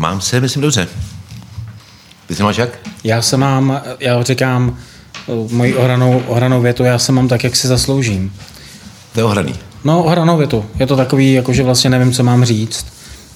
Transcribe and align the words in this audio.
mám 0.00 0.20
se, 0.20 0.40
myslím, 0.40 0.62
dobře. 0.62 0.88
Ty 2.26 2.34
se 2.34 2.42
máš 2.42 2.56
jak? 2.56 2.78
Já 3.04 3.22
se 3.22 3.36
mám, 3.36 3.80
já 4.00 4.22
říkám 4.22 4.78
uh, 5.26 5.52
moji 5.52 5.74
ohranou, 5.74 6.22
ohranou 6.26 6.60
větu, 6.60 6.84
já 6.84 6.98
se 6.98 7.12
mám 7.12 7.28
tak, 7.28 7.44
jak 7.44 7.56
si 7.56 7.68
zasloužím. 7.68 8.32
To 9.12 9.20
je 9.20 9.24
ohraný. 9.24 9.54
No, 9.84 10.02
ohranou 10.04 10.36
větu. 10.36 10.64
Je 10.78 10.86
to 10.86 10.96
takový, 10.96 11.32
jako 11.32 11.52
že 11.52 11.62
vlastně 11.62 11.90
nevím, 11.90 12.12
co 12.12 12.22
mám 12.24 12.44
říct. 12.44 12.86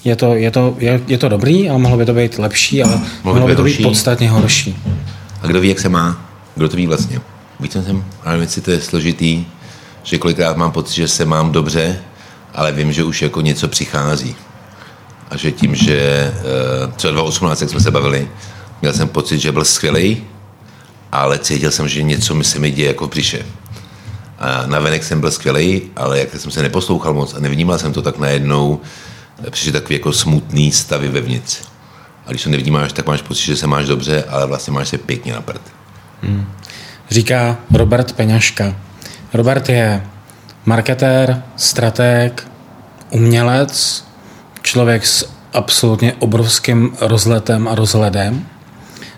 Je 0.03 0.15
to, 0.15 0.35
je 0.35 0.51
to, 0.51 0.75
je, 0.79 1.01
je 1.07 1.17
to 1.17 1.29
dobrý, 1.29 1.69
ale 1.69 1.79
mohlo 1.79 1.97
by 1.97 2.05
to 2.05 2.13
být 2.13 2.37
lepší, 2.37 2.83
ale 2.83 2.93
mohlo, 2.93 3.11
mohlo 3.23 3.47
by 3.47 3.55
to 3.55 3.63
být 3.63 3.71
horší. 3.71 3.83
podstatně 3.83 4.29
horší. 4.29 4.77
A 5.41 5.47
kdo 5.47 5.61
ví, 5.61 5.69
jak 5.69 5.79
se 5.79 5.89
má? 5.89 6.29
Kdo 6.55 6.69
to 6.69 6.77
ví 6.77 6.87
vlastně? 6.87 7.21
Co 7.69 7.83
jsem, 7.83 8.05
ale 8.23 8.37
věci 8.37 8.61
to 8.61 8.71
je 8.71 8.81
složitý, 8.81 9.45
že 10.03 10.17
kolikrát 10.17 10.57
mám 10.57 10.71
pocit, 10.71 10.95
že 10.95 11.07
se 11.07 11.25
mám 11.25 11.51
dobře, 11.51 11.99
ale 12.53 12.71
vím, 12.71 12.93
že 12.93 13.03
už 13.03 13.21
jako 13.21 13.41
něco 13.41 13.67
přichází. 13.67 14.35
A 15.29 15.37
že 15.37 15.51
tím, 15.51 15.75
že 15.75 15.97
eh, 15.99 16.91
třeba 16.95 17.13
2018, 17.13 17.61
jak 17.61 17.69
jsme 17.69 17.79
se 17.79 17.91
bavili, 17.91 18.29
měl 18.81 18.93
jsem 18.93 19.07
pocit, 19.07 19.39
že 19.39 19.51
byl 19.51 19.65
skvělý, 19.65 20.23
ale 21.11 21.39
cítil 21.39 21.71
jsem, 21.71 21.87
že 21.87 22.03
něco 22.03 22.35
mi 22.35 22.43
se 22.43 22.59
mi 22.59 22.71
děje 22.71 22.87
jako 22.87 23.07
v 23.07 23.09
břiše. 23.09 23.45
A 24.39 24.65
navenek 24.65 25.03
jsem 25.03 25.19
byl 25.19 25.31
skvělý, 25.31 25.81
ale 25.95 26.19
jak 26.19 26.35
jsem 26.35 26.51
se 26.51 26.61
neposlouchal 26.61 27.13
moc 27.13 27.33
a 27.33 27.39
nevnímal 27.39 27.77
jsem 27.77 27.93
to, 27.93 28.01
tak 28.01 28.17
najednou 28.17 28.79
přišly 29.49 29.71
takový 29.71 29.95
jako 29.95 30.13
smutný 30.13 30.71
stavy 30.71 31.07
vevnitř. 31.07 31.61
A 32.25 32.29
když 32.29 32.43
to 32.43 32.49
nevnímáš, 32.49 32.93
tak 32.93 33.07
máš 33.07 33.21
pocit, 33.21 33.45
že 33.45 33.55
se 33.55 33.67
máš 33.67 33.85
dobře, 33.85 34.23
ale 34.23 34.47
vlastně 34.47 34.73
máš 34.73 34.89
se 34.89 34.97
pěkně 34.97 35.33
na 35.33 35.41
prd. 35.41 35.61
Říká 37.09 37.57
Robert 37.73 38.11
Peňaška. 38.11 38.75
Robert 39.33 39.69
je 39.69 40.03
marketér, 40.65 41.43
strateg, 41.55 42.47
umělec, 43.09 44.05
člověk 44.65 45.05
s 45.05 45.29
absolutně 45.53 46.13
obrovským 46.19 46.91
rozletem 47.01 47.67
a 47.67 47.75
rozhledem. 47.75 48.45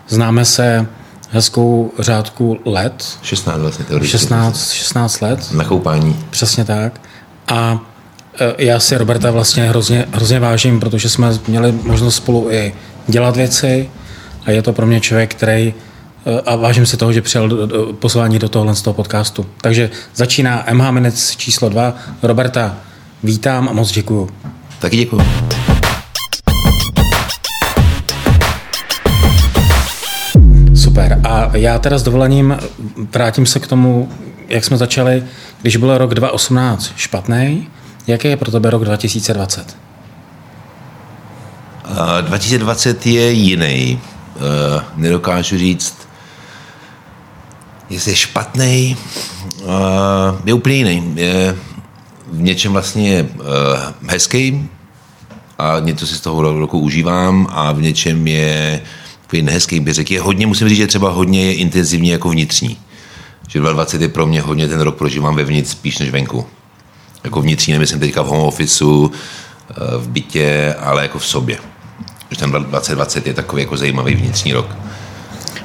Známe 0.08 0.44
se 0.44 0.86
hezkou 1.30 1.92
řádku 1.98 2.58
let, 2.64 3.18
16 3.22 3.60
vlastně 3.60 3.84
teoreticky. 3.84 4.18
16, 4.18 4.70
16 4.70 5.20
let, 5.20 5.52
Na 5.52 5.64
koupání. 5.64 6.16
přesně 6.30 6.64
tak. 6.64 7.00
A 7.48 7.78
e, 8.58 8.64
já 8.64 8.80
si 8.80 8.96
Roberta 8.98 9.30
vlastně 9.30 9.68
hrozně, 9.68 10.06
hrozně 10.12 10.40
vážím, 10.40 10.80
protože 10.80 11.08
jsme 11.08 11.30
měli 11.48 11.72
možnost 11.72 12.16
spolu 12.16 12.50
i 12.50 12.74
dělat 13.06 13.36
věci 13.36 13.90
a 14.46 14.50
je 14.50 14.62
to 14.62 14.72
pro 14.72 14.86
mě 14.86 15.00
člověk, 15.00 15.34
který 15.34 15.74
e, 16.26 16.40
a 16.40 16.56
vážím 16.56 16.86
si 16.86 16.96
toho, 16.96 17.12
že 17.12 17.22
přijal 17.22 17.48
do- 17.48 17.66
do- 17.66 17.92
pozvání 17.92 18.38
do 18.38 18.48
tohohle 18.48 18.74
z 18.76 18.82
toho 18.82 18.94
podcastu. 18.94 19.46
Takže 19.60 19.90
začíná 20.14 20.64
MH 20.72 20.90
Minutes 20.90 21.36
číslo 21.36 21.68
2. 21.68 21.94
Roberta, 22.22 22.76
vítám 23.22 23.68
a 23.68 23.72
moc 23.72 23.90
děkuju. 23.92 24.30
Taky 24.78 24.96
děkuji. 24.96 25.22
Super. 30.74 31.20
A 31.24 31.56
já 31.56 31.78
teda 31.78 31.98
s 31.98 32.02
dovolením 32.02 32.56
vrátím 33.14 33.46
se 33.46 33.60
k 33.60 33.66
tomu, 33.66 34.08
jak 34.48 34.64
jsme 34.64 34.76
začali, 34.76 35.24
když 35.62 35.76
byl 35.76 35.98
rok 35.98 36.14
2018 36.14 36.92
špatný, 36.96 37.68
jaký 38.06 38.28
je 38.28 38.36
pro 38.36 38.50
tebe 38.50 38.70
rok 38.70 38.84
2020? 38.84 39.76
A 41.84 42.20
2020 42.20 43.06
je 43.06 43.32
jiný. 43.32 44.00
Uh, 44.36 44.82
nedokážu 44.96 45.58
říct, 45.58 46.08
jestli 47.90 48.12
je 48.12 48.16
špatný. 48.16 48.96
Uh, 49.62 49.70
je 50.44 50.54
úplně 50.54 50.76
jiný. 50.76 51.16
V 52.32 52.42
něčem 52.42 52.72
vlastně 52.72 53.28
uh, 53.34 54.10
hezký 54.10 54.68
a 55.58 55.78
něco 55.80 56.06
si 56.06 56.14
z 56.14 56.20
toho 56.20 56.42
roku 56.42 56.78
užívám 56.78 57.46
a 57.50 57.72
v 57.72 57.82
něčem 57.82 58.26
je 58.26 58.80
takový 59.22 59.42
nehezký 59.42 59.80
bych 59.80 59.94
řekl. 59.94 60.12
Je 60.12 60.20
hodně, 60.20 60.46
musím 60.46 60.68
říct, 60.68 60.78
že 60.78 60.86
třeba 60.86 61.10
hodně 61.10 61.44
je 61.44 61.54
intenzivně 61.54 62.12
jako 62.12 62.28
vnitřní. 62.28 62.78
Že 63.48 63.58
2020 63.58 64.02
je 64.02 64.08
pro 64.08 64.26
mě 64.26 64.40
hodně 64.40 64.68
ten 64.68 64.80
rok 64.80 64.98
prožívám 64.98 65.36
vevnitř 65.36 65.70
spíš 65.70 65.98
než 65.98 66.10
venku. 66.10 66.46
Jako 67.24 67.42
vnitřní, 67.42 67.72
nemyslím 67.72 68.00
teďka 68.00 68.22
v 68.22 68.26
home 68.26 68.40
officeu, 68.40 69.10
eh, 69.70 69.74
v 69.98 70.08
bytě, 70.08 70.74
ale 70.80 71.02
jako 71.02 71.18
v 71.18 71.26
sobě. 71.26 71.58
Že 72.30 72.38
ten 72.38 72.50
2020 72.50 73.26
je 73.26 73.34
takový 73.34 73.62
jako 73.62 73.76
zajímavý 73.76 74.14
vnitřní 74.14 74.52
rok. 74.52 74.76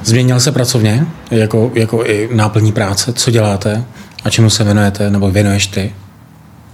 Změnil 0.03 0.39
se 0.39 0.51
pracovně, 0.51 1.07
jako, 1.31 1.71
jako 1.73 2.05
i 2.05 2.29
náplní 2.31 2.71
práce? 2.71 3.13
Co 3.13 3.31
děláte 3.31 3.85
a 4.23 4.29
čemu 4.29 4.49
se 4.49 4.63
věnujete, 4.63 5.09
nebo 5.09 5.31
věnuješ 5.31 5.67
ty? 5.67 5.93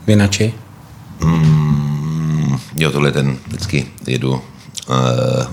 Vinači? 0.10 0.54
Mm, 1.20 2.58
jo, 2.76 2.92
tohle 2.92 3.08
je 3.08 3.14
ten, 3.14 3.38
vždycky 3.48 3.88
jedu. 4.08 4.32
Uh, 4.32 4.38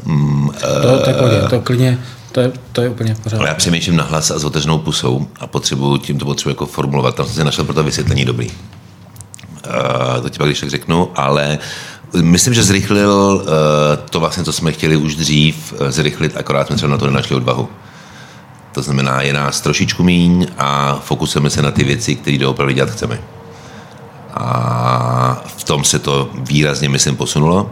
mm, 0.05 0.49
uh, 0.49 0.55
To, 0.83 0.99
to 0.99 1.11
je 1.11 1.15
pohodě, 1.15 1.41
to 1.51 1.61
klidně, 1.61 1.99
to 2.33 2.41
je, 2.41 2.53
to 2.73 2.81
je 2.83 2.89
úplně 2.89 3.15
v 3.15 3.35
ale 3.39 3.49
já 3.49 3.55
přemýšlím 3.55 3.97
nahlas 3.97 4.31
a 4.31 4.39
s 4.39 4.45
otevřenou 4.45 4.79
pusou 4.79 5.27
a 5.41 5.47
potřebuju, 5.47 5.97
tím 5.97 6.19
to 6.19 6.25
potřebuji 6.25 6.51
jako 6.51 6.67
formulovat. 6.67 7.15
Tam 7.15 7.27
jsem 7.27 7.35
si 7.35 7.45
našel 7.45 7.65
pro 7.65 7.75
to 7.75 7.85
vysvětlení 7.85 8.25
dobrý. 8.25 8.49
Uh, 8.49 10.23
to 10.23 10.29
ti 10.29 10.39
pak 10.39 10.47
když 10.47 10.61
tak 10.61 10.71
řeknu, 10.71 11.11
ale 11.15 11.59
myslím, 12.23 12.55
že 12.55 12.63
zrychlil 12.63 13.13
uh, 13.13 13.49
to 14.11 14.21
vlastně, 14.21 14.45
co 14.45 14.53
jsme 14.53 14.73
chtěli 14.73 14.97
už 14.97 15.17
dřív 15.17 15.73
uh, 15.73 15.89
zrychlit, 15.89 16.37
akorát 16.37 16.67
jsme 16.67 16.77
třeba 16.77 16.91
na 16.91 16.99
to 16.99 17.07
nenašli 17.07 17.37
odvahu. 17.37 17.69
To 18.73 18.83
znamená, 18.83 19.23
je 19.23 19.33
nás 19.33 19.61
trošičku 19.61 20.03
míň 20.03 20.47
a 20.59 21.01
fokusujeme 21.05 21.51
se 21.51 21.63
na 21.63 21.71
ty 21.71 21.85
věci, 21.85 22.17
které 22.17 22.39
doopravdy 22.39 22.75
dělat 22.75 22.91
chceme. 22.91 23.36
A 24.37 25.43
v 25.57 25.65
tom 25.65 25.85
se 25.85 25.99
to 25.99 26.31
výrazně, 26.35 26.89
myslím, 26.89 27.17
posunulo. 27.17 27.71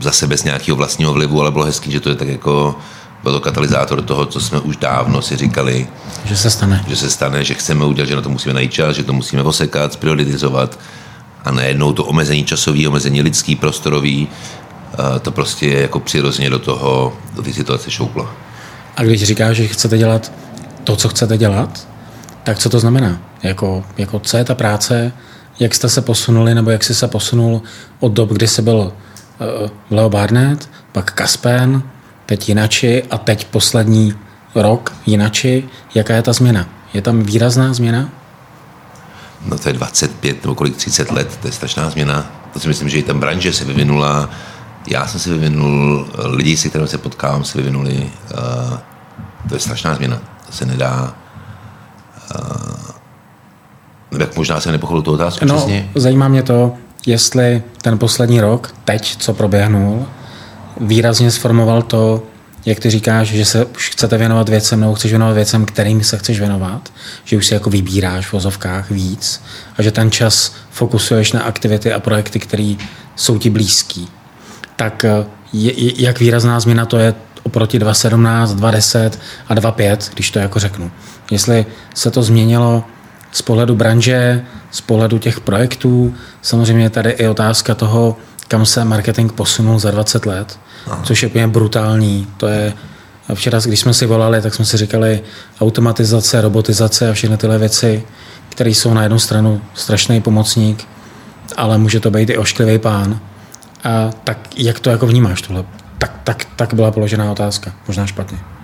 Zase 0.00 0.26
bez 0.26 0.44
nějakého 0.44 0.76
vlastního 0.76 1.12
vlivu, 1.12 1.40
ale 1.40 1.50
bylo 1.50 1.64
hezký, 1.64 1.90
že 1.92 2.00
to 2.00 2.08
je 2.08 2.14
tak 2.14 2.28
jako 2.28 2.74
byl 3.22 3.32
to 3.32 3.40
katalyzátor 3.40 4.02
toho, 4.02 4.26
co 4.26 4.40
jsme 4.40 4.60
už 4.60 4.76
dávno 4.76 5.22
si 5.22 5.36
říkali, 5.36 5.86
Že 6.24 6.36
se 6.36 6.50
stane. 6.50 6.84
že 6.88 6.96
se 6.96 7.10
stane, 7.10 7.44
že 7.44 7.54
chceme 7.54 7.84
udělat, 7.84 8.08
že 8.08 8.16
na 8.16 8.22
to 8.22 8.28
musíme 8.28 8.54
najít 8.54 8.72
čas, 8.72 8.96
že 8.96 9.02
to 9.02 9.12
musíme 9.12 9.42
osekat, 9.42 9.96
prioritizovat 9.96 10.78
a 11.44 11.50
najednou 11.50 11.92
to 11.92 12.04
omezení 12.04 12.44
časový, 12.44 12.88
omezení 12.88 13.22
lidský, 13.22 13.56
prostorový, 13.56 14.28
to 15.22 15.30
prostě 15.32 15.66
je 15.66 15.80
jako 15.82 16.00
přirozeně 16.00 16.50
do 16.50 16.58
toho, 16.58 17.12
do 17.34 17.42
té 17.42 17.52
situace 17.52 17.90
šouplo. 17.90 18.28
A 18.96 19.02
když 19.02 19.22
říkáš, 19.24 19.56
že 19.56 19.66
chcete 19.66 19.98
dělat 19.98 20.32
to, 20.84 20.96
co 20.96 21.08
chcete 21.08 21.38
dělat, 21.38 21.88
tak 22.46 22.58
co 22.58 22.70
to 22.70 22.80
znamená? 22.80 23.18
Jako, 23.42 23.84
jako 23.98 24.18
co 24.18 24.36
je 24.36 24.44
ta 24.44 24.54
práce, 24.54 25.12
jak 25.60 25.74
jste 25.74 25.88
se 25.88 26.00
posunuli, 26.02 26.54
nebo 26.54 26.70
jak 26.70 26.84
jsi 26.84 26.94
se 26.94 27.08
posunul 27.08 27.62
od 28.00 28.12
dob, 28.12 28.30
kdy 28.30 28.48
jsi 28.48 28.62
byl 28.62 28.76
uh, 28.78 29.70
Leo 29.90 30.10
Barnett, 30.10 30.70
pak 30.92 31.12
Kaspen, 31.12 31.82
teď 32.26 32.48
Jinači 32.48 33.02
a 33.10 33.18
teď 33.18 33.46
poslední 33.46 34.14
rok 34.54 34.92
Jinači. 35.06 35.68
Jaká 35.94 36.14
je 36.14 36.22
ta 36.22 36.32
změna? 36.32 36.68
Je 36.94 37.02
tam 37.02 37.22
výrazná 37.22 37.74
změna? 37.74 38.08
No 39.46 39.58
to 39.58 39.68
je 39.68 39.72
25 39.72 40.44
nebo 40.44 40.54
kolik 40.54 40.76
30 40.76 41.10
let, 41.10 41.38
to 41.42 41.48
je 41.48 41.52
strašná 41.52 41.90
změna. 41.90 42.32
To 42.52 42.60
si 42.60 42.68
myslím, 42.68 42.88
že 42.88 42.98
i 42.98 43.02
ta 43.02 43.14
branže 43.14 43.52
se 43.52 43.64
vyvinula, 43.64 44.30
já 44.86 45.06
jsem 45.06 45.20
se 45.20 45.30
vyvinul, 45.30 46.08
lidi, 46.18 46.56
se 46.56 46.68
kterými 46.68 46.88
se 46.88 46.98
potkávám, 46.98 47.44
se 47.44 47.58
vyvinuli. 47.58 47.92
Uh, 47.92 48.78
to 49.48 49.54
je 49.54 49.60
strašná 49.60 49.94
změna. 49.94 50.18
To 50.46 50.52
se 50.52 50.66
nedá... 50.66 51.14
Nebo 54.12 54.22
jak 54.24 54.36
možná 54.36 54.60
jsem 54.60 54.72
nepochopil 54.72 55.02
tu 55.02 55.12
otázku 55.12 55.44
No, 55.44 55.56
přesně. 55.56 55.90
zajímá 55.94 56.28
mě 56.28 56.42
to, 56.42 56.74
jestli 57.06 57.62
ten 57.82 57.98
poslední 57.98 58.40
rok, 58.40 58.74
teď, 58.84 59.16
co 59.16 59.34
proběhnul, 59.34 60.06
výrazně 60.80 61.30
sformoval 61.30 61.82
to, 61.82 62.22
jak 62.66 62.80
ty 62.80 62.90
říkáš, 62.90 63.28
že 63.28 63.44
se 63.44 63.64
už 63.64 63.90
chcete 63.90 64.18
věnovat 64.18 64.48
věcem, 64.48 64.80
nebo 64.80 64.94
chceš 64.94 65.10
věnovat 65.10 65.32
věcem, 65.32 65.64
kterým 65.64 66.04
se 66.04 66.18
chceš 66.18 66.38
věnovat, 66.40 66.92
že 67.24 67.36
už 67.36 67.46
si 67.46 67.54
jako 67.54 67.70
vybíráš 67.70 68.26
v 68.26 68.32
vozovkách 68.32 68.90
víc 68.90 69.42
a 69.78 69.82
že 69.82 69.90
ten 69.90 70.10
čas 70.10 70.54
fokusuješ 70.70 71.32
na 71.32 71.40
aktivity 71.42 71.92
a 71.92 72.00
projekty, 72.00 72.38
které 72.38 72.74
jsou 73.16 73.38
ti 73.38 73.50
blízký. 73.50 74.08
Tak 74.76 75.04
eh, 75.04 75.24
je, 75.52 75.84
je, 75.84 76.02
jak 76.02 76.20
výrazná 76.20 76.60
změna 76.60 76.86
to 76.86 76.98
je 76.98 77.14
oproti 77.42 77.78
2017, 77.78 78.54
2010 78.54 79.18
a 79.48 79.54
2005, 79.54 80.10
když 80.14 80.30
to 80.30 80.38
jako 80.38 80.58
řeknu. 80.60 80.90
Jestli 81.30 81.66
se 81.94 82.10
to 82.10 82.22
změnilo 82.22 82.84
z 83.32 83.42
pohledu 83.42 83.74
branže, 83.74 84.44
z 84.70 84.80
pohledu 84.80 85.18
těch 85.18 85.40
projektů, 85.40 86.14
samozřejmě 86.42 86.84
je 86.84 86.90
tady 86.90 87.10
i 87.10 87.28
otázka 87.28 87.74
toho, 87.74 88.16
kam 88.48 88.66
se 88.66 88.84
marketing 88.84 89.32
posunul 89.32 89.78
za 89.78 89.90
20 89.90 90.26
let, 90.26 90.58
což 91.02 91.22
je 91.22 91.28
úplně 91.28 91.48
brutální. 91.48 92.26
To 92.36 92.46
je, 92.46 92.72
včera, 93.34 93.60
když 93.64 93.80
jsme 93.80 93.94
si 93.94 94.06
volali, 94.06 94.42
tak 94.42 94.54
jsme 94.54 94.64
si 94.64 94.76
říkali 94.76 95.20
automatizace, 95.60 96.40
robotizace 96.40 97.10
a 97.10 97.12
všechny 97.12 97.36
tyhle 97.36 97.58
věci, 97.58 98.02
které 98.48 98.70
jsou 98.70 98.94
na 98.94 99.02
jednu 99.02 99.18
stranu 99.18 99.60
strašný 99.74 100.20
pomocník, 100.20 100.88
ale 101.56 101.78
může 101.78 102.00
to 102.00 102.10
být 102.10 102.30
i 102.30 102.38
ošklivý 102.38 102.78
pán. 102.78 103.20
A 103.84 104.10
tak 104.24 104.38
jak 104.56 104.80
to 104.80 104.90
jako 104.90 105.06
vnímáš 105.06 105.42
tohle? 105.42 105.64
Tak, 105.98 106.20
tak, 106.24 106.46
tak 106.56 106.74
byla 106.74 106.90
položená 106.90 107.32
otázka, 107.32 107.72
možná 107.86 108.06
špatně. 108.06 108.55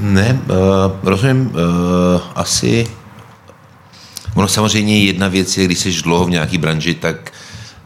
Ne, 0.00 0.42
uh, 0.50 0.56
rozumím, 1.02 1.46
uh, 1.46 2.22
asi... 2.34 2.86
Ono 4.34 4.48
samozřejmě 4.48 5.04
jedna 5.04 5.28
věc 5.28 5.58
je, 5.58 5.64
když 5.64 5.78
jsi 5.78 6.02
dlouho 6.02 6.24
v 6.24 6.30
nějaký 6.30 6.58
branži, 6.58 6.94
tak 6.94 7.32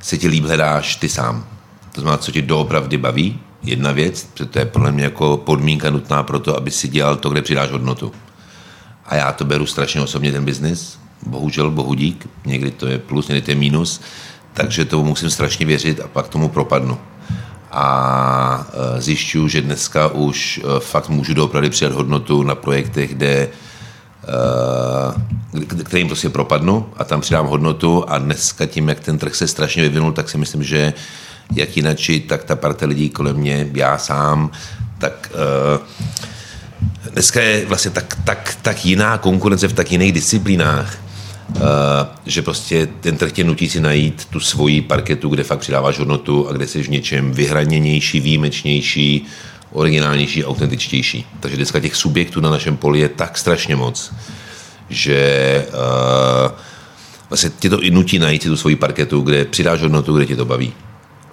se 0.01 0.19
ti 0.19 0.29
líp 0.29 0.45
hledáš 0.45 0.97
ty 0.97 1.09
sám. 1.09 1.47
To 1.93 2.01
znamená, 2.01 2.19
co 2.19 2.33
tě 2.33 2.43
doopravdy 2.43 2.99
baví, 2.99 3.41
jedna 3.63 3.93
věc, 3.93 4.29
protože 4.33 4.45
to 4.45 4.59
je 4.59 4.65
podle 4.65 4.93
mě 4.93 5.05
jako 5.05 5.37
podmínka 5.37 5.91
nutná 5.91 6.23
pro 6.23 6.39
to, 6.39 6.57
aby 6.57 6.71
si 6.71 6.89
dělal 6.89 7.17
to, 7.17 7.31
kde 7.31 7.43
přidáš 7.43 7.71
hodnotu. 7.71 8.13
A 9.07 9.17
já 9.17 9.33
to 9.33 9.45
beru 9.45 9.67
strašně 9.67 10.01
osobně, 10.01 10.33
ten 10.33 10.45
biznis. 10.45 10.99
Bohužel, 11.27 11.71
bohudík, 11.71 12.27
někdy 12.45 12.71
to 12.71 12.87
je 12.87 12.99
plus, 12.99 13.29
někdy 13.29 13.43
to 13.43 13.51
je 13.51 13.55
minus, 13.55 14.01
takže 14.53 14.85
tomu 14.85 15.05
musím 15.05 15.31
strašně 15.31 15.67
věřit 15.67 16.01
a 16.01 16.09
pak 16.09 16.29
tomu 16.29 16.49
propadnu. 16.49 16.99
A 17.71 18.67
e, 18.97 19.01
zjišťuju, 19.01 19.49
že 19.49 19.63
dneska 19.63 20.09
už 20.09 20.59
e, 20.59 20.81
fakt 20.81 21.09
můžu 21.09 21.35
doopravdy 21.35 21.71
přidat 21.71 21.93
hodnotu 21.93 22.43
na 22.43 22.55
projektech, 22.55 23.15
kde 23.15 23.49
e, 25.79 25.85
kterým 25.85 26.07
prostě 26.07 26.29
propadnu 26.29 26.87
a 26.97 27.05
tam 27.05 27.21
přidám 27.21 27.47
hodnotu 27.47 28.05
a 28.09 28.19
dneska 28.19 28.67
tím, 28.67 28.89
jak 28.89 29.01
ten 29.01 29.19
trh 29.19 29.35
se 29.35 29.49
strašně 29.49 29.83
vyvinul, 29.83 30.13
tak 30.13 30.29
si 30.29 30.39
myslím, 30.39 30.63
že 30.63 30.93
jak 31.55 31.77
jinači, 31.77 32.21
tak 32.21 32.45
ta 32.45 32.57
parta 32.57 32.87
lidí 32.87 33.11
kolem 33.11 33.37
mě, 33.37 33.69
já 33.73 33.99
sám, 33.99 34.51
tak 34.99 35.33
dneska 37.13 37.41
je 37.41 37.67
vlastně 37.67 37.91
tak, 37.91 38.17
tak, 38.25 38.57
tak 38.63 38.85
jiná 38.85 39.19
konkurence 39.19 39.69
v 39.69 39.73
tak 39.73 39.93
jiných 39.93 40.13
disciplínách, 40.13 40.99
že 42.27 42.43
prostě 42.43 42.89
ten 43.01 43.17
trh 43.17 43.33
tě 43.33 43.45
nutí 43.45 43.69
si 43.69 43.81
najít 43.81 44.25
tu 44.25 44.41
svoji 44.41 44.83
parketu, 44.83 45.29
kde 45.29 45.45
fakt 45.45 45.59
přidáváš 45.59 45.99
hodnotu 45.99 46.49
a 46.49 46.53
kde 46.53 46.67
jsi 46.67 46.83
v 46.83 46.89
něčem 46.89 47.33
vyhraněnější, 47.33 48.21
výjimečnější, 48.21 49.27
originálnější, 49.73 50.45
autentičtější. 50.45 51.27
Takže 51.41 51.57
dneska 51.57 51.81
těch 51.81 51.97
subjektů 51.97 52.41
na 52.41 52.51
našem 52.51 52.77
poli 52.77 53.01
je 53.01 53.09
tak 53.09 53.39
strašně 53.39 53.77
moc, 53.77 54.13
že 54.91 55.67
uh, 55.69 56.53
vlastně 57.31 57.51
tě 57.59 57.71
to 57.71 57.83
i 57.83 57.91
nutí 57.91 58.19
najít 58.19 58.43
si 58.43 58.49
tu 58.49 58.57
svoji 58.57 58.77
parketu, 58.77 59.21
kde 59.21 59.45
přidáš 59.45 59.83
hodnotu, 59.83 60.17
kde 60.17 60.27
tě 60.27 60.37
to 60.37 60.45
baví 60.45 60.73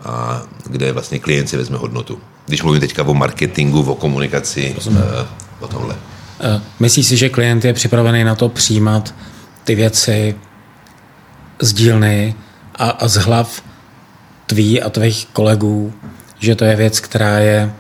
a 0.06 0.42
kde 0.66 0.92
vlastně 0.92 1.20
klient 1.20 1.48
si 1.48 1.58
vezme 1.58 1.78
hodnotu. 1.78 2.20
Když 2.46 2.64
mluvím 2.64 2.82
teďka 2.82 3.04
o 3.04 3.14
marketingu, 3.14 3.82
o 3.82 3.96
komunikaci, 3.96 4.74
Rozumím. 4.76 5.04
Eh, 5.22 5.28
o 5.60 5.68
tomhle. 5.68 5.96
Eh, 6.40 6.62
myslíš 6.80 7.08
si, 7.08 7.18
že 7.18 7.30
klient 7.30 7.66
je 7.66 7.74
připravený 7.74 8.24
na 8.24 8.36
to 8.36 8.50
přijímat 8.50 9.14
ty 9.68 9.76
věci 9.76 10.36
z 11.60 11.74
dílny 11.74 12.36
a, 12.76 12.90
a 12.90 13.08
z 13.08 13.16
hlav 13.16 13.62
tvý 14.46 14.82
a 14.82 14.90
tvých 14.90 15.28
kolegů, 15.34 15.94
že 16.40 16.56
to 16.56 16.66
je 16.66 16.76
věc, 16.76 17.00
která 17.00 17.40
je 17.40 17.72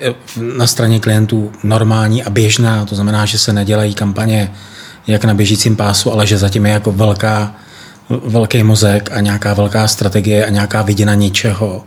eh, 0.00 0.14
na 0.56 0.66
straně 0.66 1.00
klientů 1.00 1.52
normální 1.62 2.24
a 2.24 2.30
běžná, 2.30 2.86
to 2.86 2.94
znamená, 2.94 3.24
že 3.24 3.38
se 3.38 3.52
nedělají 3.52 3.94
kampaně 3.94 4.52
jak 5.06 5.24
na 5.24 5.34
běžícím 5.34 5.76
pásu, 5.76 6.12
ale 6.12 6.26
že 6.26 6.38
zatím 6.38 6.66
je 6.66 6.72
jako 6.72 6.92
velká 6.92 7.54
velký 8.08 8.62
mozek 8.62 9.12
a 9.12 9.20
nějaká 9.20 9.54
velká 9.54 9.88
strategie 9.88 10.46
a 10.46 10.50
nějaká 10.50 10.82
vidina 10.82 11.14
ničeho, 11.14 11.84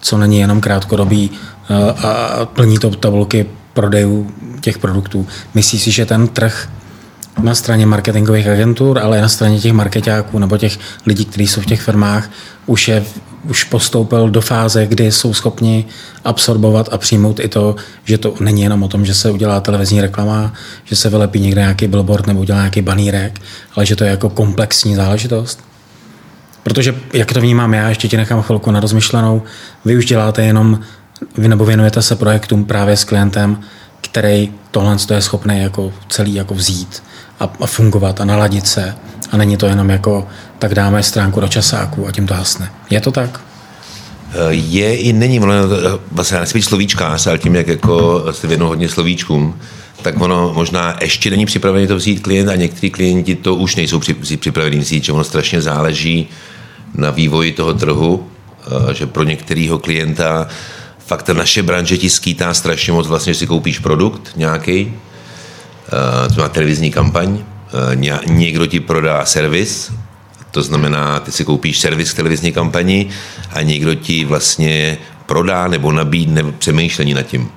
co 0.00 0.18
není 0.18 0.38
jenom 0.38 0.60
krátkodobý 0.60 1.30
eh, 1.32 1.92
a 1.92 2.44
plní 2.44 2.78
to 2.78 2.90
tabulky 2.90 3.46
prodejů 3.72 4.30
těch 4.60 4.78
produktů. 4.78 5.26
Myslíš 5.54 5.82
si, 5.82 5.90
že 5.90 6.06
ten 6.06 6.28
trh 6.28 6.68
na 7.42 7.54
straně 7.54 7.86
marketingových 7.86 8.48
agentur, 8.48 8.98
ale 8.98 9.18
i 9.18 9.20
na 9.20 9.28
straně 9.28 9.60
těch 9.60 9.72
marketáků 9.72 10.38
nebo 10.38 10.58
těch 10.58 10.78
lidí, 11.06 11.24
kteří 11.24 11.46
jsou 11.46 11.60
v 11.60 11.66
těch 11.66 11.80
firmách, 11.80 12.30
už, 12.66 12.88
je, 12.88 13.04
už 13.44 13.64
postoupil 13.64 14.30
do 14.30 14.40
fáze, 14.40 14.86
kdy 14.86 15.12
jsou 15.12 15.34
schopni 15.34 15.84
absorbovat 16.24 16.88
a 16.92 16.98
přijmout 16.98 17.40
i 17.40 17.48
to, 17.48 17.76
že 18.04 18.18
to 18.18 18.34
není 18.40 18.62
jenom 18.62 18.82
o 18.82 18.88
tom, 18.88 19.06
že 19.06 19.14
se 19.14 19.30
udělá 19.30 19.60
televizní 19.60 20.00
reklama, 20.00 20.52
že 20.84 20.96
se 20.96 21.10
vylepí 21.10 21.40
někde 21.40 21.60
nějaký 21.60 21.86
billboard 21.86 22.26
nebo 22.26 22.40
udělá 22.40 22.58
nějaký 22.58 22.82
banírek, 22.82 23.40
ale 23.74 23.86
že 23.86 23.96
to 23.96 24.04
je 24.04 24.10
jako 24.10 24.28
komplexní 24.28 24.94
záležitost. 24.94 25.64
Protože, 26.62 26.94
jak 27.12 27.32
to 27.32 27.40
vnímám 27.40 27.74
já, 27.74 27.88
ještě 27.88 28.08
ti 28.08 28.16
nechám 28.16 28.42
chvilku 28.42 28.70
na 28.70 28.80
rozmyšlenou, 28.80 29.42
vy 29.84 29.96
už 29.96 30.06
děláte 30.06 30.42
jenom, 30.42 30.80
vy 31.38 31.48
nebo 31.48 31.64
věnujete 31.64 32.02
se 32.02 32.16
projektům 32.16 32.64
právě 32.64 32.96
s 32.96 33.04
klientem, 33.04 33.60
který 34.00 34.52
tohle 34.70 34.96
je 35.14 35.22
schopný 35.22 35.62
jako 35.62 35.92
celý 36.08 36.34
jako 36.34 36.54
vzít 36.54 37.02
a, 37.40 37.52
a 37.60 37.66
fungovat 37.66 38.20
a 38.20 38.24
naladit 38.24 38.66
se. 38.66 38.94
A 39.30 39.36
není 39.36 39.56
to 39.56 39.66
jenom 39.66 39.90
jako, 39.90 40.26
tak 40.58 40.74
dáme 40.74 41.02
stránku 41.02 41.40
do 41.40 41.48
časáku 41.48 42.06
a 42.06 42.12
tím 42.12 42.26
to 42.26 42.34
hasne. 42.34 42.70
Je 42.90 43.00
to 43.00 43.10
tak? 43.10 43.40
Je 44.50 44.96
i 44.96 45.12
není, 45.12 45.40
ono, 45.40 45.54
vlastně 46.12 46.34
já 46.34 46.40
nechci 46.40 46.62
slovíčkář, 46.62 47.26
ale 47.26 47.38
tím, 47.38 47.54
jak 47.54 47.68
jako 47.68 48.24
se 48.30 48.46
věnu 48.46 48.66
hodně 48.66 48.88
slovíčkům, 48.88 49.58
tak 50.02 50.20
ono 50.20 50.52
možná 50.54 50.96
ještě 51.00 51.30
není 51.30 51.46
připravený 51.46 51.86
to 51.86 51.96
vzít 51.96 52.22
klient 52.22 52.48
a 52.48 52.56
někteří 52.56 52.90
klienti 52.90 53.34
to 53.34 53.54
už 53.54 53.76
nejsou 53.76 54.00
připravení 54.40 54.78
vzít, 54.78 55.04
že 55.04 55.12
ono 55.12 55.24
strašně 55.24 55.62
záleží 55.62 56.28
na 56.94 57.10
vývoji 57.10 57.52
toho 57.52 57.74
trhu, 57.74 58.28
eh, 58.90 58.94
že 58.94 59.06
pro 59.06 59.22
některého 59.22 59.78
klienta 59.78 60.48
fakt 60.98 61.22
ta 61.22 61.32
naše 61.32 61.62
branže 61.62 61.98
ti 61.98 62.10
skýtá 62.10 62.54
strašně 62.54 62.92
moc, 62.92 63.06
vlastně, 63.06 63.34
že 63.34 63.38
si 63.38 63.46
koupíš 63.46 63.78
produkt 63.78 64.32
nějaký, 64.36 64.92
eh, 64.94 65.07
to 66.34 66.40
má 66.40 66.48
televizní 66.48 66.90
kampaň, 66.90 67.38
eh, 67.38 67.96
někdo 68.26 68.66
ti 68.66 68.80
prodá 68.80 69.24
servis, 69.24 69.92
to 70.50 70.62
znamená, 70.62 71.20
ty 71.20 71.32
si 71.32 71.44
koupíš 71.44 71.80
servis 71.80 72.12
k 72.12 72.16
televizní 72.16 72.52
kampani 72.52 73.08
a 73.52 73.62
někdo 73.62 73.94
ti 73.94 74.24
vlastně 74.24 74.98
prodá 75.26 75.68
nebo 75.68 75.92
nabídne 75.92 76.52
přemýšlení 76.58 77.14
nad 77.14 77.22
tím. 77.22 77.48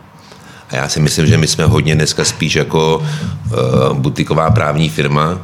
A 0.69 0.75
já 0.75 0.89
si 0.89 1.00
myslím, 1.00 1.28
že 1.28 1.38
my 1.38 1.48
jsme 1.48 1.66
hodně 1.66 1.95
dneska 1.95 2.25
spíš 2.25 2.56
jako 2.56 2.98
uh, 2.98 3.98
butiková 3.98 4.51
právní 4.51 4.89
firma, 4.89 5.39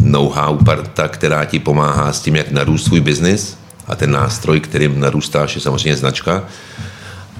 know-how 0.00 0.56
parta, 0.64 1.08
která 1.08 1.44
ti 1.44 1.58
pomáhá 1.58 2.12
s 2.12 2.20
tím, 2.20 2.36
jak 2.36 2.50
narůst 2.50 2.86
svůj 2.86 3.00
biznis 3.00 3.58
a 3.86 3.94
ten 3.96 4.10
nástroj, 4.10 4.60
kterým 4.60 5.00
narůstáš, 5.00 5.54
je 5.54 5.60
samozřejmě 5.60 5.96
značka. 5.96 6.44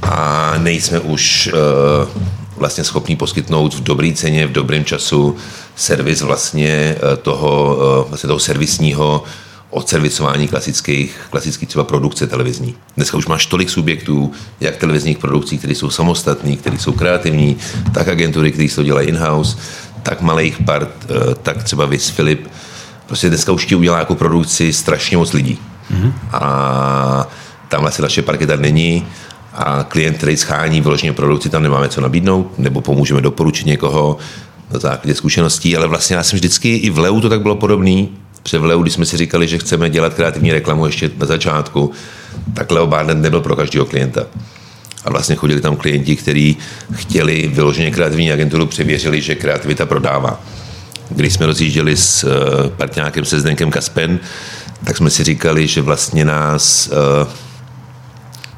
A 0.03 0.55
nejsme 0.59 1.01
už 1.01 1.51
uh, 1.53 2.23
vlastně 2.61 2.85
schopní 2.85 3.17
poskytnout 3.17 3.75
v 3.75 3.81
dobré 3.81 4.12
ceně, 4.15 4.47
v 4.47 4.53
dobrém 4.53 4.85
času 4.85 5.37
servis 5.77 6.21
vlastně 6.23 6.97
uh, 7.03 7.17
toho, 7.17 7.77
uh, 8.03 8.09
vlastně 8.09 8.27
toho 8.27 8.41
servisního 8.41 9.25
odservisování 9.71 10.49
klasických, 10.49 11.21
klasických 11.31 11.69
třeba 11.69 11.85
produkce 11.85 12.27
televizní. 12.27 12.75
Dneska 12.97 13.17
už 13.17 13.27
máš 13.27 13.47
tolik 13.47 13.71
subjektů, 13.71 14.33
jak 14.61 14.77
televizních 14.77 15.19
produkcí, 15.19 15.59
které 15.59 15.75
jsou 15.75 15.91
samostatní, 15.91 16.57
které 16.57 16.79
jsou 16.79 16.93
kreativní, 16.93 17.57
tak 17.95 18.09
agentury, 18.09 18.53
které 18.53 18.69
to 18.69 18.83
dělají 18.83 19.09
in-house, 19.09 19.59
tak 20.03 20.21
malých 20.21 20.59
part, 20.59 20.91
eh, 21.05 21.35
tak 21.43 21.65
třeba 21.65 21.87
Vis 21.87 22.09
Filip. 22.09 22.49
Prostě 23.06 23.29
dneska 23.29 23.53
už 23.53 23.67
ti 23.67 23.75
udělá 23.75 23.99
jako 23.99 24.15
produkci 24.15 24.73
strašně 24.73 25.17
moc 25.17 25.33
lidí. 25.33 25.59
Mm-hmm. 25.91 26.13
A 26.33 27.29
tam 27.69 27.81
vlastně 27.81 28.03
naše 28.03 28.23
parketa 28.23 28.56
není 28.56 29.06
a 29.52 29.85
klient, 29.88 30.17
který 30.17 30.37
schání 30.37 30.81
vyloženě 30.81 31.13
produkci, 31.13 31.48
tam 31.48 31.63
nemáme 31.63 31.89
co 31.89 32.01
nabídnout, 32.01 32.58
nebo 32.58 32.81
pomůžeme 32.81 33.20
doporučit 33.20 33.67
někoho 33.67 34.17
na 34.72 34.79
základě 34.79 35.15
zkušeností, 35.15 35.77
ale 35.77 35.86
vlastně 35.86 36.17
já 36.17 36.22
jsem 36.22 36.36
vždycky, 36.36 36.77
i 36.77 36.91
v 36.91 36.98
Leu 36.98 37.20
to 37.20 37.29
tak 37.29 37.43
bylo 37.43 37.56
podobný, 37.56 38.08
Protože 38.43 38.58
v 38.58 38.65
Leu, 38.65 38.82
když 38.82 38.94
jsme 38.94 39.06
si 39.06 39.17
říkali, 39.17 39.48
že 39.48 39.58
chceme 39.58 39.91
dělat 39.91 40.15
kreativní 40.15 40.53
reklamu 40.53 40.86
ještě 40.86 41.10
na 41.19 41.27
začátku, 41.27 41.93
tak 42.55 42.70
Leo 42.70 42.86
Barnet 42.86 43.19
nebyl 43.19 43.41
pro 43.41 43.56
každého 43.56 43.86
klienta. 43.86 44.27
A 45.05 45.10
vlastně 45.10 45.36
chodili 45.36 45.60
tam 45.60 45.77
klienti, 45.77 46.17
kteří 46.17 46.56
chtěli 46.94 47.51
vyloženě 47.55 47.91
kreativní 47.91 48.32
agenturu, 48.32 48.67
převěřili, 48.67 49.20
že 49.20 49.34
kreativita 49.34 49.86
prodává. 49.86 50.41
Když 51.10 51.34
jsme 51.34 51.46
rozjížděli 51.46 51.96
s 51.96 52.27
partňákem 52.77 53.25
se 53.25 53.41
Zdenkem 53.41 53.70
Kaspen, 53.70 54.19
tak 54.84 54.96
jsme 54.96 55.10
si 55.10 55.25
říkali, 55.25 55.67
že 55.67 55.82
vlastně 55.82 56.25
nás 56.25 56.91
uh, 57.22 57.29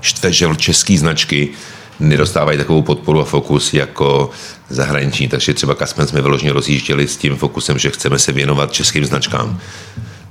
štve, 0.02 0.32
že 0.32 0.48
český 0.56 0.98
značky 0.98 1.48
nedostávají 2.00 2.58
takovou 2.58 2.82
podporu 2.82 3.20
a 3.20 3.24
fokus 3.24 3.74
jako 3.74 4.30
zahraniční. 4.68 5.28
Takže 5.28 5.54
třeba 5.54 5.74
Kaspen 5.74 6.06
jsme 6.06 6.22
vyloženě 6.22 6.52
rozjížděli 6.52 7.08
s 7.08 7.16
tím 7.16 7.36
fokusem, 7.36 7.78
že 7.78 7.90
chceme 7.90 8.18
se 8.18 8.32
věnovat 8.32 8.72
českým 8.72 9.04
značkám. 9.04 9.60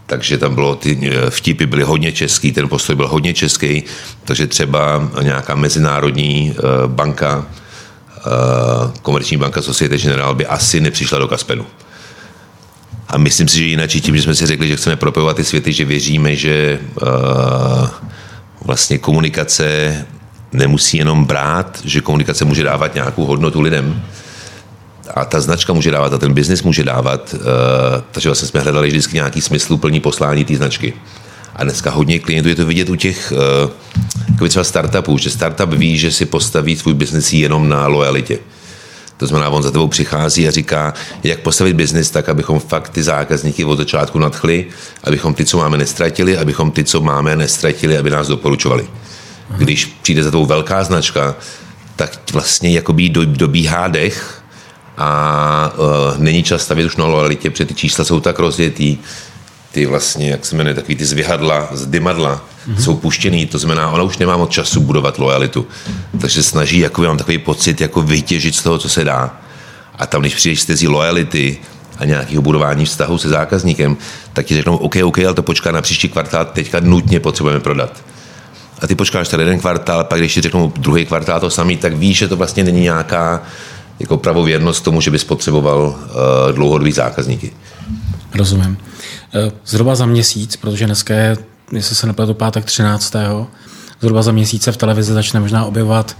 Takže 0.05 0.37
tam 0.37 0.55
bylo, 0.55 0.75
ty 0.75 0.99
eh, 1.03 1.29
vtipy 1.29 1.65
byly 1.65 1.83
hodně 1.83 2.11
český, 2.11 2.51
ten 2.51 2.69
postoj 2.69 2.95
byl 2.95 3.07
hodně 3.07 3.33
český, 3.33 3.83
takže 4.25 4.47
třeba 4.47 5.09
nějaká 5.21 5.55
mezinárodní 5.55 6.55
eh, 6.57 6.61
banka, 6.87 7.45
eh, 8.17 8.21
komerční 9.01 9.37
banka 9.37 9.61
Societe 9.61 9.97
Generale 9.97 10.35
by 10.35 10.45
asi 10.45 10.81
nepřišla 10.81 11.19
do 11.19 11.27
Kaspenu. 11.27 11.65
A 13.07 13.17
myslím 13.17 13.47
si, 13.47 13.57
že 13.57 13.63
jinak 13.63 13.89
tím, 13.89 14.17
že 14.17 14.23
jsme 14.23 14.35
si 14.35 14.45
řekli, 14.45 14.67
že 14.67 14.75
chceme 14.75 14.95
propojovat 14.95 15.35
ty 15.35 15.43
světy, 15.43 15.73
že 15.73 15.85
věříme, 15.85 16.35
že 16.35 16.79
vlastně 18.65 18.97
komunikace 18.97 20.05
nemusí 20.53 20.97
jenom 20.97 21.25
brát, 21.25 21.81
že 21.85 22.01
komunikace 22.01 22.45
může 22.45 22.63
dávat 22.63 22.95
nějakou 22.95 23.25
hodnotu 23.25 23.61
lidem, 23.61 24.03
a 25.15 25.25
ta 25.25 25.41
značka 25.41 25.73
může 25.73 25.91
dávat 25.91 26.13
a 26.13 26.17
ten 26.17 26.33
biznis 26.33 26.63
může 26.63 26.83
dávat, 26.83 27.33
uh, 27.33 27.41
takže 28.11 28.29
vlastně 28.29 28.47
jsme 28.47 28.59
hledali 28.59 28.87
vždycky 28.87 29.15
nějaký 29.15 29.41
smysluplný 29.41 29.99
poslání 29.99 30.45
té 30.45 30.55
značky. 30.55 30.93
A 31.55 31.63
dneska 31.63 31.91
hodně 31.91 32.19
klientů 32.19 32.49
je 32.49 32.55
to 32.55 32.65
vidět 32.65 32.89
u 32.89 32.95
těch 32.95 33.33
uh, 34.39 34.47
třeba 34.47 34.63
startupů, 34.63 35.17
že 35.17 35.29
startup 35.29 35.69
ví, 35.69 35.97
že 35.97 36.11
si 36.11 36.25
postaví 36.25 36.75
svůj 36.75 36.93
biznis 36.93 37.33
jenom 37.33 37.69
na 37.69 37.87
lojalitě. 37.87 38.39
To 39.21 39.27
znamená, 39.27 39.49
on 39.49 39.63
za 39.63 39.71
tebou 39.71 39.87
přichází 39.87 40.47
a 40.47 40.51
říká, 40.51 40.93
jak 41.23 41.39
postavit 41.39 41.73
biznis 41.73 42.09
tak, 42.09 42.29
abychom 42.29 42.59
fakt 42.59 42.89
ty 42.89 43.03
zákazníky 43.03 43.65
od 43.65 43.77
začátku 43.77 44.19
nadchli, 44.19 44.65
abychom 45.03 45.33
ty, 45.33 45.45
co 45.45 45.57
máme, 45.57 45.77
nestratili, 45.77 46.37
abychom 46.37 46.71
ty, 46.71 46.83
co 46.83 47.01
máme, 47.01 47.35
nestratili, 47.35 47.97
aby 47.97 48.09
nás 48.09 48.27
doporučovali. 48.27 48.87
Když 49.57 49.85
přijde 50.01 50.23
za 50.23 50.31
tou 50.31 50.45
velká 50.45 50.83
značka, 50.83 51.35
tak 51.95 52.11
vlastně 52.33 52.71
jakoby 52.71 53.09
do, 53.09 53.25
dobíhá 53.25 53.87
dech 53.87 54.41
a 54.97 55.73
uh, 55.77 56.17
není 56.17 56.43
čas 56.43 56.61
stavět 56.61 56.85
už 56.85 56.95
na 56.95 57.05
lojalitě, 57.05 57.49
protože 57.49 57.65
ty 57.65 57.73
čísla 57.73 58.05
jsou 58.05 58.19
tak 58.19 58.39
rozjetý, 58.39 58.97
ty 59.71 59.85
vlastně, 59.85 60.29
jak 60.29 60.45
se 60.45 60.55
jmenuje, 60.55 60.75
takový 60.75 60.95
ty 60.95 61.05
zvyhadla, 61.05 61.69
z 61.71 61.85
dymadla, 61.85 62.45
mm-hmm. 62.67 62.75
jsou 62.75 62.95
puštěný, 62.95 63.45
to 63.45 63.59
znamená, 63.59 63.89
ona 63.89 64.03
už 64.03 64.17
nemá 64.17 64.37
moc 64.37 64.51
času 64.51 64.81
budovat 64.81 65.19
lojalitu. 65.19 65.67
Takže 66.21 66.43
snaží, 66.43 66.79
jako 66.79 67.01
mám 67.01 67.17
takový 67.17 67.37
pocit, 67.37 67.81
jako 67.81 68.01
vytěžit 68.01 68.55
z 68.55 68.63
toho, 68.63 68.77
co 68.77 68.89
se 68.89 69.03
dá. 69.03 69.41
A 69.95 70.05
tam, 70.05 70.21
když 70.21 70.35
přijdeš 70.35 70.61
z 70.61 70.65
tezí 70.65 70.87
lojality 70.87 71.57
a 71.97 72.05
nějakého 72.05 72.41
budování 72.41 72.85
vztahu 72.85 73.17
se 73.17 73.29
zákazníkem, 73.29 73.97
tak 74.33 74.45
ti 74.45 74.55
řeknou, 74.55 74.77
OK, 74.77 74.95
OK, 75.03 75.19
ale 75.19 75.33
to 75.33 75.43
počká 75.43 75.71
na 75.71 75.81
příští 75.81 76.09
kvartál, 76.09 76.45
teďka 76.45 76.79
nutně 76.79 77.19
potřebujeme 77.19 77.59
prodat. 77.59 78.03
A 78.81 78.87
ty 78.87 78.95
počkáš 78.95 79.27
tady 79.27 79.43
jeden 79.43 79.59
kvartál, 79.59 80.03
pak 80.03 80.19
když 80.19 80.33
ti 80.33 80.41
řeknou 80.41 80.73
druhý 80.77 81.05
kvartál 81.05 81.39
to 81.39 81.49
samý, 81.49 81.77
tak 81.77 81.93
víš, 81.93 82.17
že 82.17 82.27
to 82.27 82.35
vlastně 82.35 82.63
není 82.63 82.81
nějaká 82.81 83.41
jako 83.99 84.17
pravověrnost 84.17 84.83
tomu, 84.83 85.01
že 85.01 85.11
bys 85.11 85.23
potřeboval 85.23 85.79
uh, 85.85 86.55
dlouhodobý 86.55 86.91
zákazníky. 86.91 87.51
Rozumím. 88.35 88.77
Eh, 89.33 89.51
zhruba 89.65 89.95
za 89.95 90.05
měsíc, 90.05 90.55
protože 90.55 90.85
dneska 90.85 91.13
je, 91.13 91.37
jestli 91.73 91.95
se 91.95 92.07
nepletu, 92.07 92.33
pátek 92.33 92.65
13. 92.65 93.15
Zhruba 94.01 94.21
za 94.21 94.31
měsíce 94.31 94.71
v 94.71 94.77
televizi 94.77 95.13
začne 95.13 95.39
možná 95.39 95.65
objevovat 95.65 96.17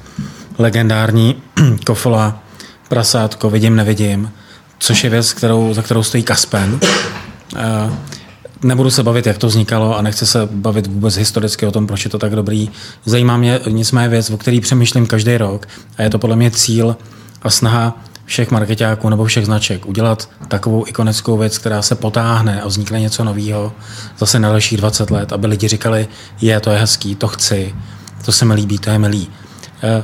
legendární 0.58 1.36
Kofola, 1.86 2.44
prasátko, 2.90 3.50
vidím, 3.50 3.76
nevidím, 3.76 4.32
což 4.80 5.04
je 5.04 5.10
věc, 5.10 5.34
kterou, 5.34 5.74
za 5.74 5.82
kterou 5.82 6.04
stojí 6.04 6.24
Kaspen. 6.24 6.80
Eh, 7.56 7.92
nebudu 8.64 8.90
se 8.90 9.04
bavit, 9.04 9.26
jak 9.26 9.38
to 9.38 9.48
vznikalo 9.48 9.98
a 9.98 10.02
nechci 10.02 10.26
se 10.26 10.48
bavit 10.52 10.88
vůbec 10.88 11.18
historicky 11.18 11.66
o 11.66 11.72
tom, 11.72 11.88
proč 11.88 12.04
je 12.06 12.12
to 12.12 12.20
tak 12.20 12.36
dobrý. 12.36 12.70
Zajímá 13.06 13.38
mě 13.38 13.60
nicméně 13.70 14.10
věc, 14.10 14.30
o 14.30 14.38
který 14.38 14.62
přemýšlím 14.62 15.08
každý 15.08 15.38
rok 15.38 15.68
a 15.98 16.04
je 16.04 16.10
to 16.10 16.20
podle 16.20 16.36
mě 16.36 16.52
cíl 16.52 16.98
a 17.42 17.50
snaha 17.50 18.04
všech 18.26 18.52
marketáků 18.52 19.10
nebo 19.10 19.26
všech 19.26 19.46
značek 19.46 19.86
udělat 19.86 20.30
takovou 20.48 20.88
ikonickou 20.88 21.38
věc, 21.38 21.58
která 21.58 21.82
se 21.82 21.96
potáhne 21.96 22.62
a 22.62 22.68
vznikne 22.68 23.00
něco 23.00 23.24
nového 23.24 23.74
zase 24.18 24.40
na 24.40 24.50
dalších 24.50 24.78
20 24.78 25.12
let, 25.12 25.34
aby 25.34 25.48
lidi 25.48 25.68
říkali, 25.68 26.08
je, 26.42 26.60
to 26.60 26.72
je 26.72 26.80
hezký, 26.80 27.16
to 27.16 27.28
chci, 27.28 27.76
to 28.26 28.32
se 28.32 28.46
mi 28.46 28.54
líbí, 28.54 28.80
to 28.80 28.90
je 28.90 29.00
milý. 29.00 29.30
Eh, 29.84 30.04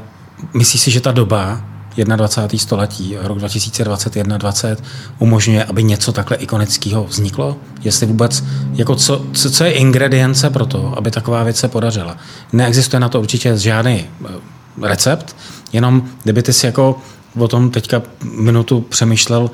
myslíš 0.53 0.81
si, 0.81 0.91
že 0.91 1.01
ta 1.01 1.11
doba 1.11 1.61
21. 2.03 2.59
století, 2.59 3.17
rok 3.21 3.37
2021-2020, 3.37 4.77
umožňuje, 5.19 5.63
aby 5.63 5.83
něco 5.83 6.11
takhle 6.11 6.37
ikonického 6.37 7.03
vzniklo? 7.03 7.57
Jestli 7.81 8.05
vůbec, 8.05 8.43
jako 8.73 8.95
co, 8.95 9.25
co, 9.33 9.51
co 9.51 9.63
je 9.63 9.71
ingredience 9.71 10.49
pro 10.49 10.65
to, 10.65 10.97
aby 10.97 11.11
taková 11.11 11.43
věc 11.43 11.57
se 11.57 11.67
podařila? 11.67 12.17
Neexistuje 12.53 12.99
na 12.99 13.09
to 13.09 13.21
určitě 13.21 13.57
žádný 13.57 14.05
eh, 14.25 14.87
recept, 14.87 15.35
jenom 15.73 16.09
kdyby 16.23 16.43
ty 16.43 16.53
si 16.53 16.65
jako 16.65 16.99
o 17.39 17.47
tom 17.47 17.71
teďka 17.71 18.01
minutu 18.23 18.81
přemýšlel, 18.81 19.49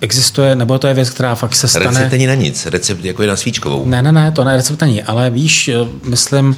existuje, 0.00 0.56
nebo 0.56 0.78
to 0.78 0.86
je 0.86 0.94
věc, 0.94 1.10
která 1.10 1.34
fakt 1.34 1.54
se 1.54 1.68
stane... 1.68 1.86
Recept 1.86 2.12
není 2.12 2.26
na 2.26 2.34
nic, 2.34 2.66
recept 2.66 3.04
jako 3.04 3.22
je 3.22 3.28
na 3.28 3.36
svíčkovou. 3.36 3.86
Ne, 3.86 4.02
ne, 4.02 4.12
ne, 4.12 4.32
to 4.32 4.44
ne, 4.44 4.56
recept 4.56 4.80
není, 4.80 5.02
ale 5.02 5.30
víš, 5.30 5.68
eh, 5.68 5.74
myslím, 6.04 6.56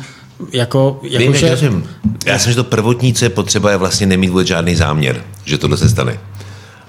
jako, 0.53 1.01
jako 1.03 1.19
Vím, 1.19 1.35
že... 1.35 1.47
jak 1.47 1.61
rozumím. 1.61 1.89
Já 2.27 2.39
jsem, 2.39 2.53
že 2.53 2.57
to 2.57 2.65
prvotní, 2.65 3.15
co 3.15 3.25
je 3.25 3.29
potřeba, 3.29 3.71
je 3.71 3.77
vlastně 3.77 4.07
nemít 4.07 4.31
vůbec 4.31 4.47
žádný 4.47 4.75
záměr, 4.77 5.23
že 5.45 5.59
tohle 5.59 5.77
se 5.77 5.89
stane. 5.89 6.19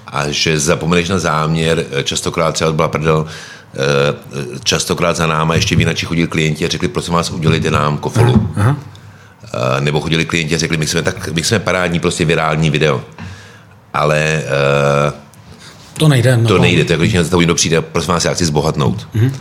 A 0.06 0.30
že 0.30 0.58
zapomeneš 0.58 1.08
na 1.08 1.18
záměr, 1.18 1.84
eh, 1.90 2.02
častokrát 2.02 2.54
třeba 2.54 2.72
byla 2.72 2.88
prdel, 2.88 3.26
eh, 3.74 3.78
častokrát 4.64 5.16
za 5.16 5.26
náma 5.26 5.54
ještě 5.54 5.76
vinači 5.76 6.06
chodili 6.06 6.28
klienti 6.28 6.64
a 6.64 6.68
řekli, 6.68 6.88
prosím 6.88 7.14
vás, 7.14 7.30
udělejte 7.30 7.70
nám 7.70 7.98
kofolu. 7.98 8.48
Aha, 8.56 8.68
aha. 8.70 8.76
Nebo 9.80 10.00
chodili 10.00 10.24
klienti 10.24 10.54
a 10.54 10.58
řekli, 10.58 10.76
my 10.76 10.86
jsme, 10.86 11.02
tak, 11.02 11.28
my 11.28 11.44
jsme 11.44 11.58
parádní, 11.58 12.00
prostě 12.00 12.24
virální 12.24 12.70
video 12.70 13.04
ale 13.94 14.42
uh, 14.44 15.12
to 15.98 16.08
nejde. 16.08 16.40
To 16.48 16.58
nejde, 16.58 16.84
to 16.84 16.92
je, 16.92 16.98
když 16.98 17.14
na 17.14 17.24
to 17.24 17.40
někdo 17.40 17.54
přijde, 17.54 17.80
prosím 17.82 18.14
vás, 18.14 18.24
já 18.24 18.34
chci 18.34 18.44
zbohatnout. 18.44 19.08
Mm-hmm. 19.14 19.32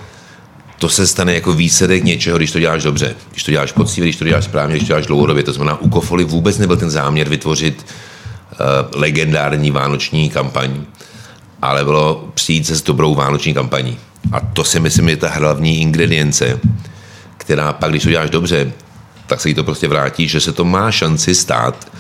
To 0.80 0.90
se 0.90 1.08
stane 1.08 1.34
jako 1.34 1.54
výsledek 1.54 2.04
něčeho, 2.04 2.38
když 2.38 2.52
to 2.52 2.60
děláš 2.60 2.84
dobře, 2.84 3.16
když 3.32 3.44
to 3.44 3.52
děláš 3.52 3.72
poctivě, 3.72 4.08
když 4.08 4.16
to 4.16 4.26
děláš 4.26 4.44
správně, 4.44 4.76
když 4.76 4.88
to 4.88 4.88
děláš 4.88 5.06
dlouhodobě. 5.06 5.44
To 5.44 5.54
znamená, 5.54 5.82
u 5.82 5.90
Kofoli 5.90 6.24
vůbec 6.24 6.58
nebyl 6.58 6.78
ten 6.78 6.90
záměr 6.90 7.30
vytvořit 7.30 7.86
uh, 8.52 9.02
legendární 9.02 9.72
vánoční 9.72 10.30
kampaň, 10.30 10.82
ale 11.62 11.84
bylo 11.84 12.30
přijít 12.34 12.68
se 12.68 12.76
s 12.76 12.82
dobrou 12.82 13.16
vánoční 13.16 13.54
kampaní. 13.54 13.98
A 14.32 14.40
to 14.40 14.64
si 14.64 14.80
myslím 14.80 15.10
je 15.10 15.18
ta 15.18 15.30
hlavní 15.30 15.82
ingredience, 15.82 16.60
která 17.38 17.74
pak, 17.74 17.90
když 17.90 18.04
to 18.04 18.10
děláš 18.10 18.30
dobře, 18.30 18.72
tak 19.28 19.42
se 19.42 19.50
jí 19.50 19.56
to 19.56 19.64
prostě 19.64 19.88
vrátí, 19.88 20.28
že 20.28 20.40
se 20.40 20.52
to 20.52 20.66
má 20.66 20.92
šanci 20.92 21.36
stát 21.36 21.92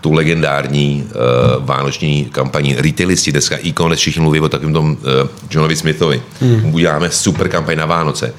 tu 0.00 0.12
legendární 0.12 1.04
uh, 1.06 1.64
vánoční 1.64 2.24
kampaní. 2.24 2.74
Retailisti 2.74 3.32
dneska, 3.32 3.56
e-commerce, 3.66 4.00
všichni 4.00 4.22
mluví 4.22 4.40
o 4.40 4.48
takovém 4.48 4.72
tom 4.72 4.90
uh, 4.90 4.96
Johnovi 5.50 5.76
Smithovi. 5.76 6.22
Hmm. 6.40 6.74
Uděláme 6.74 7.10
super 7.10 7.48
kampaň 7.48 7.78
na 7.78 7.86
Vánoce. 7.86 8.34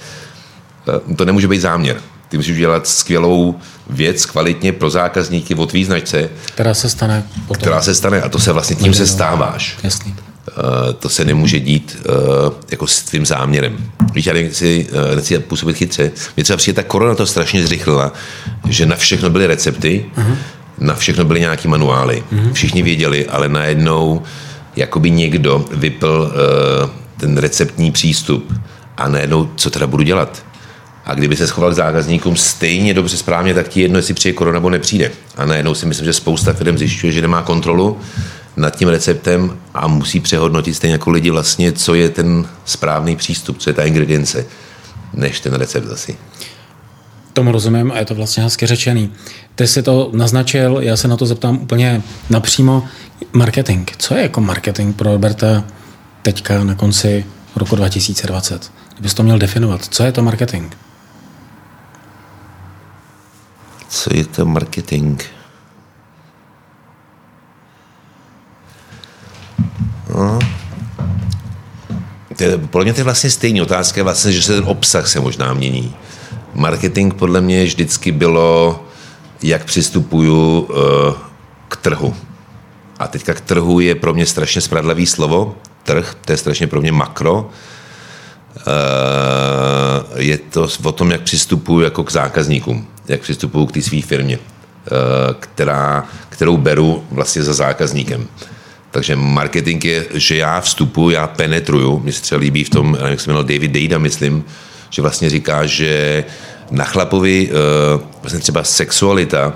Uh, 1.08 1.16
to 1.16 1.26
nemůže 1.26 1.48
být 1.48 1.60
záměr. 1.60 1.98
Ty 2.30 2.38
musíš 2.38 2.56
udělat 2.56 2.88
skvělou 2.88 3.56
věc 3.90 4.26
kvalitně 4.26 4.74
pro 4.74 4.90
zákazníky 4.90 5.56
od 5.56 5.70
tvý 5.70 5.86
značce. 5.86 6.30
Která 6.46 6.74
se 6.74 6.90
stane 6.90 7.24
potom. 7.48 7.62
Která 7.62 7.82
se 7.82 7.96
stane 7.96 8.22
a 8.22 8.30
to 8.30 8.40
se 8.40 8.52
vlastně 8.52 8.76
tím 8.76 8.94
se 8.94 9.08
stáváš. 9.08 9.78
Jasný. 9.84 10.16
Uh, 10.48 10.94
to 10.94 11.10
se 11.10 11.26
nemůže 11.26 11.60
dít 11.60 11.98
uh, 12.00 12.54
jako 12.72 12.88
s 12.88 13.04
tvým 13.04 13.26
záměrem. 13.26 13.78
Když 14.12 14.26
já 14.26 14.34
nechci, 14.34 14.88
uh, 15.10 15.16
nechci 15.16 15.40
působit 15.40 15.78
chytře, 15.78 16.12
mě 16.36 16.44
třeba 16.44 16.58
přijde 16.58 16.76
ta 16.76 16.88
korona 16.88 17.16
to 17.16 17.28
strašně 17.28 17.68
zrychlila, 17.68 18.14
že 18.70 18.86
na 18.86 18.96
všechno 18.96 19.30
byly 19.30 19.48
recepty, 19.48 20.06
uh-huh 20.18 20.36
na 20.77 20.96
všechno 20.96 21.25
byly 21.25 21.39
nějaký 21.39 21.67
manuály. 21.67 22.24
Mm-hmm. 22.34 22.53
Všichni 22.53 22.81
věděli, 22.81 23.25
ale 23.27 23.50
najednou 23.50 24.22
jakoby 24.75 25.12
někdo 25.12 25.65
vypl 25.72 26.31
uh, 26.84 26.89
ten 27.19 27.38
receptní 27.38 27.91
přístup 27.91 28.53
a 28.98 29.07
najednou, 29.07 29.50
co 29.55 29.69
teda 29.69 29.88
budu 29.88 30.03
dělat? 30.03 30.43
A 31.05 31.13
kdyby 31.13 31.36
se 31.36 31.48
schoval 31.48 31.72
k 31.72 31.75
zákazníkům 31.75 32.36
stejně 32.36 32.93
dobře 32.93 33.17
správně, 33.17 33.53
tak 33.53 33.67
ti 33.67 33.81
jedno, 33.81 33.98
jestli 33.98 34.13
přijde 34.13 34.34
korona 34.34 34.53
nebo 34.53 34.69
nepřijde. 34.69 35.12
A 35.36 35.46
najednou 35.46 35.75
si 35.75 35.86
myslím, 35.86 36.05
že 36.05 36.13
spousta 36.13 36.53
firm 36.53 36.77
zjišťuje, 36.77 37.13
že 37.13 37.22
nemá 37.22 37.41
kontrolu 37.41 37.98
nad 38.57 38.75
tím 38.75 38.88
receptem 38.88 39.57
a 39.74 39.88
musí 39.88 40.19
přehodnotit 40.19 40.75
stejně 40.75 40.93
jako 40.93 41.10
lidi 41.10 41.29
vlastně, 41.29 41.72
co 41.72 41.96
je 41.96 42.10
ten 42.10 42.46
správný 42.65 43.15
přístup, 43.15 43.57
co 43.57 43.69
je 43.69 43.74
ta 43.74 43.84
ingredience, 43.84 44.46
než 45.13 45.39
ten 45.39 45.53
recept 45.53 45.91
asi. 45.91 46.17
Tomu 47.38 47.51
rozumím 47.51 47.91
a 47.91 48.00
je 48.00 48.06
to 48.06 48.15
vlastně 48.15 48.44
hezky 48.44 48.65
řečený. 48.65 49.13
Ty 49.56 49.67
si 49.67 49.84
to 49.84 50.10
naznačil, 50.13 50.77
já 50.82 50.98
se 50.98 51.08
na 51.08 51.17
to 51.17 51.25
zeptám 51.25 51.58
úplně 51.58 52.01
napřímo. 52.29 52.84
Marketing. 53.34 53.89
Co 53.98 54.15
je 54.15 54.22
jako 54.22 54.41
marketing 54.41 54.96
pro 54.96 55.12
Roberta 55.12 55.63
teďka 56.22 56.63
na 56.63 56.75
konci 56.75 57.25
roku 57.56 57.75
2020? 57.75 58.72
Kdybys 58.94 59.13
to 59.13 59.24
měl 59.24 59.39
definovat. 59.39 59.86
Co 59.86 60.03
je 60.03 60.12
to 60.12 60.24
marketing? 60.24 60.74
Co 63.89 64.15
je 64.15 64.25
to 64.25 64.46
marketing? 64.46 65.22
No. 70.15 70.39
Podle 72.70 72.84
mě 72.84 72.94
to 72.94 73.00
je 73.00 73.03
vlastně 73.03 73.29
stejný 73.29 73.62
otázka, 73.62 74.03
vlastně, 74.03 74.32
že 74.32 74.41
se 74.41 74.56
ten 74.56 74.63
obsah 74.67 75.08
se 75.08 75.20
možná 75.20 75.53
mění. 75.53 75.96
Marketing 76.54 77.13
podle 77.13 77.42
mě 77.42 77.63
vždycky 77.63 78.12
bylo, 78.12 78.84
jak 79.44 79.66
přistupuju 79.66 80.70
eh, 80.70 81.13
k 81.68 81.77
trhu. 81.77 82.16
A 83.00 83.08
teďka 83.08 83.34
k 83.34 83.42
trhu 83.42 83.80
je 83.80 83.96
pro 83.96 84.13
mě 84.13 84.25
strašně 84.25 84.62
spravedlivý 84.62 85.06
slovo. 85.06 85.56
Trh, 85.84 86.16
to 86.25 86.32
je 86.32 86.38
strašně 86.38 86.68
pro 86.68 86.82
mě 86.82 86.92
makro. 86.92 87.50
Eh, 88.58 90.24
je 90.24 90.38
to 90.38 90.68
o 90.84 90.92
tom, 90.92 91.12
jak 91.12 91.22
přistupuju 91.22 91.80
jako 91.80 92.04
k 92.04 92.12
zákazníkům, 92.12 92.88
jak 93.08 93.22
přistupuju 93.22 93.66
k 93.66 93.72
té 93.72 93.82
své 93.82 94.01
firmě, 94.01 94.39
eh, 94.39 94.89
která, 95.39 96.06
kterou 96.30 96.58
beru 96.58 97.04
vlastně 97.12 97.44
za 97.44 97.54
zákazníkem. 97.54 98.27
Takže 98.92 99.16
marketing 99.16 99.86
je, 99.86 100.06
že 100.13 100.38
já 100.38 100.62
vstupuji, 100.62 101.16
já 101.16 101.27
penetruju. 101.27 102.00
Mně 102.00 102.13
se 102.13 102.22
třeba 102.22 102.42
líbí 102.42 102.63
v 102.63 102.70
tom, 102.70 102.98
jak 103.06 103.20
se 103.20 103.30
jmenoval 103.30 103.44
David 103.44 103.72
Data, 103.72 103.98
myslím, 103.98 104.44
že 104.89 105.01
vlastně 105.01 105.29
říká, 105.29 105.65
že 105.65 106.24
na 106.72 106.86
chlapovi 106.86 107.50
uh, 107.50 108.01
vlastně 108.22 108.39
třeba 108.39 108.63
sexualita 108.63 109.53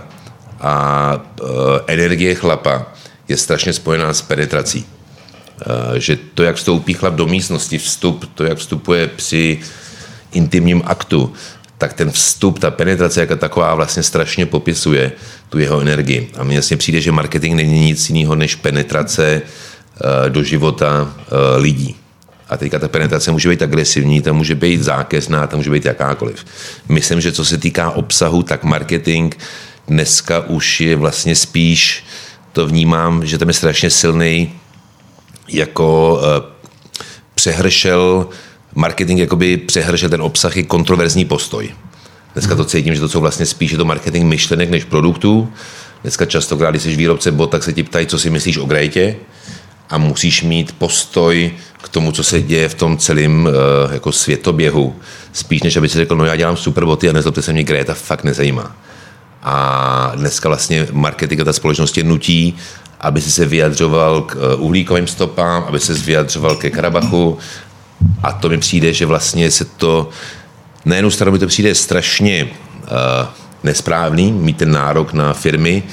a 0.60 1.14
uh, 1.42 1.50
energie 1.88 2.36
chlapa 2.36 2.86
je 3.28 3.38
strašně 3.38 3.74
spojená 3.74 4.14
s 4.14 4.22
penetrací. 4.22 4.86
Uh, 4.86 5.96
že 5.96 6.18
to, 6.34 6.44
jak 6.44 6.56
vstoupí 6.56 6.94
chlap 6.94 7.14
do 7.14 7.28
místnosti, 7.28 7.78
vstup, 7.78 8.30
to, 8.36 8.44
jak 8.44 8.58
vstupuje 8.58 9.08
při 9.08 9.60
intimním 10.32 10.82
aktu, 10.86 11.34
tak 11.78 11.94
ten 11.94 12.12
vstup, 12.12 12.60
ta 12.60 12.72
penetrace 12.72 13.20
jako 13.20 13.36
taková 13.36 13.76
vlastně 13.76 14.04
strašně 14.04 14.46
popisuje 14.46 15.12
tu 15.50 15.60
jeho 15.60 15.82
energii. 15.82 16.32
A 16.38 16.44
mně 16.44 16.58
vlastně 16.58 16.78
přijde, 16.78 17.02
že 17.02 17.12
marketing 17.12 17.56
není 17.56 17.86
nic 17.86 18.10
jiného 18.10 18.36
než 18.36 18.56
penetrace 18.56 19.42
do 20.30 20.44
života 20.44 21.14
lidí. 21.58 21.96
A 22.52 22.58
teďka 22.58 22.80
ta 22.80 22.88
penetrace 22.88 23.32
může 23.32 23.50
být 23.50 23.62
agresivní, 23.62 24.22
ta 24.22 24.34
může 24.34 24.56
být 24.56 24.84
zákezná, 24.84 25.48
ta 25.48 25.58
může 25.58 25.72
být 25.72 25.86
jakákoliv. 25.86 26.46
Myslím, 26.90 27.22
že 27.22 27.32
co 27.32 27.46
se 27.46 27.58
týká 27.58 27.92
obsahu, 27.92 28.44
tak 28.44 28.64
marketing 28.64 29.36
dneska 29.88 30.40
už 30.40 30.82
je 30.82 30.96
vlastně 30.96 31.36
spíš, 31.36 32.06
to 32.54 32.68
vnímám, 32.68 33.26
že 33.26 33.38
tam 33.38 33.48
je 33.48 33.54
strašně 33.54 33.90
silný 33.90 34.54
jako 35.48 36.14
uh, 36.14 36.46
přehršel, 37.36 38.28
marketing 38.76 39.20
jakoby 39.20 39.58
přehršel 39.58 40.10
ten 40.10 40.22
obsah 40.22 40.58
i 40.58 40.64
kontroverzní 40.64 41.26
postoj. 41.26 41.70
Dneska 42.34 42.56
to 42.56 42.66
cítím, 42.66 42.96
že 42.96 43.02
to 43.02 43.10
jsou 43.10 43.22
vlastně 43.22 43.46
spíš 43.46 43.72
je 43.72 43.78
to 43.78 43.86
marketing 43.86 44.26
myšlenek 44.26 44.70
než 44.70 44.84
produktů. 44.84 45.54
Dneska 46.02 46.26
často, 46.26 46.56
když 46.56 46.82
jsi 46.82 46.96
výrobce 46.96 47.32
bot, 47.32 47.52
tak 47.52 47.64
se 47.64 47.74
ti 47.74 47.84
ptají, 47.84 48.08
co 48.08 48.20
si 48.20 48.30
myslíš 48.30 48.58
o 48.58 48.66
grejtě 48.66 49.16
a 49.92 49.98
musíš 49.98 50.44
mít 50.44 50.76
postoj 50.78 51.52
k 51.84 51.90
tomu, 51.90 52.12
co 52.12 52.24
se 52.24 52.42
děje 52.42 52.70
v 52.70 52.76
tom 52.76 52.98
celém 52.98 53.46
uh, 53.46 53.94
jako 53.94 54.12
světoběhu. 54.12 54.96
Spíš 55.34 55.64
než 55.64 55.78
aby 55.78 55.90
si 55.90 55.98
řekl, 55.98 56.16
no 56.16 56.26
já 56.26 56.36
dělám 56.36 56.58
super 56.58 56.86
boty 56.86 57.10
a 57.10 57.14
nezlobte 57.14 57.42
se 57.42 57.54
mě, 57.54 57.64
Greta 57.64 57.94
fakt 57.94 58.24
nezajímá. 58.24 58.76
A 59.44 60.12
dneska 60.16 60.50
vlastně 60.50 60.88
marketing 60.92 61.42
a 61.42 61.44
ta 61.44 61.54
společnost 61.54 61.98
je 61.98 62.04
nutí, 62.04 62.58
aby 63.00 63.22
si 63.22 63.32
se 63.32 63.46
vyjadřoval 63.46 64.22
k 64.22 64.36
uh, 64.36 64.66
uhlíkovým 64.66 65.08
stopám, 65.08 65.64
aby 65.64 65.80
se 65.80 65.94
vyjadřoval 65.94 66.56
ke 66.56 66.70
Karabachu. 66.70 67.38
A 68.24 68.32
to 68.32 68.50
mi 68.50 68.58
přijde, 68.58 68.94
že 68.94 69.06
vlastně 69.06 69.52
se 69.52 69.66
to, 69.66 70.10
na 70.86 70.96
jednu 70.96 71.12
stranu 71.12 71.32
mi 71.32 71.40
to 71.40 71.48
přijde 71.48 71.76
strašně 71.76 72.50
uh, 72.82 72.90
nesprávný, 73.64 74.32
mít 74.32 74.58
ten 74.58 74.72
nárok 74.72 75.14
na 75.14 75.34
firmy, 75.34 75.84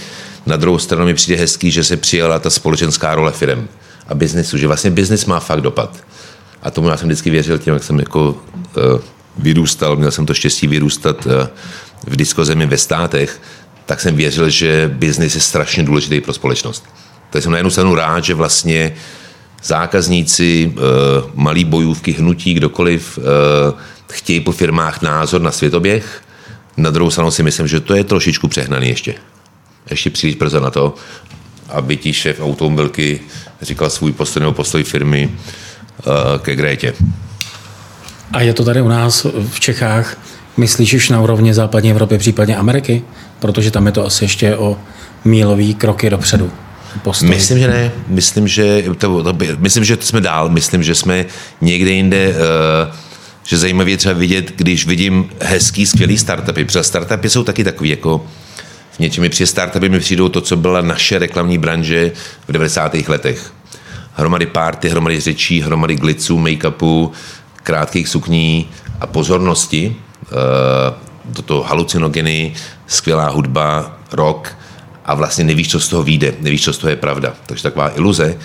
na 0.47 0.57
druhou 0.57 0.79
stranu 0.79 1.05
mi 1.05 1.15
přijde 1.15 1.41
hezký, 1.41 1.71
že 1.71 1.85
se 1.85 1.97
přijala 1.97 2.39
ta 2.39 2.51
společenská 2.51 3.15
role 3.15 3.33
firm 3.33 3.69
a 4.09 4.15
biznesu, 4.15 4.59
že 4.59 4.67
vlastně 4.67 4.91
biznis 4.91 5.27
má 5.27 5.41
fakt 5.41 5.61
dopad. 5.61 5.97
A 6.63 6.71
tomu 6.71 6.89
já 6.89 6.97
jsem 6.97 7.09
vždycky 7.09 7.31
věřil 7.31 7.59
tím, 7.59 7.75
jak 7.75 7.85
jsem 7.85 7.99
jako 7.99 8.31
uh, 8.31 9.01
vyrůstal, 9.39 9.97
měl 9.97 10.11
jsem 10.11 10.27
to 10.27 10.35
štěstí 10.35 10.67
vyrůstat 10.67 11.27
uh, 11.27 11.33
v 12.07 12.17
diskozemi 12.17 12.67
ve 12.67 12.79
státech, 12.79 13.41
tak 13.87 14.01
jsem 14.01 14.17
věřil, 14.17 14.51
že 14.51 14.91
biznis 14.95 15.35
je 15.35 15.41
strašně 15.41 15.83
důležitý 15.83 16.21
pro 16.21 16.33
společnost. 16.33 16.85
Tak 17.31 17.43
jsem 17.43 17.53
na 17.53 17.59
jednu 17.59 17.71
stranu 17.71 17.95
rád, 17.95 18.25
že 18.25 18.35
vlastně 18.35 18.95
zákazníci, 19.63 20.73
uh, 20.75 20.83
malý 21.35 21.65
bojůvky, 21.65 22.13
hnutí, 22.13 22.55
kdokoliv, 22.55 23.19
uh, 23.19 23.25
chtějí 24.11 24.41
po 24.41 24.53
firmách 24.53 25.03
názor 25.03 25.41
na 25.41 25.51
světoběh. 25.51 26.23
Na 26.77 26.91
druhou 26.91 27.11
stranu 27.11 27.31
si 27.31 27.43
myslím, 27.43 27.69
že 27.69 27.81
to 27.81 27.95
je 27.95 28.05
trošičku 28.05 28.49
přehnaný 28.49 28.89
ještě. 28.89 29.15
Ještě 29.91 30.11
příliš 30.11 30.37
brzo 30.37 30.61
na 30.61 30.71
to, 30.71 30.95
aby 31.69 31.97
ti 31.97 32.13
šéf 32.13 32.41
automobilky 32.41 33.21
říkal 33.63 33.91
svůj 33.91 34.13
postoj 34.13 34.41
nebo 34.41 34.53
postoj 34.53 34.85
firmy 34.85 35.31
uh, 35.31 36.13
ke 36.39 36.57
Grétě. 36.57 36.95
A 38.33 38.41
je 38.41 38.55
to 38.55 38.65
tady 38.65 38.83
u 38.83 38.89
nás 38.89 39.27
v 39.51 39.61
Čechách, 39.61 40.17
myslíš 40.57 40.95
už 40.95 41.09
na 41.09 41.21
úrovni 41.21 41.55
západní 41.55 41.91
Evropy, 41.91 42.19
případně 42.19 42.57
Ameriky? 42.57 43.03
Protože 43.39 43.71
tam 43.71 43.87
je 43.87 43.93
to 43.93 44.07
asi 44.07 44.25
ještě 44.25 44.57
o 44.57 44.77
mílový 45.25 45.75
kroky 45.75 46.11
dopředu. 46.11 46.51
Postoj. 47.03 47.29
Myslím, 47.29 47.59
že 47.59 47.69
ne. 47.69 47.93
Myslím, 48.09 48.49
že, 48.49 48.85
to, 48.99 49.23
to, 49.23 49.37
myslím, 49.59 49.85
že 49.85 49.97
jsme 50.01 50.21
dál. 50.21 50.49
Myslím, 50.49 50.83
že 50.83 50.95
jsme 50.95 51.27
někde 51.61 51.91
jinde, 51.91 52.29
uh, 52.29 52.95
že 53.45 53.59
zajímavě 53.59 53.97
třeba 53.97 54.15
vidět, 54.15 54.53
když 54.57 54.87
vidím 54.87 55.31
hezký, 55.41 55.87
skvělý 55.87 56.19
startupy. 56.19 56.65
Protože 56.65 56.83
startupy 56.83 57.31
jsou 57.31 57.45
taky 57.45 57.65
takový 57.65 57.91
jako 57.91 58.27
něčem 58.99 59.31
přijde 59.31 59.47
startupy 59.47 59.89
mi 59.89 60.01
přijdou 60.01 60.29
to, 60.29 60.41
co 60.41 60.57
byla 60.57 60.81
naše 60.81 61.19
reklamní 61.19 61.59
branže 61.59 62.13
v 62.49 62.53
90. 62.53 62.95
letech. 63.09 63.53
Hromady 64.15 64.47
párty, 64.47 64.89
hromady 64.89 65.21
řečí, 65.21 65.61
hromady 65.61 65.95
gliců, 65.95 66.39
make-upu, 66.39 67.11
krátkých 67.63 68.09
sukní 68.09 68.71
a 69.01 69.07
pozornosti 69.07 69.97
eh, 70.23 70.29
do 71.25 71.43
toho 71.43 71.63
halucinogeny, 71.63 72.55
skvělá 72.87 73.29
hudba, 73.29 73.99
rock 74.13 74.57
a 75.05 75.15
vlastně 75.15 75.45
nevíš, 75.45 75.71
co 75.71 75.81
z 75.81 75.89
toho 75.89 76.03
vyjde, 76.03 76.35
nevíš, 76.41 76.65
co 76.65 76.73
z 76.73 76.79
toho 76.79 76.91
je 76.91 76.97
pravda. 76.97 77.35
Takže 77.47 77.63
taková 77.63 77.97
iluze. 77.97 78.39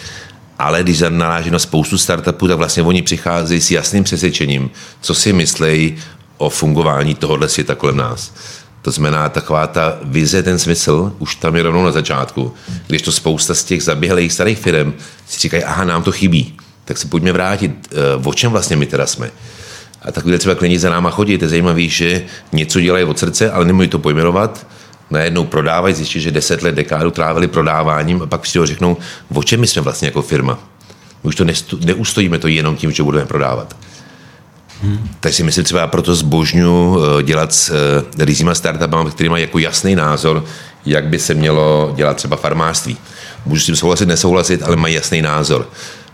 Ale 0.60 0.84
když 0.84 1.04
naráží 1.10 1.52
na 1.52 1.60
spoustu 1.60 1.98
startupů, 1.98 2.48
tak 2.48 2.58
vlastně 2.58 2.84
oni 2.84 3.02
přicházejí 3.02 3.62
s 3.62 3.72
jasným 3.72 4.04
přesvědčením, 4.04 4.70
co 5.02 5.14
si 5.16 5.34
myslejí 5.34 5.98
o 6.38 6.50
fungování 6.50 7.16
tohohle 7.16 7.50
světa 7.50 7.76
kolem 7.76 7.98
nás. 7.98 8.34
To 8.84 8.92
znamená, 8.92 9.30
taková 9.30 9.68
ta 9.68 9.98
vize, 10.04 10.44
ten 10.44 10.60
smysl, 10.60 11.14
už 11.20 11.36
tam 11.36 11.56
je 11.56 11.64
rovnou 11.64 11.84
na 11.86 11.92
začátku. 11.92 12.54
Když 12.88 13.02
to 13.02 13.12
spousta 13.12 13.56
z 13.56 13.64
těch 13.64 13.84
zaběhlých 13.84 14.34
starých 14.34 14.60
firm 14.60 14.94
si 15.28 15.40
říkají, 15.40 15.64
aha, 15.64 15.84
nám 15.84 16.04
to 16.04 16.12
chybí, 16.12 16.58
tak 16.86 16.98
se 16.98 17.08
pojďme 17.08 17.32
vrátit, 17.32 17.72
eh, 17.92 17.96
o 18.24 18.34
čem 18.34 18.52
vlastně 18.52 18.76
my 18.76 18.86
teda 18.86 19.08
jsme. 19.08 19.32
A 20.02 20.12
takovýhle 20.12 20.40
třeba 20.40 20.56
klienti 20.56 20.80
za 20.80 20.90
náma 20.90 21.10
chodí, 21.10 21.38
to 21.38 21.46
je 21.46 21.50
zajímavé, 21.50 21.88
že 21.88 22.24
něco 22.52 22.82
dělají 22.82 23.06
od 23.06 23.20
srdce, 23.20 23.52
ale 23.52 23.66
nemůžu 23.66 23.90
to 23.90 24.00
pojmenovat, 24.00 24.68
najednou 25.10 25.44
prodávají, 25.44 25.94
zjistí, 25.96 26.22
že 26.22 26.32
deset 26.32 26.62
let, 26.62 26.76
dekádu 26.76 27.12
trávili 27.12 27.48
prodáváním 27.48 28.22
a 28.22 28.26
pak 28.26 28.42
přijdou 28.42 28.66
řeknou, 28.66 28.98
o 29.34 29.44
čem 29.44 29.60
my 29.60 29.68
jsme 29.68 29.82
vlastně 29.82 30.08
jako 30.08 30.22
firma. 30.22 30.60
My 31.24 31.28
už 31.28 31.36
to 31.36 31.46
neustojíme 31.86 32.40
to 32.40 32.48
jenom 32.48 32.76
tím, 32.76 32.92
že 32.92 33.04
budeme 33.04 33.26
prodávat. 33.26 33.76
Hmm. 34.84 35.10
Tak 35.20 35.34
si 35.34 35.44
myslím 35.44 35.64
třeba 35.64 35.88
proto 35.88 36.16
zbožňu 36.16 36.98
eh, 37.00 37.24
dělat 37.24 37.54
s 37.54 37.70
eh, 37.70 38.26
rýzýma 38.26 38.56
startupama, 38.56 39.10
který 39.10 39.30
mají 39.30 39.42
jako 39.42 39.60
jasný 39.60 39.96
názor, 39.96 40.46
jak 40.86 41.06
by 41.06 41.20
se 41.20 41.34
mělo 41.34 41.94
dělat 41.96 42.18
třeba 42.18 42.36
farmářství. 42.36 42.98
Můžu 43.46 43.62
s 43.62 43.66
tím 43.66 43.76
souhlasit, 43.76 44.06
nesouhlasit, 44.06 44.64
ale 44.64 44.76
mají 44.76 44.96
jasný 44.96 45.22
názor. 45.22 45.70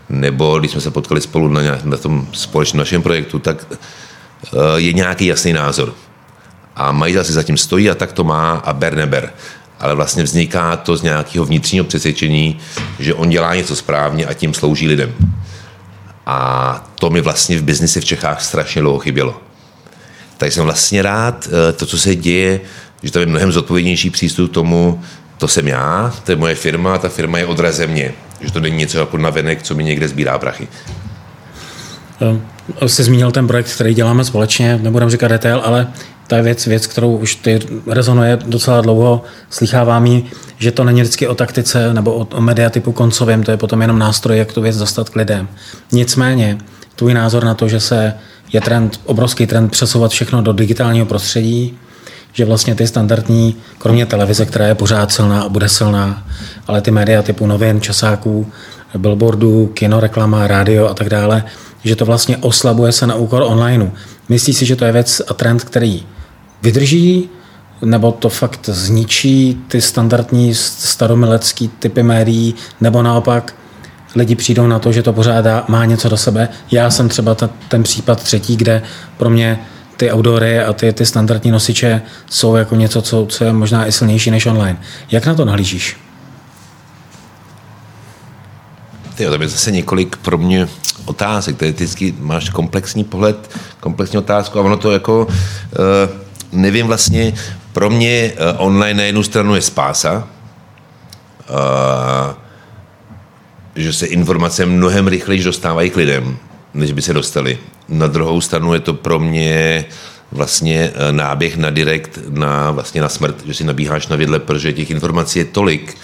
Nebo 0.08 0.58
když 0.58 0.70
jsme 0.70 0.80
se 0.80 0.90
potkali 0.90 1.20
spolu 1.20 1.48
na, 1.48 1.60
na 1.84 1.96
tom 1.96 2.28
společném 2.32 2.78
našem 2.78 3.02
projektu, 3.02 3.38
tak 3.38 3.66
eh, 3.70 3.78
je 4.76 4.92
nějaký 4.92 5.26
jasný 5.26 5.52
názor. 5.52 5.94
A 6.76 6.92
majitel 6.92 7.24
si 7.24 7.32
zatím 7.32 7.56
stojí 7.56 7.90
a 7.90 7.94
tak 7.94 8.12
to 8.12 8.24
má 8.24 8.52
a 8.52 8.72
ber 8.72 8.94
neber. 8.94 9.32
Ale 9.80 9.94
vlastně 9.94 10.22
vzniká 10.22 10.76
to 10.76 10.96
z 10.96 11.02
nějakého 11.02 11.44
vnitřního 11.44 11.84
přesvědčení, 11.84 12.58
že 12.98 13.14
on 13.14 13.28
dělá 13.28 13.54
něco 13.54 13.76
správně 13.76 14.26
a 14.26 14.34
tím 14.34 14.54
slouží 14.54 14.88
lidem. 14.88 15.14
A 16.26 16.90
to 16.94 17.10
mi 17.10 17.20
vlastně 17.20 17.58
v 17.58 17.62
biznisi 17.62 18.00
v 18.00 18.04
Čechách 18.04 18.42
strašně 18.42 18.80
dlouho 18.80 18.98
chybělo. 18.98 19.40
Tak 20.36 20.52
jsem 20.52 20.64
vlastně 20.64 21.02
rád, 21.02 21.48
eh, 21.48 21.72
to, 21.72 21.86
co 21.86 21.98
se 21.98 22.14
děje, 22.14 22.60
že 23.02 23.12
to 23.12 23.20
je 23.20 23.26
mnohem 23.26 23.52
zodpovědnější 23.52 24.10
přístup 24.10 24.50
k 24.50 24.54
tomu, 24.54 25.02
to 25.38 25.48
jsem 25.48 25.68
já, 25.68 26.14
to 26.24 26.32
je 26.32 26.36
moje 26.36 26.54
firma, 26.54 26.98
ta 26.98 27.08
firma 27.08 27.38
je 27.38 27.46
odrazem 27.46 27.90
mě. 27.90 28.12
Že 28.40 28.52
to 28.52 28.60
není 28.60 28.76
něco 28.76 28.98
jako 28.98 29.18
navenek, 29.18 29.62
co 29.62 29.74
mi 29.74 29.84
někde 29.84 30.08
sbírá 30.08 30.38
prachy. 30.38 30.68
Eh, 32.82 32.88
jsi 32.88 33.02
zmínil 33.02 33.32
ten 33.32 33.46
projekt, 33.46 33.74
který 33.74 33.94
děláme 33.94 34.24
společně, 34.24 34.78
nebudem 34.82 35.10
říkat 35.10 35.28
detail, 35.28 35.62
ale 35.64 35.92
to 36.30 36.36
je 36.36 36.42
věc, 36.42 36.66
věc, 36.66 36.86
kterou 36.86 37.16
už 37.16 37.34
ty 37.34 37.60
rezonuje 37.86 38.38
docela 38.46 38.80
dlouho. 38.80 39.22
Slychávám 39.50 40.06
ji, 40.06 40.24
že 40.58 40.72
to 40.72 40.84
není 40.84 41.00
vždycky 41.00 41.28
o 41.28 41.34
taktice 41.34 41.94
nebo 41.94 42.14
o, 42.14 42.26
o 42.36 42.40
mediatypu 42.40 42.92
koncovém, 42.92 43.42
to 43.42 43.50
je 43.50 43.56
potom 43.56 43.80
jenom 43.80 43.98
nástroj, 43.98 44.38
jak 44.38 44.52
tu 44.52 44.60
věc 44.62 44.76
dostat 44.76 45.08
k 45.08 45.16
lidem. 45.16 45.48
Nicméně, 45.92 46.58
tvůj 46.96 47.14
názor 47.14 47.44
na 47.44 47.54
to, 47.54 47.68
že 47.68 47.80
se 47.80 48.14
je 48.52 48.60
trend, 48.60 49.00
obrovský 49.04 49.46
trend 49.46 49.68
přesouvat 49.68 50.10
všechno 50.10 50.42
do 50.42 50.52
digitálního 50.52 51.06
prostředí, 51.06 51.78
že 52.32 52.44
vlastně 52.44 52.74
ty 52.74 52.86
standardní, 52.86 53.56
kromě 53.78 54.06
televize, 54.06 54.46
která 54.46 54.66
je 54.66 54.74
pořád 54.74 55.12
silná 55.12 55.42
a 55.42 55.48
bude 55.48 55.68
silná, 55.68 56.26
ale 56.66 56.80
ty 56.80 56.90
média 56.90 57.22
typu 57.22 57.46
novin, 57.46 57.80
časáků, 57.80 58.46
billboardů, 58.98 59.66
kinoreklama, 59.66 60.46
rádio 60.46 60.88
a 60.88 60.94
tak 60.94 61.08
dále, 61.08 61.44
že 61.84 61.96
to 61.96 62.04
vlastně 62.04 62.36
oslabuje 62.36 62.92
se 62.92 63.06
na 63.06 63.14
úkor 63.14 63.42
onlineu. 63.42 63.90
Myslíš 64.28 64.56
si, 64.56 64.66
že 64.66 64.76
to 64.76 64.84
je 64.84 64.92
věc 64.92 65.22
a 65.28 65.34
trend, 65.34 65.64
který 65.64 66.06
vydrží, 66.62 67.28
nebo 67.84 68.12
to 68.12 68.28
fakt 68.28 68.68
zničí 68.72 69.64
ty 69.68 69.80
standardní 69.80 70.54
staromilecký 70.54 71.68
typy 71.68 72.02
médií, 72.02 72.54
nebo 72.80 73.02
naopak 73.02 73.54
lidi 74.14 74.34
přijdou 74.34 74.66
na 74.66 74.78
to, 74.78 74.92
že 74.92 75.02
to 75.02 75.12
pořád 75.12 75.68
má 75.68 75.84
něco 75.84 76.08
do 76.08 76.16
sebe. 76.16 76.48
Já 76.70 76.90
jsem 76.90 77.08
třeba 77.08 77.34
ta, 77.34 77.50
ten 77.68 77.82
případ 77.82 78.22
třetí, 78.22 78.56
kde 78.56 78.82
pro 79.16 79.30
mě 79.30 79.60
ty 79.96 80.12
outdoory 80.12 80.60
a 80.60 80.72
ty, 80.72 80.92
ty 80.92 81.06
standardní 81.06 81.50
nosiče 81.50 82.02
jsou 82.30 82.56
jako 82.56 82.76
něco, 82.76 83.02
co, 83.02 83.26
co 83.28 83.44
je 83.44 83.52
možná 83.52 83.86
i 83.86 83.92
silnější 83.92 84.30
než 84.30 84.46
online. 84.46 84.80
Jak 85.10 85.26
na 85.26 85.34
to 85.34 85.44
nahlížíš? 85.44 85.96
Ty, 89.14 89.26
to 89.26 89.42
je 89.42 89.48
zase 89.48 89.70
několik 89.70 90.16
pro 90.16 90.38
mě 90.38 90.68
otázek. 91.04 91.56
Ty 91.56 91.72
vždycky 91.72 92.14
máš 92.18 92.50
komplexní 92.50 93.04
pohled, 93.04 93.50
komplexní 93.80 94.18
otázku 94.18 94.58
a 94.58 94.62
ono 94.62 94.76
to 94.76 94.92
jako, 94.92 95.26
uh, 95.26 96.29
nevím 96.52 96.86
vlastně, 96.86 97.32
pro 97.72 97.90
mě 97.90 98.32
uh, 98.32 98.66
online 98.66 98.98
na 98.98 99.02
jednu 99.02 99.22
stranu 99.22 99.54
je 99.54 99.62
spása, 99.62 100.28
uh, 101.50 102.34
že 103.76 103.92
se 103.92 104.06
informace 104.06 104.66
mnohem 104.66 105.08
rychleji 105.08 105.44
dostávají 105.44 105.90
k 105.90 105.96
lidem, 105.96 106.36
než 106.74 106.92
by 106.92 107.02
se 107.02 107.12
dostali. 107.12 107.58
Na 107.88 108.06
druhou 108.06 108.40
stranu 108.40 108.74
je 108.74 108.80
to 108.80 108.94
pro 108.94 109.18
mě 109.18 109.84
vlastně 110.32 110.92
náběh 111.10 111.56
na 111.56 111.70
direkt, 111.70 112.18
na, 112.28 112.70
vlastně 112.70 113.00
na 113.00 113.08
smrt, 113.08 113.46
že 113.46 113.54
si 113.54 113.64
nabíháš 113.64 114.08
na 114.08 114.16
vidle, 114.16 114.38
protože 114.38 114.72
těch 114.72 114.90
informací 114.90 115.38
je 115.38 115.44
tolik, 115.44 115.96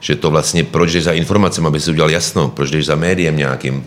že 0.00 0.16
to 0.16 0.30
vlastně, 0.30 0.64
proč 0.64 0.92
jdeš 0.92 1.04
za 1.04 1.12
informacemi, 1.12 1.66
aby 1.66 1.80
si 1.80 1.90
udělal 1.90 2.10
jasno, 2.10 2.48
proč 2.48 2.70
jdeš 2.70 2.86
za 2.86 2.94
médiem 2.94 3.36
nějakým, 3.36 3.84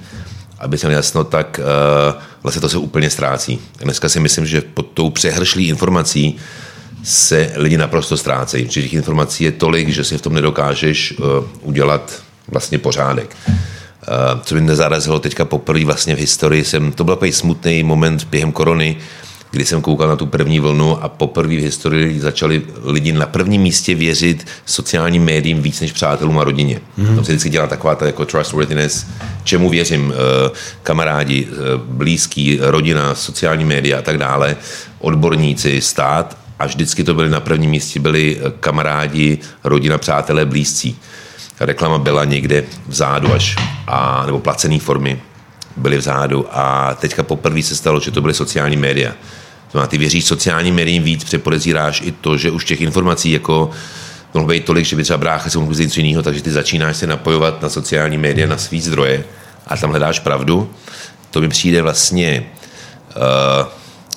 aby 0.59 0.77
se 0.77 0.91
jasno, 0.91 1.23
tak 1.23 1.59
uh, 1.59 2.21
vlastně 2.43 2.61
to 2.61 2.69
se 2.69 2.77
úplně 2.77 3.09
ztrácí. 3.09 3.59
Dneska 3.79 4.09
si 4.09 4.19
myslím, 4.19 4.45
že 4.45 4.61
pod 4.61 4.87
tou 4.93 5.09
přehršlí 5.09 5.67
informací 5.67 6.37
se 7.03 7.51
lidi 7.55 7.77
naprosto 7.77 8.17
ztrácejí. 8.17 8.67
Že 8.69 8.81
těch 8.81 8.93
informací 8.93 9.43
je 9.43 9.51
tolik, 9.51 9.89
že 9.89 10.03
si 10.03 10.17
v 10.17 10.21
tom 10.21 10.33
nedokážeš 10.33 11.19
uh, 11.19 11.25
udělat 11.61 12.21
vlastně 12.47 12.77
pořádek. 12.77 13.35
Uh, 13.47 14.39
co 14.41 14.55
mi 14.55 14.61
nezarazilo 14.61 15.19
teďka 15.19 15.45
poprvé 15.45 15.85
vlastně 15.85 16.15
v 16.15 16.19
historii, 16.19 16.63
jsem, 16.63 16.91
to 16.91 17.03
byl 17.03 17.15
takový 17.15 17.31
smutný 17.31 17.83
moment 17.83 18.23
během 18.23 18.51
korony, 18.51 18.97
kdy 19.51 19.65
jsem 19.65 19.81
koukal 19.81 20.07
na 20.07 20.15
tu 20.15 20.25
první 20.25 20.59
vlnu 20.59 21.03
a 21.03 21.09
poprvé 21.09 21.55
v 21.55 21.63
historii 21.63 22.19
začali 22.19 22.61
lidi 22.83 23.11
na 23.11 23.25
prvním 23.25 23.61
místě 23.61 23.95
věřit 23.95 24.47
sociálním 24.65 25.23
médiím 25.23 25.61
víc 25.61 25.81
než 25.81 25.91
přátelům 25.91 26.39
a 26.39 26.43
rodině. 26.43 26.79
Mm-hmm. 26.99 27.15
Tam 27.15 27.25
se 27.25 27.31
vždycky 27.31 27.49
dělá 27.49 27.67
taková 27.67 27.95
ta 27.95 28.05
jako 28.05 28.25
trustworthiness, 28.25 29.07
čemu 29.43 29.69
věřím, 29.69 30.13
eh, 30.13 30.51
kamarádi, 30.83 31.47
eh, 31.51 31.55
blízký, 31.77 32.59
rodina, 32.61 33.15
sociální 33.15 33.65
média 33.65 33.99
a 33.99 34.01
tak 34.01 34.17
dále, 34.17 34.55
odborníci, 34.99 35.81
stát 35.81 36.37
a 36.59 36.65
vždycky 36.65 37.03
to 37.03 37.13
byly 37.13 37.29
na 37.29 37.39
prvním 37.39 37.71
místě 37.71 37.99
byli 37.99 38.37
eh, 38.39 38.51
kamarádi, 38.59 39.37
rodina, 39.63 39.97
přátelé, 39.97 40.45
blízcí. 40.45 40.97
Reklama 41.59 41.97
byla 41.97 42.25
někde 42.25 42.63
vzadu 42.87 43.33
až, 43.33 43.55
a, 43.87 44.23
nebo 44.25 44.39
placené 44.39 44.79
formy 44.79 45.19
byly 45.77 45.97
vzadu 45.97 46.45
a 46.51 46.93
teďka 46.93 47.23
poprvé 47.23 47.63
se 47.63 47.75
stalo, 47.75 47.99
že 47.99 48.11
to 48.11 48.21
byly 48.21 48.33
sociální 48.33 48.77
média. 48.77 49.11
To 49.11 49.71
znamená, 49.71 49.87
ty 49.87 49.97
věříš 49.97 50.25
sociálním 50.25 50.75
médiím 50.75 51.03
víc, 51.03 51.23
přepodezíráš 51.23 52.01
i 52.01 52.11
to, 52.11 52.37
že 52.37 52.51
už 52.51 52.65
těch 52.65 52.81
informací 52.81 53.31
jako 53.31 53.69
mohlo 54.33 54.47
být 54.47 54.65
tolik, 54.65 54.85
že 54.85 54.95
by 54.95 55.03
třeba 55.03 55.17
brácha 55.17 55.49
se 55.49 55.59
mohl 55.59 55.73
něco 55.73 55.99
jiného, 55.99 56.23
takže 56.23 56.41
ty 56.41 56.51
začínáš 56.51 56.97
se 56.97 57.07
napojovat 57.07 57.61
na 57.61 57.69
sociální 57.69 58.17
média, 58.17 58.47
na 58.47 58.57
svý 58.57 58.81
zdroje 58.81 59.23
a 59.67 59.77
tam 59.77 59.89
hledáš 59.89 60.19
pravdu. 60.19 60.69
To 61.31 61.41
mi 61.41 61.49
přijde 61.49 61.81
vlastně 61.81 62.45
uh, 63.15 63.67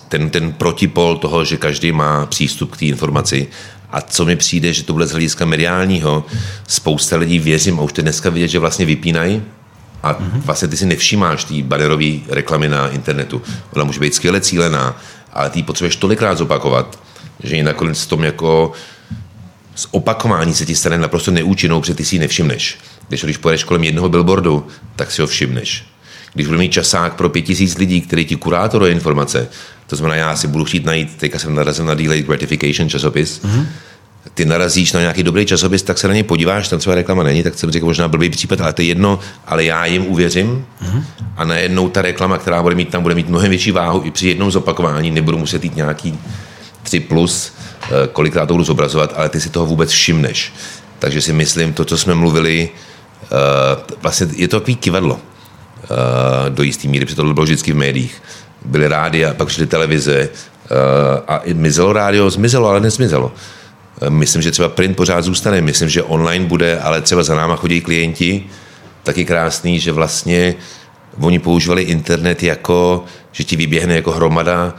ten, 0.08 0.30
ten 0.30 0.52
protipol 0.52 1.16
toho, 1.16 1.44
že 1.44 1.56
každý 1.56 1.92
má 1.92 2.26
přístup 2.26 2.72
k 2.72 2.76
té 2.76 2.84
informaci 2.84 3.46
a 3.90 4.00
co 4.00 4.24
mi 4.24 4.36
přijde, 4.36 4.72
že 4.72 4.82
to 4.82 4.92
bude 4.92 5.06
z 5.06 5.10
hlediska 5.10 5.44
mediálního, 5.44 6.24
spousta 6.66 7.16
lidí 7.16 7.38
věřím 7.38 7.80
a 7.80 7.82
už 7.82 7.92
to 7.92 8.02
dneska 8.02 8.30
vidět, 8.30 8.48
že 8.48 8.58
vlastně 8.58 8.86
vypínají 8.86 9.42
a 10.02 10.16
vlastně 10.34 10.68
ty 10.68 10.76
si 10.76 10.86
nevšímáš 10.86 11.44
té 11.44 11.54
banerové 11.62 12.10
reklamy 12.28 12.68
na 12.68 12.88
internetu. 12.88 13.42
Ona 13.74 13.84
může 13.84 14.00
být 14.00 14.14
skvěle 14.14 14.40
cílená, 14.40 15.00
ale 15.32 15.50
ty 15.50 15.62
potřebuješ 15.62 15.96
tolikrát 15.96 16.38
zopakovat, 16.38 16.98
že 17.42 17.56
ji 17.56 17.62
nakonec 17.62 18.02
v 18.02 18.08
tom 18.08 18.24
jako 18.24 18.72
z 19.74 19.86
opakování 19.90 20.54
se 20.54 20.66
ti 20.66 20.74
stane 20.74 20.98
naprosto 20.98 21.30
neúčinnou, 21.30 21.80
protože 21.80 21.94
ty 21.94 22.04
si 22.04 22.14
ji 22.14 22.18
nevšimneš. 22.18 22.78
Když, 23.08 23.24
když 23.24 23.36
pojedeš 23.36 23.64
kolem 23.64 23.84
jednoho 23.84 24.08
billboardu, 24.08 24.66
tak 24.96 25.10
si 25.10 25.22
ho 25.22 25.26
všimneš. 25.26 25.84
Když 26.34 26.46
budu 26.46 26.58
mít 26.58 26.72
časák 26.72 27.14
pro 27.14 27.28
pět 27.28 27.42
tisíc 27.42 27.78
lidí, 27.78 28.00
který 28.00 28.24
ti 28.24 28.36
kurátoruje 28.36 28.92
informace, 28.92 29.48
to 29.86 29.96
znamená, 29.96 30.16
já 30.16 30.36
si 30.36 30.48
budu 30.48 30.64
chtít 30.64 30.84
najít, 30.84 31.16
teďka 31.16 31.38
jsem 31.38 31.54
narazil 31.54 31.84
na 31.84 31.94
Delayed 31.94 32.26
Gratification 32.26 32.88
časopis, 32.88 33.42
mm-hmm 33.42 33.66
ty 34.34 34.44
narazíš 34.44 34.92
na 34.92 35.00
nějaký 35.00 35.22
dobrý 35.22 35.46
časopis, 35.46 35.82
tak 35.82 35.98
se 35.98 36.08
na 36.08 36.14
něj 36.14 36.22
podíváš, 36.22 36.68
tam 36.68 36.78
třeba 36.78 36.94
reklama 36.94 37.22
není, 37.22 37.42
tak 37.42 37.54
jsem 37.58 37.70
řekl 37.70 37.86
možná 37.86 38.08
blbý 38.08 38.30
případ, 38.30 38.60
ale 38.60 38.72
to 38.72 38.82
je 38.82 38.88
jedno, 38.88 39.18
ale 39.46 39.64
já 39.64 39.84
jim 39.84 40.06
uvěřím 40.06 40.66
mm-hmm. 40.82 41.04
a 41.36 41.44
najednou 41.44 41.88
ta 41.88 42.02
reklama, 42.02 42.38
která 42.38 42.62
bude 42.62 42.74
mít 42.74 42.88
tam, 42.88 43.02
bude 43.02 43.14
mít 43.14 43.28
mnohem 43.28 43.50
větší 43.50 43.70
váhu 43.70 44.02
i 44.04 44.10
při 44.10 44.28
jednom 44.28 44.50
zopakování, 44.50 45.10
nebudu 45.10 45.38
muset 45.38 45.64
jít 45.64 45.76
nějaký 45.76 46.18
3 46.82 47.00
plus, 47.00 47.52
eh, 47.82 48.08
kolikrát 48.12 48.46
to 48.46 48.54
budu 48.54 48.64
zobrazovat, 48.64 49.12
ale 49.16 49.28
ty 49.28 49.40
si 49.40 49.50
toho 49.50 49.66
vůbec 49.66 49.90
všimneš. 49.90 50.52
Takže 50.98 51.22
si 51.22 51.32
myslím, 51.32 51.72
to, 51.72 51.84
co 51.84 51.98
jsme 51.98 52.14
mluvili, 52.14 52.68
eh, 53.22 53.96
vlastně 54.02 54.26
je 54.36 54.48
to 54.48 54.60
takový 54.60 54.76
kivadlo 54.76 55.20
eh, 55.84 56.50
do 56.50 56.62
jisté 56.62 56.88
míry, 56.88 57.04
protože 57.04 57.16
to 57.16 57.34
bylo 57.34 57.44
vždycky 57.44 57.72
v 57.72 57.76
médiích. 57.76 58.22
Byly 58.64 58.88
rádia, 58.88 59.34
pak 59.34 59.48
šly 59.48 59.66
televize 59.66 60.28
a 61.28 61.40
mizelo 61.54 61.92
rádio, 61.92 62.30
zmizelo, 62.30 62.68
ale 62.68 62.80
nezmizelo. 62.80 63.32
Myslím, 64.08 64.42
že 64.42 64.50
třeba 64.50 64.68
print 64.68 64.96
pořád 64.96 65.22
zůstane, 65.22 65.60
myslím, 65.60 65.88
že 65.88 66.02
online 66.02 66.44
bude, 66.44 66.80
ale 66.80 67.00
třeba 67.00 67.22
za 67.22 67.34
náma 67.34 67.56
chodí 67.56 67.80
klienti, 67.80 68.44
taky 69.02 69.24
krásný, 69.24 69.80
že 69.80 69.92
vlastně 69.92 70.54
oni 71.20 71.38
používali 71.38 71.82
internet 71.82 72.42
jako, 72.42 73.04
že 73.32 73.44
ti 73.44 73.56
vyběhne 73.56 73.94
jako 73.94 74.12
hromada 74.12 74.74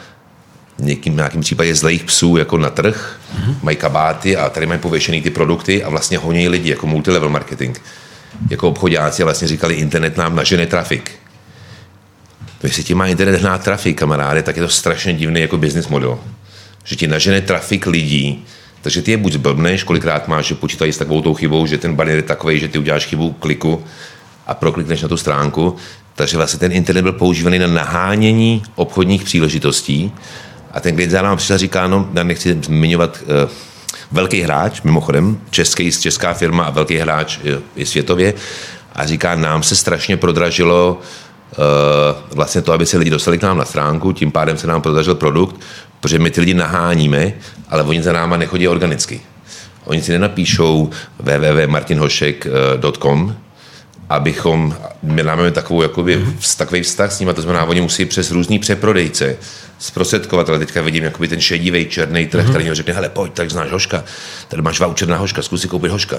někým, 0.79 1.15
nějakým 1.15 1.41
případě 1.41 1.75
zlejch 1.75 2.03
psů 2.03 2.37
jako 2.37 2.57
na 2.57 2.69
trh, 2.69 3.19
mm-hmm. 3.35 3.55
mají 3.61 3.77
kabáty 3.77 4.37
a 4.37 4.49
tady 4.49 4.65
mají 4.65 4.79
pověšený 4.79 5.21
ty 5.21 5.29
produkty 5.29 5.83
a 5.83 5.89
vlastně 5.89 6.17
honí 6.17 6.49
lidi 6.49 6.69
jako 6.69 6.87
multilevel 6.87 7.29
marketing. 7.29 7.77
Jako 8.49 8.69
obchodáci 8.69 9.23
vlastně 9.23 9.47
říkali, 9.47 9.73
internet 9.73 10.17
nám 10.17 10.35
nažene 10.35 10.65
trafik. 10.65 11.11
Jestli 12.63 12.83
ti 12.83 12.93
má 12.93 13.07
internet 13.07 13.41
hnát 13.41 13.63
trafik, 13.63 13.99
kamaráde, 13.99 14.43
tak 14.43 14.55
je 14.55 14.63
to 14.63 14.69
strašně 14.69 15.13
divný 15.13 15.41
jako 15.41 15.57
business 15.57 15.87
model. 15.87 16.19
Že 16.83 16.95
ti 16.95 17.07
nažene 17.07 17.41
trafik 17.41 17.87
lidí, 17.87 18.45
takže 18.81 19.01
ty 19.01 19.11
je 19.11 19.17
buď 19.17 19.33
zblbneš, 19.33 19.83
kolikrát 19.83 20.27
máš, 20.27 20.45
že 20.45 20.55
počítají 20.55 20.93
s 20.93 20.97
takovou 20.97 21.21
tou 21.21 21.33
chybou, 21.33 21.65
že 21.65 21.77
ten 21.77 21.95
banner 21.95 22.15
je 22.15 22.21
takový, 22.21 22.59
že 22.59 22.67
ty 22.67 22.79
uděláš 22.79 23.05
chybu 23.05 23.31
kliku 23.31 23.83
a 24.47 24.53
proklikneš 24.53 25.01
na 25.01 25.07
tu 25.07 25.17
stránku. 25.17 25.75
Takže 26.15 26.37
vlastně 26.37 26.59
ten 26.59 26.71
internet 26.71 27.01
byl 27.01 27.13
používaný 27.13 27.59
na 27.59 27.67
nahánění 27.67 28.63
obchodních 28.75 29.23
příležitostí. 29.23 30.11
A 30.71 30.79
ten 30.79 30.95
klient 30.95 31.11
za 31.11 31.21
nám 31.21 31.37
přišel 31.37 31.53
a 31.53 31.57
říká, 31.57 31.87
no, 31.87 32.09
já 32.13 32.23
nechci 32.23 32.59
zmiňovat 32.63 33.19
uh, 33.21 33.49
velký 34.11 34.41
hráč, 34.41 34.81
mimochodem, 34.81 35.39
český, 35.49 35.91
česká 35.91 36.33
firma 36.33 36.63
a 36.63 36.69
velký 36.69 36.97
hráč 36.97 37.39
i 37.75 37.85
světově, 37.85 38.33
a 38.95 39.05
říká, 39.05 39.35
nám 39.35 39.63
se 39.63 39.75
strašně 39.75 40.17
prodražilo 40.17 40.99
uh, 40.99 42.35
vlastně 42.35 42.61
to, 42.61 42.73
aby 42.73 42.85
se 42.85 42.97
lidi 42.97 43.11
dostali 43.11 43.37
k 43.37 43.43
nám 43.43 43.57
na 43.57 43.65
stránku, 43.65 44.11
tím 44.11 44.31
pádem 44.31 44.57
se 44.57 44.67
nám 44.67 44.81
prodražil 44.81 45.15
produkt, 45.15 45.61
protože 46.01 46.19
my 46.19 46.31
ty 46.31 46.39
lidi 46.39 46.53
naháníme, 46.53 47.33
ale 47.69 47.83
oni 47.83 48.03
za 48.03 48.13
náma 48.13 48.37
nechodí 48.37 48.67
organicky. 48.67 49.21
Oni 49.85 50.01
si 50.01 50.11
nenapíšou 50.11 50.89
www.martinhošek.com, 51.19 53.35
abychom, 54.09 54.75
my 55.03 55.23
máme 55.23 55.51
takovou, 55.51 55.81
jakoby, 55.81 56.25
takový 56.57 56.81
vztah 56.81 57.11
s 57.11 57.19
nimi, 57.19 57.33
to 57.33 57.41
znamená, 57.41 57.65
oni 57.65 57.81
musí 57.81 58.05
přes 58.05 58.31
různý 58.31 58.59
přeprodejce, 58.59 59.37
zprostředkovatele, 59.79 60.59
teďka 60.59 60.81
vidím 60.81 61.03
jakoby 61.03 61.27
ten 61.27 61.41
šedivý 61.41 61.85
černý 61.85 62.27
trh, 62.27 62.45
mm-hmm. 62.45 62.49
který 62.49 62.73
řekne, 62.73 62.93
hele, 62.93 63.09
pojď, 63.09 63.33
tak 63.33 63.51
znáš 63.51 63.71
hoška, 63.71 64.03
tady 64.47 64.61
máš 64.61 64.79
voucher 64.79 65.07
na 65.07 65.17
hoška, 65.17 65.41
zkus 65.41 65.61
si 65.61 65.67
koupit 65.67 65.91
hoška. 65.91 66.17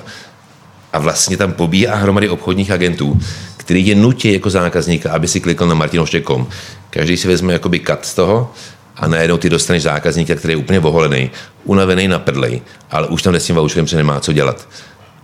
A 0.92 0.99
vlastně 0.99 1.37
tam 1.37 1.53
pobíhá 1.53 1.97
hromady 1.97 2.29
obchodních 2.29 2.71
agentů, 2.71 3.21
který 3.57 3.87
je 3.87 3.95
nutí 3.95 4.33
jako 4.33 4.51
zákazníka, 4.51 5.12
aby 5.12 5.29
si 5.29 5.40
klikl 5.40 5.66
na 5.66 5.75
martinhošek.com. 5.75 6.47
Každý 6.90 7.16
si 7.16 7.29
vezme 7.29 7.53
jakoby 7.53 7.79
kat 7.79 8.07
z 8.07 8.14
toho 8.14 8.51
a 8.96 9.09
najednou 9.09 9.37
ty 9.37 9.50
dostaneš 9.50 9.83
zákazníka, 9.83 10.35
který 10.35 10.52
je 10.52 10.57
úplně 10.57 10.78
voholený, 10.78 11.31
unavený 11.64 12.09
na 12.09 12.18
prdlej, 12.18 12.62
ale 12.90 13.09
už 13.09 13.22
tam 13.22 13.35
s 13.35 13.46
tím 13.46 13.57
voucherem 13.57 13.88
se 13.88 13.96
nemá 13.96 14.20
co 14.20 14.33
dělat. 14.33 14.68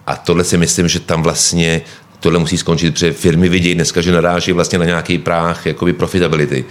A 0.06 0.16
tohle 0.16 0.44
si 0.44 0.56
myslím, 0.56 0.88
že 0.88 1.00
tam 1.00 1.22
vlastně 1.22 1.82
tohle 2.20 2.38
musí 2.38 2.58
skončit, 2.58 2.90
protože 2.90 3.12
firmy 3.12 3.48
vidí 3.48 3.74
dneska, 3.74 4.00
že 4.00 4.12
naráží 4.12 4.52
vlastně 4.52 4.78
na 4.78 4.84
nějaký 4.84 5.18
práh 5.18 5.66
jakoby 5.66 5.92
profitability. 5.92 6.64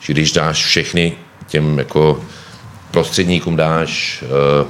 Že 0.00 0.12
když 0.12 0.32
dáš 0.32 0.64
všechny 0.64 1.12
těm 1.46 1.78
jako 1.78 2.20
prostředníkům 2.90 3.56
dáš 3.56 4.22
uh, 4.22 4.68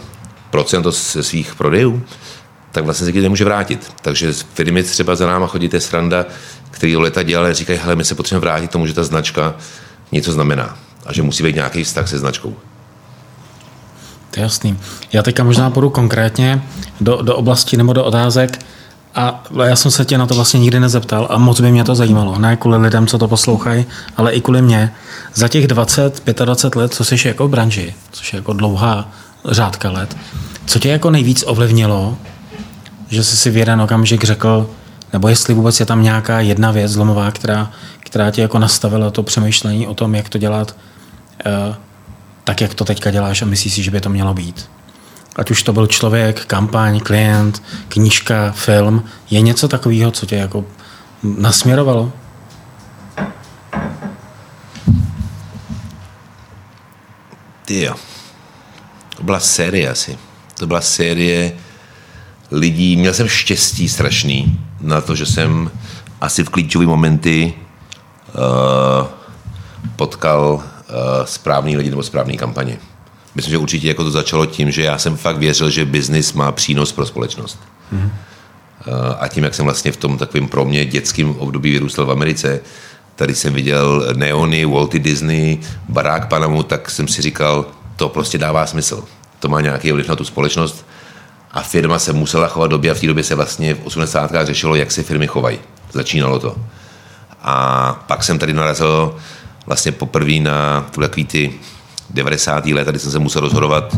procento 0.50 0.90
ze 0.90 1.22
svých 1.22 1.54
prodejů, 1.54 2.02
tak 2.72 2.84
vlastně 2.84 3.06
se 3.06 3.12
ti 3.12 3.20
nemůže 3.20 3.44
vrátit. 3.44 3.92
Takže 4.02 4.32
firmy 4.54 4.82
třeba 4.82 5.14
za 5.14 5.26
náma 5.26 5.46
chodíte 5.46 5.80
sranda, 5.80 6.26
který 6.70 6.96
leta 6.96 7.22
dělali, 7.22 7.54
říkají, 7.54 7.78
hele, 7.82 7.96
my 7.96 8.04
se 8.04 8.14
potřebujeme 8.14 8.50
vrátit 8.50 8.70
tomu, 8.70 8.86
že 8.86 8.94
ta 8.94 9.04
značka 9.04 9.54
něco 10.12 10.32
znamená 10.32 10.78
a 11.06 11.12
že 11.12 11.22
musí 11.22 11.42
být 11.42 11.54
nějaký 11.54 11.84
vztah 11.84 12.08
se 12.08 12.18
značkou. 12.18 12.56
To 14.30 14.40
je 14.40 14.42
jasný. 14.42 14.78
Já 15.12 15.22
teďka 15.22 15.44
možná 15.44 15.70
půjdu 15.70 15.90
konkrétně 15.90 16.62
do, 17.00 17.22
do 17.22 17.36
oblasti 17.36 17.76
nebo 17.76 17.92
do 17.92 18.04
otázek 18.04 18.58
a 19.14 19.44
já 19.64 19.76
jsem 19.76 19.90
se 19.90 20.04
tě 20.04 20.18
na 20.18 20.26
to 20.26 20.34
vlastně 20.34 20.60
nikdy 20.60 20.80
nezeptal 20.80 21.26
a 21.30 21.38
moc 21.38 21.60
by 21.60 21.72
mě 21.72 21.84
to 21.84 21.94
zajímalo. 21.94 22.38
Ne 22.38 22.56
kvůli 22.56 22.76
lidem, 22.76 23.06
co 23.06 23.18
to 23.18 23.28
poslouchají, 23.28 23.86
ale 24.16 24.32
i 24.32 24.40
kvůli 24.40 24.62
mě. 24.62 24.94
Za 25.34 25.48
těch 25.48 25.66
20, 25.66 26.22
25 26.44 26.80
let, 26.80 26.94
co 26.94 27.04
jsi 27.04 27.28
jako 27.28 27.48
v 27.48 27.50
branži, 27.50 27.94
což 28.10 28.32
je 28.32 28.36
jako 28.36 28.52
dlouhá 28.52 29.10
řádka 29.44 29.90
let, 29.90 30.16
co 30.66 30.78
tě 30.78 30.88
jako 30.88 31.10
nejvíc 31.10 31.44
ovlivnilo, 31.46 32.16
že 33.08 33.24
jsi 33.24 33.36
si 33.36 33.50
v 33.50 33.56
jeden 33.56 33.80
okamžik 33.80 34.24
řekl, 34.24 34.70
nebo 35.12 35.28
jestli 35.28 35.54
vůbec 35.54 35.80
je 35.80 35.86
tam 35.86 36.02
nějaká 36.02 36.40
jedna 36.40 36.70
věc 36.70 36.92
zlomová, 36.92 37.30
která, 37.30 37.70
která 37.98 38.30
tě 38.30 38.42
jako 38.42 38.58
nastavila 38.58 39.10
to 39.10 39.22
přemýšlení 39.22 39.86
o 39.86 39.94
tom, 39.94 40.14
jak 40.14 40.28
to 40.28 40.38
dělat 40.38 40.76
tak, 42.44 42.60
jak 42.60 42.74
to 42.74 42.84
teďka 42.84 43.10
děláš 43.10 43.42
a 43.42 43.46
myslíš 43.46 43.74
si, 43.74 43.82
že 43.82 43.90
by 43.90 44.00
to 44.00 44.08
mělo 44.08 44.34
být. 44.34 44.70
Ať 45.36 45.50
už 45.50 45.62
to 45.62 45.72
byl 45.72 45.86
člověk, 45.86 46.44
kampaň, 46.44 47.00
klient, 47.00 47.62
knížka, 47.88 48.52
film, 48.52 49.04
je 49.30 49.40
něco 49.40 49.68
takového, 49.68 50.10
co 50.10 50.26
tě 50.26 50.36
jako 50.36 50.64
nasměrovalo? 51.22 52.12
Ty 57.64 57.82
jo. 57.82 57.94
To 59.16 59.22
byla 59.22 59.40
série 59.40 59.88
asi. 59.88 60.18
To 60.58 60.66
byla 60.66 60.80
série 60.80 61.52
lidí. 62.50 62.96
Měl 62.96 63.14
jsem 63.14 63.28
štěstí 63.28 63.88
strašný 63.88 64.60
na 64.80 65.00
to, 65.00 65.14
že 65.14 65.26
jsem 65.26 65.70
asi 66.20 66.44
v 66.44 66.48
klíčové 66.48 66.86
momenty 66.86 67.54
uh, 68.34 69.06
potkal 69.96 70.62
správný 71.24 71.76
lidi 71.76 71.90
nebo 71.90 72.02
správný 72.02 72.36
kampaně. 72.36 72.78
Myslím, 73.34 73.50
že 73.50 73.58
určitě 73.58 73.88
jako 73.88 74.04
to 74.04 74.10
začalo 74.10 74.46
tím, 74.46 74.70
že 74.70 74.82
já 74.82 74.98
jsem 74.98 75.16
fakt 75.16 75.38
věřil, 75.38 75.70
že 75.70 75.84
biznis 75.84 76.32
má 76.32 76.52
přínos 76.52 76.92
pro 76.92 77.06
společnost. 77.06 77.58
Mm. 77.92 78.10
A 79.18 79.28
tím, 79.28 79.44
jak 79.44 79.54
jsem 79.54 79.64
vlastně 79.64 79.92
v 79.92 79.96
tom 79.96 80.18
takovém 80.18 80.48
pro 80.48 80.64
mě 80.64 80.84
dětském 80.84 81.30
období 81.30 81.70
vyrůstal 81.70 82.06
v 82.06 82.10
Americe, 82.10 82.60
tady 83.16 83.34
jsem 83.34 83.54
viděl 83.54 84.06
neony, 84.16 84.64
Walty 84.64 84.98
Disney, 84.98 85.58
barák 85.88 86.28
Panamu, 86.28 86.62
tak 86.62 86.90
jsem 86.90 87.08
si 87.08 87.22
říkal, 87.22 87.66
to 87.96 88.08
prostě 88.08 88.38
dává 88.38 88.66
smysl. 88.66 89.04
To 89.40 89.48
má 89.48 89.60
nějaký 89.60 89.92
vliv 89.92 90.08
na 90.08 90.16
tu 90.16 90.24
společnost 90.24 90.86
a 91.50 91.62
firma 91.62 91.98
se 91.98 92.12
musela 92.12 92.48
chovat 92.48 92.70
době 92.70 92.90
a 92.90 92.94
v 92.94 93.00
té 93.00 93.06
době 93.06 93.24
se 93.24 93.34
vlastně 93.34 93.74
v 93.74 93.86
80. 93.86 94.30
řešilo, 94.42 94.74
jak 94.74 94.92
se 94.92 95.02
firmy 95.02 95.26
chovají. 95.26 95.58
Začínalo 95.92 96.38
to. 96.38 96.56
A 97.42 98.04
pak 98.06 98.24
jsem 98.24 98.38
tady 98.38 98.52
narazil 98.52 99.16
vlastně 99.66 99.92
poprvé 99.92 100.40
na 100.40 100.86
takový 101.00 101.24
ty 101.24 101.52
90. 102.10 102.66
let, 102.66 102.84
tady 102.84 102.98
jsem 102.98 103.12
se 103.12 103.18
musel 103.18 103.40
rozhodovat, 103.40 103.96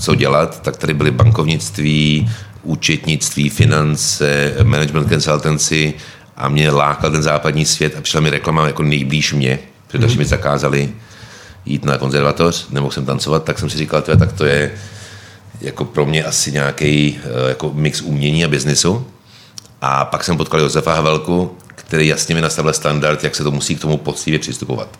co 0.00 0.14
dělat, 0.14 0.62
tak 0.62 0.76
tady 0.76 0.94
byly 0.94 1.10
bankovnictví, 1.10 2.30
účetnictví, 2.62 3.48
finance, 3.48 4.54
management 4.62 5.08
consultancy 5.08 5.94
a 6.36 6.48
mě 6.48 6.70
lákal 6.70 7.10
ten 7.10 7.22
západní 7.22 7.64
svět 7.64 7.94
a 7.98 8.00
přišla 8.00 8.20
mi 8.20 8.30
reklama 8.30 8.66
jako 8.66 8.82
nejblíž 8.82 9.32
mě, 9.32 9.58
protože 9.88 10.12
mm. 10.12 10.18
mi 10.18 10.24
zakázali 10.24 10.90
jít 11.66 11.84
na 11.84 11.98
konzervatoř, 11.98 12.68
nemohl 12.70 12.92
jsem 12.92 13.06
tancovat, 13.06 13.44
tak 13.44 13.58
jsem 13.58 13.70
si 13.70 13.78
říkal, 13.78 14.02
tak 14.02 14.32
to 14.32 14.44
je 14.44 14.72
jako 15.60 15.84
pro 15.84 16.06
mě 16.06 16.24
asi 16.24 16.52
nějaký 16.52 17.18
eh, 17.18 17.48
jako 17.48 17.72
mix 17.74 18.00
umění 18.00 18.44
a 18.44 18.48
biznisu. 18.48 19.06
A 19.80 20.04
pak 20.04 20.24
jsem 20.24 20.36
potkal 20.36 20.60
Josefa 20.60 20.94
Havelku, 20.94 21.56
který 21.74 22.06
jasně 22.06 22.34
mi 22.34 22.40
nastavil 22.40 22.72
standard, 22.72 23.24
jak 23.24 23.34
se 23.34 23.44
to 23.44 23.50
musí 23.50 23.76
k 23.76 23.80
tomu 23.80 23.96
poctivě 23.96 24.38
přistupovat. 24.38 24.98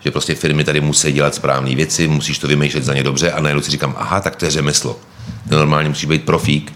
Že 0.00 0.10
prostě 0.10 0.34
firmy 0.34 0.64
tady 0.64 0.80
musí 0.80 1.12
dělat 1.12 1.34
správné 1.34 1.74
věci, 1.74 2.08
musíš 2.08 2.38
to 2.38 2.48
vymýšlet 2.48 2.84
za 2.84 2.94
ně 2.94 3.02
dobře 3.02 3.32
a 3.32 3.40
najednou 3.40 3.62
si 3.62 3.70
říkám, 3.70 3.94
aha, 3.98 4.20
tak 4.20 4.36
to 4.36 4.44
je 4.44 4.50
řemeslo. 4.50 4.96
To 5.48 5.56
normálně 5.56 5.88
musí 5.88 6.06
být 6.06 6.24
profík. 6.24 6.72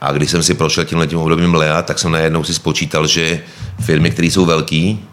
A 0.00 0.12
když 0.12 0.30
jsem 0.30 0.42
si 0.42 0.54
prošel 0.54 0.84
tím 0.84 0.98
letím 0.98 1.18
obdobím 1.18 1.54
Lea, 1.54 1.82
tak 1.82 1.98
jsem 1.98 2.12
najednou 2.12 2.44
si 2.44 2.54
spočítal, 2.54 3.06
že 3.06 3.40
firmy, 3.80 4.10
které 4.10 4.26
jsou 4.26 4.44
velký, 4.44 5.04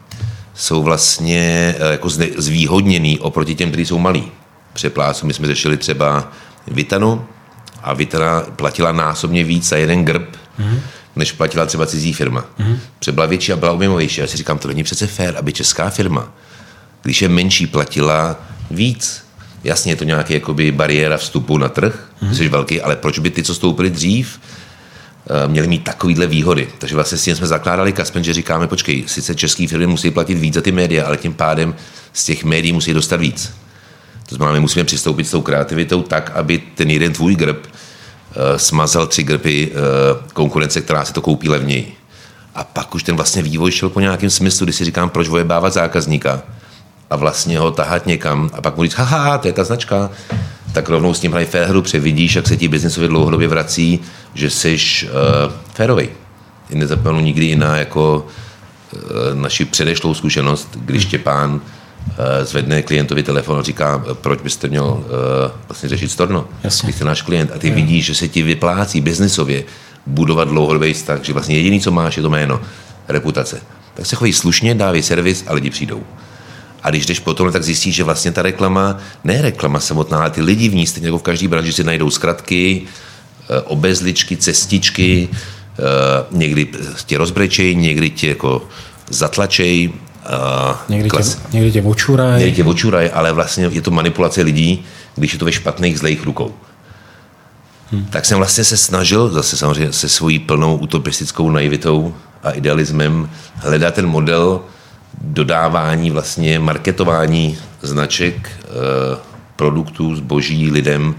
jsou 0.53 0.83
vlastně 0.83 1.75
eh, 1.79 1.91
jako 1.91 2.09
zvýhodněný 2.37 3.19
oproti 3.19 3.55
těm, 3.55 3.69
kteří 3.69 3.85
jsou 3.85 3.97
malí. 3.97 4.31
Přeplácu, 4.73 5.27
my 5.27 5.33
jsme 5.33 5.47
řešili 5.47 5.77
třeba 5.77 6.31
Vitanu 6.67 7.25
a 7.83 7.93
Vitana 7.93 8.41
platila 8.55 8.91
násobně 8.91 9.43
víc 9.43 9.69
za 9.69 9.77
jeden 9.77 10.05
grb, 10.05 10.37
mm-hmm. 10.59 10.79
Než 11.15 11.31
platila 11.31 11.65
třeba 11.65 11.85
cizí 11.85 12.13
firma. 12.13 12.45
Mm-hmm. 12.59 13.11
Byla 13.11 13.25
větší 13.25 13.53
a 13.53 13.55
byla 13.55 13.71
objemovější. 13.71 14.21
Já 14.21 14.27
si 14.27 14.37
říkám, 14.37 14.57
to 14.57 14.67
není 14.67 14.83
přece 14.83 15.07
fér, 15.07 15.35
aby 15.37 15.53
česká 15.53 15.89
firma, 15.89 16.33
když 17.01 17.21
je 17.21 17.29
menší, 17.29 17.67
platila 17.67 18.39
víc. 18.71 19.25
Jasně 19.63 19.91
je 19.91 19.95
to 19.95 20.03
nějaký 20.03 20.33
jakoby 20.33 20.71
bariéra 20.71 21.17
vstupu 21.17 21.57
na 21.57 21.69
trh, 21.69 22.09
mm-hmm. 22.23 22.33
jsi 22.33 22.49
velký, 22.49 22.81
ale 22.81 22.95
proč 22.95 23.19
by 23.19 23.29
ty, 23.29 23.43
co 23.43 23.55
stoupili 23.55 23.89
dřív, 23.89 24.39
eh, 24.39 25.47
měli 25.47 25.67
mít 25.67 25.83
takovýhle 25.83 26.27
výhody. 26.27 26.67
Takže 26.77 26.95
vlastně 26.95 27.17
s 27.17 27.23
tím 27.23 27.35
jsme 27.35 27.47
zakládali 27.47 27.93
Kaspen, 27.93 28.23
že 28.23 28.33
říkáme, 28.33 28.67
počkej, 28.67 29.03
sice 29.07 29.35
český 29.35 29.67
firmy 29.67 29.87
musí 29.87 30.11
platit 30.11 30.35
víc 30.35 30.53
za 30.53 30.61
ty 30.61 30.71
média, 30.71 31.05
ale 31.05 31.17
tím 31.17 31.33
pádem 31.33 31.75
z 32.13 32.23
těch 32.23 32.43
médií 32.43 32.73
musí 32.73 32.93
dostat 32.93 33.19
víc. 33.19 33.53
To 34.29 34.35
znamená, 34.35 34.53
my 34.53 34.59
musíme 34.59 34.85
přistoupit 34.85 35.27
s 35.27 35.31
tou 35.31 35.41
kreativitou 35.41 36.01
tak, 36.01 36.31
aby 36.35 36.57
ten 36.75 36.89
jeden 36.89 37.13
tvůj 37.13 37.35
grb 37.35 37.67
smazal 38.57 39.07
tři 39.07 39.23
grby 39.23 39.71
uh, 39.71 39.77
konkurence, 40.33 40.81
která 40.81 41.05
se 41.05 41.13
to 41.13 41.21
koupí 41.21 41.49
levněji. 41.49 41.93
A 42.55 42.63
pak 42.63 42.95
už 42.95 43.03
ten 43.03 43.15
vlastně 43.15 43.41
vývoj 43.41 43.71
šel 43.71 43.89
po 43.89 43.99
nějakém 43.99 44.29
smyslu, 44.29 44.65
kdy 44.65 44.73
si 44.73 44.85
říkám, 44.85 45.09
proč 45.09 45.27
vojebávat 45.27 45.73
zákazníka 45.73 46.41
a 47.09 47.15
vlastně 47.15 47.59
ho 47.59 47.71
tahat 47.71 48.05
někam 48.05 48.49
a 48.53 48.61
pak 48.61 48.77
mu 48.77 48.83
říct, 48.83 48.93
haha, 48.93 49.37
to 49.37 49.47
je 49.47 49.53
ta 49.53 49.63
značka, 49.63 50.09
tak 50.73 50.89
rovnou 50.89 51.13
s 51.13 51.19
tím 51.19 51.31
hrají 51.31 51.47
fair 51.47 51.67
hru, 51.67 51.81
převidíš, 51.81 52.35
jak 52.35 52.47
se 52.47 52.57
ti 52.57 52.67
biznisově 52.67 53.09
dlouhodobě 53.09 53.47
vrací, 53.47 53.99
že 54.33 54.49
jsi 54.49 54.77
uh, 55.03 55.09
férovej. 55.73 56.09
Nezapomenu 56.69 57.19
nikdy 57.19 57.45
jiná 57.45 57.77
jako 57.77 58.27
uh, 58.93 59.01
naši 59.33 59.65
předešlou 59.65 60.13
zkušenost, 60.13 60.69
když 60.75 61.03
Štěpán 61.03 61.61
Eh, 61.61 61.78
zvedne 62.43 62.81
klientovi 62.81 63.23
telefon 63.23 63.59
a 63.59 63.63
říká, 63.63 64.03
proč 64.13 64.41
byste 64.41 64.67
měl 64.67 64.83
uh, 64.83 65.03
vlastně 65.67 65.89
řešit 65.89 66.11
storno. 66.11 66.47
Jasně. 66.63 66.93
jste 66.93 67.05
náš 67.05 67.21
klient 67.21 67.51
a 67.55 67.57
ty 67.57 67.69
vidíš, 67.69 68.05
že 68.05 68.15
se 68.15 68.27
ti 68.27 68.43
vyplácí 68.43 69.01
biznisově 69.01 69.63
budovat 70.05 70.47
dlouhodobý 70.47 70.93
vztah, 70.93 71.23
že 71.23 71.33
vlastně 71.33 71.55
jediný, 71.55 71.81
co 71.81 71.91
máš, 71.91 72.17
je 72.17 72.23
to 72.23 72.29
jméno, 72.29 72.61
reputace. 73.07 73.61
Tak 73.93 74.05
se 74.05 74.15
choví 74.15 74.33
slušně, 74.33 74.75
dávej 74.75 75.03
servis 75.03 75.43
a 75.47 75.53
lidi 75.53 75.69
přijdou. 75.69 76.03
A 76.83 76.89
když 76.89 77.05
jdeš 77.05 77.19
potom, 77.19 77.51
tak 77.51 77.63
zjistíš, 77.63 77.95
že 77.95 78.03
vlastně 78.03 78.31
ta 78.31 78.41
reklama, 78.41 78.97
ne 79.23 79.41
reklama 79.41 79.79
samotná, 79.79 80.19
ale 80.19 80.29
ty 80.29 80.41
lidi 80.41 80.69
v 80.69 80.75
ní, 80.75 80.87
stejně 80.87 81.07
jako 81.07 81.17
v 81.17 81.23
každý 81.23 81.47
branži, 81.47 81.73
si 81.73 81.83
najdou 81.83 82.09
zkratky, 82.09 82.81
eh, 82.81 83.61
obezličky, 83.61 84.37
cestičky, 84.37 85.29
někdy 86.31 86.67
tě 87.05 87.17
rozbrečej, 87.17 87.75
někdy 87.75 88.09
tě 88.09 88.27
jako 88.27 88.67
zatlačej, 89.09 89.93
Uh, 90.29 90.75
někdy, 90.89 91.09
klas... 91.09 91.35
tě, 91.35 91.41
někdy 91.51 91.71
tě 91.71 91.81
očuraj. 91.81 92.39
Někdy 92.39 92.55
tě 92.55 92.63
očuraj, 92.63 93.11
ale 93.13 93.33
vlastně 93.33 93.65
je 93.71 93.81
to 93.81 93.91
manipulace 93.91 94.41
lidí, 94.41 94.85
když 95.15 95.33
je 95.33 95.39
to 95.39 95.45
ve 95.45 95.51
špatných, 95.51 95.99
zlejch 95.99 96.23
rukou. 96.23 96.53
Hmm. 97.91 98.05
Tak 98.05 98.25
jsem 98.25 98.37
vlastně 98.37 98.63
se 98.63 98.77
snažil, 98.77 99.29
zase 99.29 99.57
samozřejmě 99.57 99.93
se 99.93 100.09
svojí 100.09 100.39
plnou 100.39 100.77
utopistickou 100.77 101.49
naivitou 101.49 102.15
a 102.43 102.51
idealismem, 102.51 103.29
hledat 103.55 103.93
ten 103.93 104.07
model 104.07 104.61
dodávání, 105.21 106.11
vlastně 106.11 106.59
marketování 106.59 107.57
značek, 107.81 108.35
uh, 108.35 109.17
produktů, 109.55 110.15
zboží 110.15 110.71
lidem, 110.71 111.15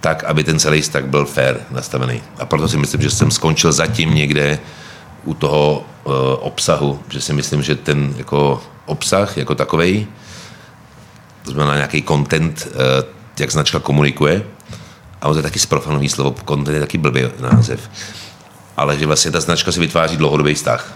tak, 0.00 0.24
aby 0.24 0.44
ten 0.44 0.58
celý 0.58 0.82
stack 0.82 1.06
byl 1.06 1.24
fair 1.24 1.56
nastavený. 1.70 2.22
A 2.38 2.44
proto 2.44 2.68
si 2.68 2.76
myslím, 2.76 3.02
že 3.02 3.10
jsem 3.10 3.30
skončil 3.30 3.72
zatím 3.72 4.14
někde 4.14 4.58
u 5.24 5.34
toho 5.34 5.84
uh, 6.04 6.12
obsahu, 6.40 6.98
že 7.08 7.20
si 7.20 7.32
myslím, 7.32 7.62
že 7.62 7.74
ten 7.74 8.14
jako 8.16 8.62
obsah 8.86 9.36
jako 9.36 9.54
takový, 9.54 10.06
to 11.44 11.50
znamená 11.50 11.76
nějaký 11.76 12.02
content, 12.02 12.68
uh, 12.68 12.80
jak 13.40 13.52
značka 13.52 13.78
komunikuje, 13.78 14.42
a 15.22 15.28
on 15.28 15.36
je 15.36 15.42
taky 15.42 15.58
zprofanový 15.58 16.08
slovo, 16.08 16.34
content 16.48 16.74
je 16.74 16.80
taky 16.80 16.98
blbý 16.98 17.20
název, 17.40 17.90
ale 18.76 18.98
že 18.98 19.06
vlastně 19.06 19.30
ta 19.30 19.40
značka 19.40 19.72
si 19.72 19.80
vytváří 19.80 20.16
dlouhodobý 20.16 20.54
vztah. 20.54 20.94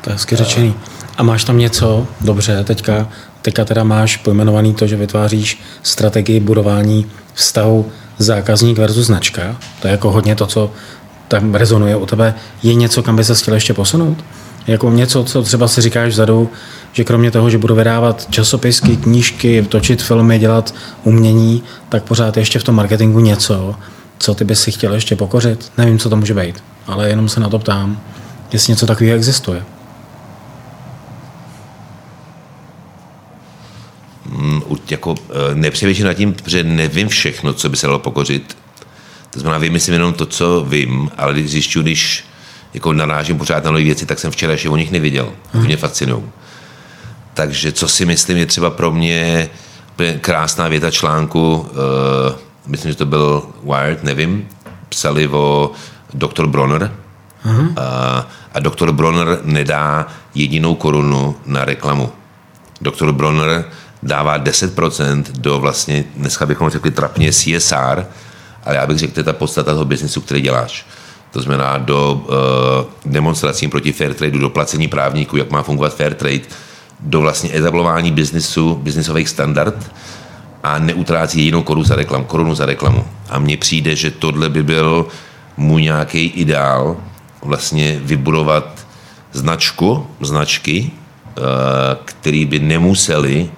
To 0.00 0.10
je 0.10 0.14
hezky 0.14 0.36
řečený. 0.36 0.74
A 1.16 1.22
máš 1.22 1.44
tam 1.44 1.58
něco, 1.58 2.06
dobře, 2.20 2.64
teďka, 2.64 3.08
teďka 3.42 3.64
teda 3.64 3.84
máš 3.84 4.16
pojmenovaný 4.16 4.74
to, 4.74 4.86
že 4.86 4.96
vytváříš 4.96 5.60
strategii 5.82 6.40
budování 6.40 7.10
vztahu 7.34 7.92
zákazník 8.18 8.78
versus 8.78 9.06
značka. 9.06 9.56
To 9.80 9.88
je 9.88 9.90
jako 9.90 10.10
hodně 10.10 10.36
to, 10.36 10.46
co 10.46 10.70
tam 11.30 11.54
rezonuje 11.54 11.96
u 11.96 12.06
tebe, 12.06 12.34
je 12.62 12.74
něco, 12.74 13.02
kam 13.02 13.16
by 13.16 13.24
se 13.24 13.34
chtěl 13.34 13.54
ještě 13.54 13.74
posunout? 13.74 14.24
Jako 14.66 14.90
něco, 14.90 15.24
co 15.24 15.42
třeba 15.42 15.68
si 15.68 15.80
říkáš 15.80 16.12
vzadu, 16.12 16.50
že 16.92 17.04
kromě 17.04 17.30
toho, 17.30 17.50
že 17.50 17.58
budu 17.58 17.74
vydávat 17.74 18.26
časopisky, 18.30 18.96
knížky, 18.96 19.66
točit 19.68 20.02
filmy, 20.02 20.38
dělat 20.38 20.74
umění, 21.04 21.62
tak 21.88 22.02
pořád 22.02 22.36
ještě 22.36 22.58
v 22.58 22.64
tom 22.64 22.74
marketingu 22.74 23.20
něco, 23.20 23.74
co 24.18 24.34
ty 24.34 24.44
bys 24.44 24.60
si 24.60 24.72
chtěl 24.72 24.94
ještě 24.94 25.16
pokořit. 25.16 25.72
Nevím, 25.78 25.98
co 25.98 26.10
to 26.10 26.16
může 26.16 26.34
být, 26.34 26.64
ale 26.86 27.08
jenom 27.08 27.28
se 27.28 27.40
na 27.40 27.48
to 27.48 27.58
ptám, 27.58 28.00
jestli 28.52 28.72
něco 28.72 28.86
takového 28.86 29.16
existuje. 29.16 29.62
Mm, 34.26 34.62
jako, 34.90 35.14
eh, 35.30 35.54
nepřemýšlím 35.54 36.06
nad 36.06 36.14
tím, 36.14 36.34
že 36.46 36.64
nevím 36.64 37.08
všechno, 37.08 37.52
co 37.52 37.68
by 37.68 37.76
se 37.76 37.86
dalo 37.86 37.98
pokořit. 37.98 38.59
To 39.30 39.40
znamená, 39.40 39.58
vymyslím 39.58 39.92
jenom 39.92 40.14
to, 40.14 40.26
co 40.26 40.64
vím, 40.68 41.10
ale 41.16 41.32
když 41.32 41.50
zjišťuji, 41.50 41.82
když 41.82 42.24
jako 42.74 42.92
narážím 42.92 43.38
pořád 43.38 43.64
na 43.64 43.70
nové 43.70 43.84
věci, 43.84 44.06
tak 44.06 44.18
jsem 44.18 44.30
včera 44.30 44.52
ještě 44.52 44.68
o 44.68 44.76
nich 44.76 44.90
neviděl. 44.90 45.32
Hmm. 45.52 45.64
Mě 45.64 45.76
fascinují. 45.76 46.22
Takže 47.34 47.72
co 47.72 47.88
si 47.88 48.06
myslím, 48.06 48.36
je 48.36 48.46
třeba 48.46 48.70
pro 48.70 48.90
mě 48.92 49.50
krásná 50.20 50.68
věta 50.68 50.90
článku, 50.90 51.56
uh, 51.56 51.66
myslím, 52.66 52.90
že 52.90 52.96
to 52.96 53.06
byl 53.06 53.42
Wired, 53.62 54.04
nevím, 54.04 54.48
psali 54.88 55.28
o 55.28 55.72
doktor 56.14 56.46
Bronner, 56.46 56.92
uh, 57.44 57.78
a 58.54 58.60
doktor 58.60 58.92
Bronner 58.92 59.38
nedá 59.42 60.06
jedinou 60.34 60.74
korunu 60.74 61.36
na 61.46 61.64
reklamu. 61.64 62.12
Doktor 62.80 63.12
Bronner 63.12 63.64
dává 64.02 64.38
10% 64.38 65.24
do 65.32 65.58
vlastně, 65.58 66.04
dneska 66.16 66.46
bychom 66.46 66.70
řekli 66.70 66.90
trapně 66.90 67.32
CSR, 67.32 68.06
ale 68.64 68.76
já 68.76 68.86
bych 68.86 68.98
řekl, 68.98 69.12
to 69.12 69.20
je 69.20 69.24
ta 69.24 69.32
podstata 69.32 69.72
toho 69.72 69.84
biznesu, 69.84 70.20
který 70.20 70.40
děláš. 70.40 70.86
To 71.30 71.42
znamená 71.42 71.78
do 71.78 72.12
uh, 72.12 73.12
demonstrací 73.12 73.68
proti 73.68 73.92
fair 73.92 74.14
trade, 74.14 74.38
do 74.38 74.50
placení 74.50 74.88
právníků, 74.88 75.36
jak 75.36 75.50
má 75.50 75.62
fungovat 75.62 75.94
fair 75.94 76.14
trade, 76.14 76.40
do 77.00 77.20
vlastně 77.20 77.56
etablování 77.56 78.12
biznesu, 78.12 78.74
biznesových 78.74 79.28
standard 79.28 79.92
a 80.62 80.78
neutrácí 80.78 81.38
jedinou 81.38 81.62
korunu 81.62 81.84
za 81.84 81.94
reklamu, 81.94 82.24
korunu 82.24 82.54
za 82.54 82.66
reklamu. 82.66 83.04
A 83.30 83.38
mně 83.38 83.56
přijde, 83.56 83.96
že 83.96 84.10
tohle 84.10 84.48
by 84.48 84.62
byl 84.62 85.06
můj 85.56 85.82
nějaký 85.82 86.26
ideál, 86.26 86.96
vlastně 87.42 88.00
vybudovat 88.02 88.86
značku, 89.32 90.06
značky, 90.20 90.90
uh, 91.38 91.44
který 92.04 92.44
by 92.44 92.58
nemuseli 92.58 93.50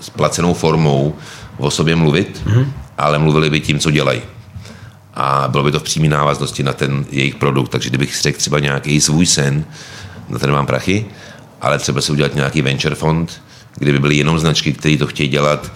s 0.00 0.10
placenou 0.10 0.54
formou 0.54 1.14
o 1.58 1.70
sobě 1.70 1.96
mluvit, 1.96 2.42
mm-hmm 2.46 2.66
ale 2.98 3.18
mluvili 3.18 3.50
by 3.50 3.60
tím, 3.60 3.78
co 3.78 3.90
dělají. 3.90 4.22
A 5.14 5.48
bylo 5.48 5.64
by 5.64 5.72
to 5.72 5.80
v 5.80 5.82
přímé 5.82 6.08
návaznosti 6.08 6.62
na 6.62 6.72
ten 6.72 7.04
jejich 7.10 7.34
produkt. 7.34 7.68
Takže 7.68 7.88
kdybych 7.88 8.20
řekl 8.22 8.38
třeba 8.38 8.58
nějaký 8.58 9.00
svůj 9.00 9.26
sen, 9.26 9.64
na 10.28 10.38
ten 10.38 10.52
mám 10.52 10.66
prachy, 10.66 11.06
ale 11.60 11.78
třeba 11.78 12.00
si 12.00 12.12
udělat 12.12 12.34
nějaký 12.34 12.62
venture 12.62 12.94
fond, 12.94 13.42
kde 13.74 13.92
by 13.92 13.98
byly 13.98 14.16
jenom 14.16 14.38
značky, 14.38 14.72
které 14.72 14.96
to 14.96 15.06
chtějí 15.06 15.28
dělat 15.28 15.72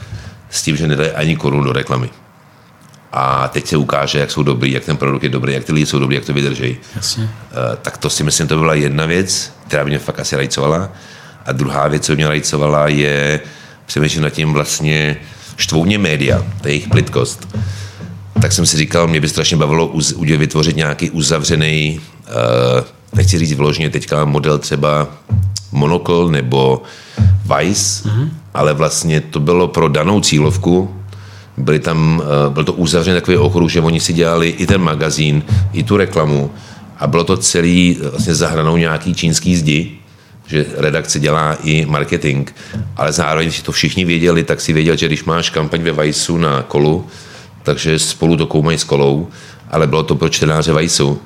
s 0.51 0.63
tím, 0.63 0.77
že 0.77 0.89
nedají 0.89 1.11
ani 1.11 1.37
korunu 1.37 1.65
do 1.65 1.73
reklamy. 1.73 2.11
A 3.13 3.49
teď 3.49 3.67
se 3.67 3.77
ukáže, 3.77 4.19
jak 4.19 4.31
jsou 4.31 4.43
dobrý, 4.43 4.73
jak 4.73 4.85
ten 4.85 4.97
produkt 4.97 5.23
je 5.23 5.29
dobrý, 5.29 5.53
jak 5.53 5.65
ty 5.65 5.73
lidi 5.73 5.87
jsou 5.87 5.99
dobrý, 5.99 6.17
jak 6.17 6.25
to 6.25 6.33
vydrží. 6.33 6.77
Jasně. 6.97 7.31
Eh, 7.51 7.77
tak 7.83 7.99
to 7.99 8.11
si 8.11 8.25
myslím, 8.25 8.47
to 8.47 8.59
byla 8.59 8.75
jedna 8.75 9.07
věc, 9.07 9.53
která 9.67 9.85
by 9.85 9.91
mě 9.91 9.99
fakt 9.99 10.21
asi 10.21 10.37
rajcovala. 10.37 10.93
A 11.47 11.53
druhá 11.53 11.89
věc, 11.89 12.07
co 12.07 12.15
mě 12.15 12.29
rajcovala, 12.29 12.89
je 12.89 13.41
přemýšlet 13.87 14.23
nad 14.23 14.31
tím 14.31 14.53
vlastně 14.53 15.17
štvou 15.57 15.85
mě 15.85 15.99
média, 15.99 16.47
to 16.61 16.69
je 16.69 16.75
jejich 16.75 16.89
plitkost. 16.89 17.49
Tak 18.41 18.53
jsem 18.53 18.67
si 18.67 18.77
říkal, 18.77 19.09
mě 19.09 19.21
by 19.21 19.29
strašně 19.29 19.57
bavilo 19.57 19.87
uz, 19.87 20.15
vytvořit 20.19 20.77
nějaký 20.77 21.11
uzavřený, 21.11 22.01
uh, 22.01 22.85
nechci 23.15 23.39
říct 23.39 23.53
vložně 23.53 23.91
teďka 23.91 24.25
model 24.25 24.59
třeba 24.59 25.09
Monocle 25.73 26.31
nebo 26.31 26.83
Vice, 27.57 28.09
mm-hmm. 28.09 28.29
ale 28.55 28.75
vlastně 28.75 29.21
to 29.21 29.41
bylo 29.41 29.69
pro 29.69 29.89
danou 29.89 30.21
cílovku, 30.21 30.95
byli 31.57 31.79
tam, 31.79 32.23
uh, 32.47 32.53
byl 32.53 32.65
to 32.65 32.73
uzavřený 32.73 33.17
takový 33.17 33.37
okruh, 33.37 33.71
že 33.71 33.81
oni 33.81 34.01
si 34.01 34.13
dělali 34.13 34.49
i 34.49 34.67
ten 34.67 34.81
magazín, 34.81 35.43
i 35.73 35.83
tu 35.83 35.97
reklamu. 35.97 36.51
A 36.99 37.07
bylo 37.07 37.25
to 37.25 37.37
celý 37.37 37.99
vlastně 38.11 38.35
zahranou 38.35 38.77
nějaký 38.77 39.15
čínský 39.15 39.57
zdi, 39.57 39.99
že 40.47 40.67
redakce 40.77 41.21
dělá 41.21 41.57
i 41.65 41.87
marketing, 41.87 42.51
ale 42.97 43.13
zároveň 43.13 43.51
si 43.51 43.63
to 43.63 43.73
všichni 43.73 44.05
věděli, 44.05 44.45
tak 44.45 44.61
si 44.61 44.73
věděl, 44.73 44.97
že 44.97 45.07
když 45.07 45.25
máš 45.25 45.51
kampaň 45.51 45.83
ve 45.83 45.93
Vajsu 45.93 46.37
na 46.37 46.63
kolu, 46.63 47.07
takže 47.63 47.99
spolu 47.99 48.37
to 48.37 48.47
koumají 48.47 48.79
s 48.79 48.85
kolou, 48.85 49.29
ale 49.71 49.87
bylo 49.87 50.03
to 50.03 50.15
pro 50.15 50.29
čtenáře 50.29 50.73
Vajsu. 50.73 51.21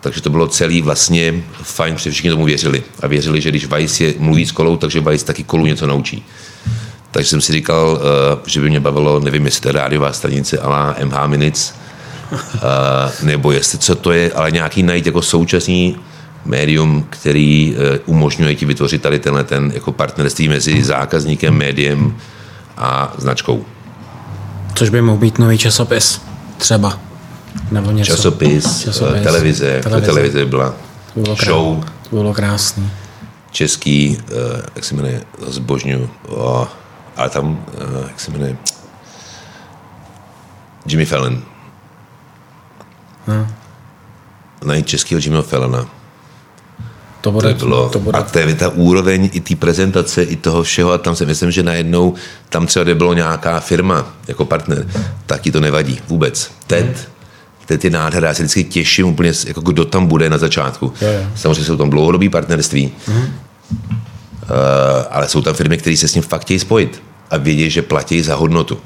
Takže 0.00 0.20
to 0.20 0.30
bylo 0.30 0.48
celý 0.48 0.82
vlastně 0.82 1.34
fajn, 1.62 1.94
protože 1.94 2.10
všichni 2.10 2.30
tomu 2.30 2.44
věřili. 2.44 2.82
A 3.02 3.06
věřili, 3.06 3.40
že 3.40 3.48
když 3.50 3.66
Vajs 3.66 4.00
je, 4.00 4.14
mluví 4.18 4.46
s 4.46 4.52
kolou, 4.52 4.76
takže 4.76 5.00
Vajs 5.00 5.22
taky 5.22 5.44
kolu 5.44 5.66
něco 5.66 5.86
naučí. 5.86 6.24
Takže 7.10 7.30
jsem 7.30 7.40
si 7.40 7.52
říkal, 7.52 8.00
eh, 8.00 8.38
že 8.46 8.60
by 8.60 8.70
mě 8.70 8.80
bavilo, 8.80 9.20
nevím, 9.20 9.44
jestli 9.44 9.60
to 9.60 9.68
je 9.68 9.72
rádiová 9.72 10.12
stanice 10.12 10.58
ale 10.58 10.94
MH 11.04 11.26
Minutes, 11.26 11.74
eh, 12.32 12.58
nebo 13.22 13.52
jestli 13.52 13.78
co 13.78 13.94
to 13.94 14.12
je, 14.12 14.32
ale 14.32 14.50
nějaký 14.50 14.82
najít 14.82 15.06
jako 15.06 15.22
současný 15.22 15.96
médium, 16.44 17.06
který 17.10 17.76
eh, 17.76 17.98
umožňuje 18.06 18.54
ti 18.54 18.66
vytvořit 18.66 19.02
tady 19.02 19.18
tenhle 19.18 19.44
ten 19.44 19.72
jako 19.74 19.92
partnerství 19.92 20.48
mezi 20.48 20.84
zákazníkem, 20.84 21.54
médiem 21.54 22.16
a 22.76 23.14
značkou. 23.18 23.64
Což 24.76 24.88
by 24.88 25.02
mohl 25.02 25.18
být 25.18 25.38
nový 25.38 25.58
časopis, 25.58 26.20
třeba. 26.58 26.98
Nebo 27.70 27.90
něco. 27.90 28.16
Časopis, 28.16 28.80
časopis 28.80 29.22
televize, 29.22 29.80
televize. 29.82 30.06
televize 30.12 30.44
byla 30.44 30.74
to 31.14 31.20
bylo 31.20 31.36
show. 31.36 31.84
To 32.10 32.16
bylo 32.16 32.34
krásný. 32.34 32.90
Český, 33.50 34.18
uh, 34.18 34.60
jak 34.74 34.84
se 34.84 34.94
jmenuje, 34.94 35.22
zbožňu, 35.46 36.10
ale 37.16 37.30
tam, 37.30 37.50
uh, 37.50 38.08
jak 38.08 38.20
se 38.20 38.30
jmenuje, 38.30 38.56
Jimmy 40.86 41.04
Fallon. 41.04 41.42
No. 43.26 43.48
Najít 44.64 44.86
českého 44.86 45.20
Jimmyho 45.22 45.42
Fallona 45.42 45.86
to 47.26 47.32
bude, 47.32 47.54
to 47.54 47.66
bylo, 47.66 47.88
to 47.88 47.98
bude. 47.98 48.18
A 48.18 48.22
to 48.22 48.38
je 48.38 48.54
ta 48.54 48.68
úroveň 48.68 49.30
i 49.32 49.40
té 49.40 49.56
prezentace, 49.56 50.22
i 50.22 50.36
toho 50.36 50.62
všeho, 50.62 50.92
a 50.92 50.98
tam 50.98 51.16
si 51.16 51.26
myslím, 51.26 51.50
že 51.50 51.62
najednou 51.62 52.14
tam 52.48 52.66
třeba 52.66 52.94
bylo 52.94 53.14
nějaká 53.14 53.60
firma 53.60 54.06
jako 54.28 54.44
partner, 54.44 54.86
tak 55.26 55.40
ti 55.40 55.52
to 55.52 55.60
nevadí 55.60 55.98
vůbec. 56.08 56.50
TED, 56.66 57.08
TED 57.66 57.84
je 57.84 57.90
nádhera, 57.90 58.28
já 58.28 58.34
se 58.34 58.42
vždycky 58.42 58.64
těším 58.64 59.06
úplně, 59.06 59.32
jako 59.46 59.60
kdo 59.60 59.84
tam 59.84 60.06
bude 60.06 60.30
na 60.30 60.38
začátku. 60.38 60.92
Je, 61.00 61.08
je. 61.08 61.30
Samozřejmě 61.34 61.64
jsou 61.64 61.76
tam 61.76 61.90
dlouhodobý 61.90 62.28
partnerství, 62.28 62.92
mm. 63.08 63.16
uh, 63.16 63.26
ale 65.10 65.28
jsou 65.28 65.42
tam 65.42 65.54
firmy, 65.54 65.78
které 65.78 65.96
se 65.96 66.08
s 66.08 66.14
ním 66.14 66.22
fakt 66.22 66.42
chtějí 66.42 66.58
spojit 66.58 67.02
a 67.30 67.36
vědí, 67.36 67.70
že 67.70 67.82
platí 67.82 68.22
za 68.22 68.34
hodnotu. 68.34 68.78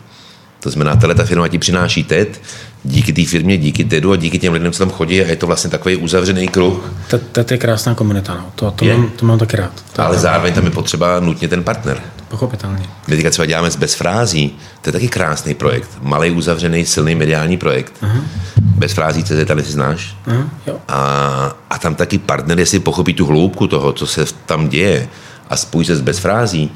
To 0.60 0.70
znamená, 0.70 0.96
tahle 0.96 1.14
ta 1.14 1.24
firma 1.24 1.48
ti 1.48 1.58
přináší 1.58 2.04
TED, 2.04 2.40
díky 2.84 3.12
té 3.12 3.24
firmě, 3.24 3.58
díky 3.58 3.84
TEDu 3.84 4.12
a 4.12 4.16
díky 4.16 4.38
těm 4.38 4.52
lidem, 4.52 4.72
co 4.72 4.78
tam 4.78 4.90
chodí 4.90 5.22
a 5.22 5.26
je 5.26 5.36
to 5.36 5.46
vlastně 5.46 5.70
takový 5.70 5.96
uzavřený 5.96 6.48
kruh. 6.48 6.92
TED 7.32 7.50
je 7.50 7.58
krásná 7.58 7.94
komunita, 7.94 8.34
no. 8.34 8.52
to, 8.54 8.70
to, 8.70 8.84
je. 8.84 8.96
mám, 8.96 9.10
to 9.10 9.26
mám 9.26 9.38
taky 9.38 9.56
rád. 9.56 9.72
To 9.92 10.02
Ale 10.02 10.18
zároveň 10.18 10.54
tam 10.54 10.64
je 10.64 10.70
potřeba 10.70 11.20
nutně 11.20 11.48
ten 11.48 11.62
partner. 11.62 12.02
Pochopitelně. 12.28 12.84
My 13.08 13.16
teďka 13.16 13.30
třeba 13.30 13.46
děláme 13.46 13.70
bez 13.78 13.94
frází, 13.94 14.56
to 14.82 14.88
je 14.88 14.92
taky 14.92 15.08
krásný 15.08 15.54
projekt. 15.54 15.90
Malý, 16.02 16.30
uzavřený, 16.30 16.86
silný 16.86 17.14
mediální 17.14 17.56
projekt. 17.56 17.92
Uh-huh. 18.02 18.22
Bez 18.60 18.92
frází 18.92 19.24
CZ, 19.24 19.46
tady 19.46 19.62
si 19.62 19.72
znáš. 19.72 20.16
Uh-huh. 20.26 20.48
Jo. 20.66 20.76
A, 20.88 21.56
a 21.70 21.78
tam 21.78 21.94
taky 21.94 22.18
partner, 22.18 22.58
jestli 22.58 22.78
pochopí 22.78 23.14
tu 23.14 23.26
hloubku 23.26 23.66
toho, 23.66 23.92
co 23.92 24.06
se 24.06 24.24
tam 24.46 24.68
děje 24.68 25.08
a 25.48 25.56
spojí 25.56 25.86
se 25.86 25.96
s 25.96 26.00
bez 26.00 26.18
frází, 26.18 26.70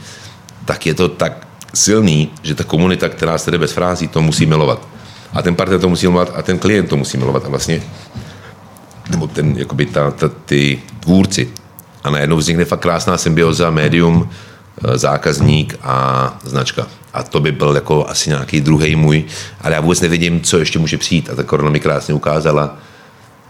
tak 0.64 0.86
je 0.86 0.94
to 0.94 1.08
tak 1.08 1.46
silný, 1.74 2.30
že 2.42 2.54
ta 2.54 2.64
komunita, 2.64 3.08
která 3.08 3.38
se 3.38 3.50
jde 3.50 3.58
bez 3.58 3.72
frází, 3.72 4.08
to 4.08 4.22
musí 4.22 4.46
milovat. 4.46 4.88
A 5.32 5.42
ten 5.42 5.54
partner 5.54 5.80
to 5.80 5.88
musí 5.88 6.06
milovat 6.06 6.32
a 6.37 6.42
ten 6.42 6.58
klient 6.58 6.88
to 6.88 6.96
musí 6.96 7.18
milovat. 7.18 7.44
A 7.46 7.48
vlastně, 7.48 7.82
nebo 9.10 9.26
ten, 9.26 9.54
jakoby 9.58 9.87
ta, 9.87 10.10
ta, 10.10 10.28
ty 10.28 10.78
tvůrci. 11.00 11.48
A 12.04 12.10
najednou 12.10 12.37
vznikne 12.37 12.64
fakt 12.64 12.80
krásná 12.80 13.18
symbioza, 13.18 13.70
médium, 13.70 14.28
eh, 14.84 14.98
zákazník 14.98 15.78
a 15.82 16.38
značka. 16.44 16.87
A 17.12 17.22
to 17.22 17.40
by 17.40 17.52
byl 17.52 17.74
jako 17.74 18.06
asi 18.08 18.30
nějaký 18.30 18.60
druhý 18.60 18.96
můj, 18.96 19.24
ale 19.60 19.74
já 19.74 19.80
vůbec 19.80 20.00
nevidím, 20.00 20.40
co 20.40 20.58
ještě 20.58 20.78
může 20.78 20.98
přijít. 20.98 21.30
A 21.30 21.34
ta 21.34 21.42
korona 21.42 21.70
mi 21.70 21.80
krásně 21.80 22.14
ukázala, 22.14 22.78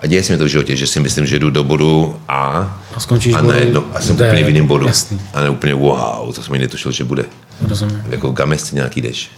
a 0.04 0.06
děje 0.06 0.22
se 0.22 0.32
mi 0.32 0.38
to 0.38 0.44
v 0.44 0.48
životě, 0.48 0.76
že 0.76 0.87
si 0.87 1.00
myslím, 1.00 1.26
že 1.26 1.38
jdu 1.38 1.50
do 1.50 1.64
bodu 1.64 2.16
A 2.28 2.37
a, 2.94 3.00
skončíš 3.00 3.34
a, 3.34 3.42
najednou, 3.42 3.84
a 3.94 4.00
jsem 4.00 4.14
úplně 4.14 4.44
v 4.44 4.48
jiném 4.48 4.66
bodu. 4.66 4.87
Jasný. 4.87 5.20
A 5.34 5.40
ne 5.40 5.50
úplně 5.50 5.74
wow, 5.74 6.34
to 6.34 6.42
jsem 6.42 6.52
mi 6.52 6.58
netušil, 6.58 6.92
že 6.92 7.04
bude. 7.04 7.24
Rozumím. 7.68 8.04
Jako 8.08 8.30
v 8.30 8.34
Gamesci 8.34 8.74
nějaký 8.74 9.00
jdeš. 9.00 9.30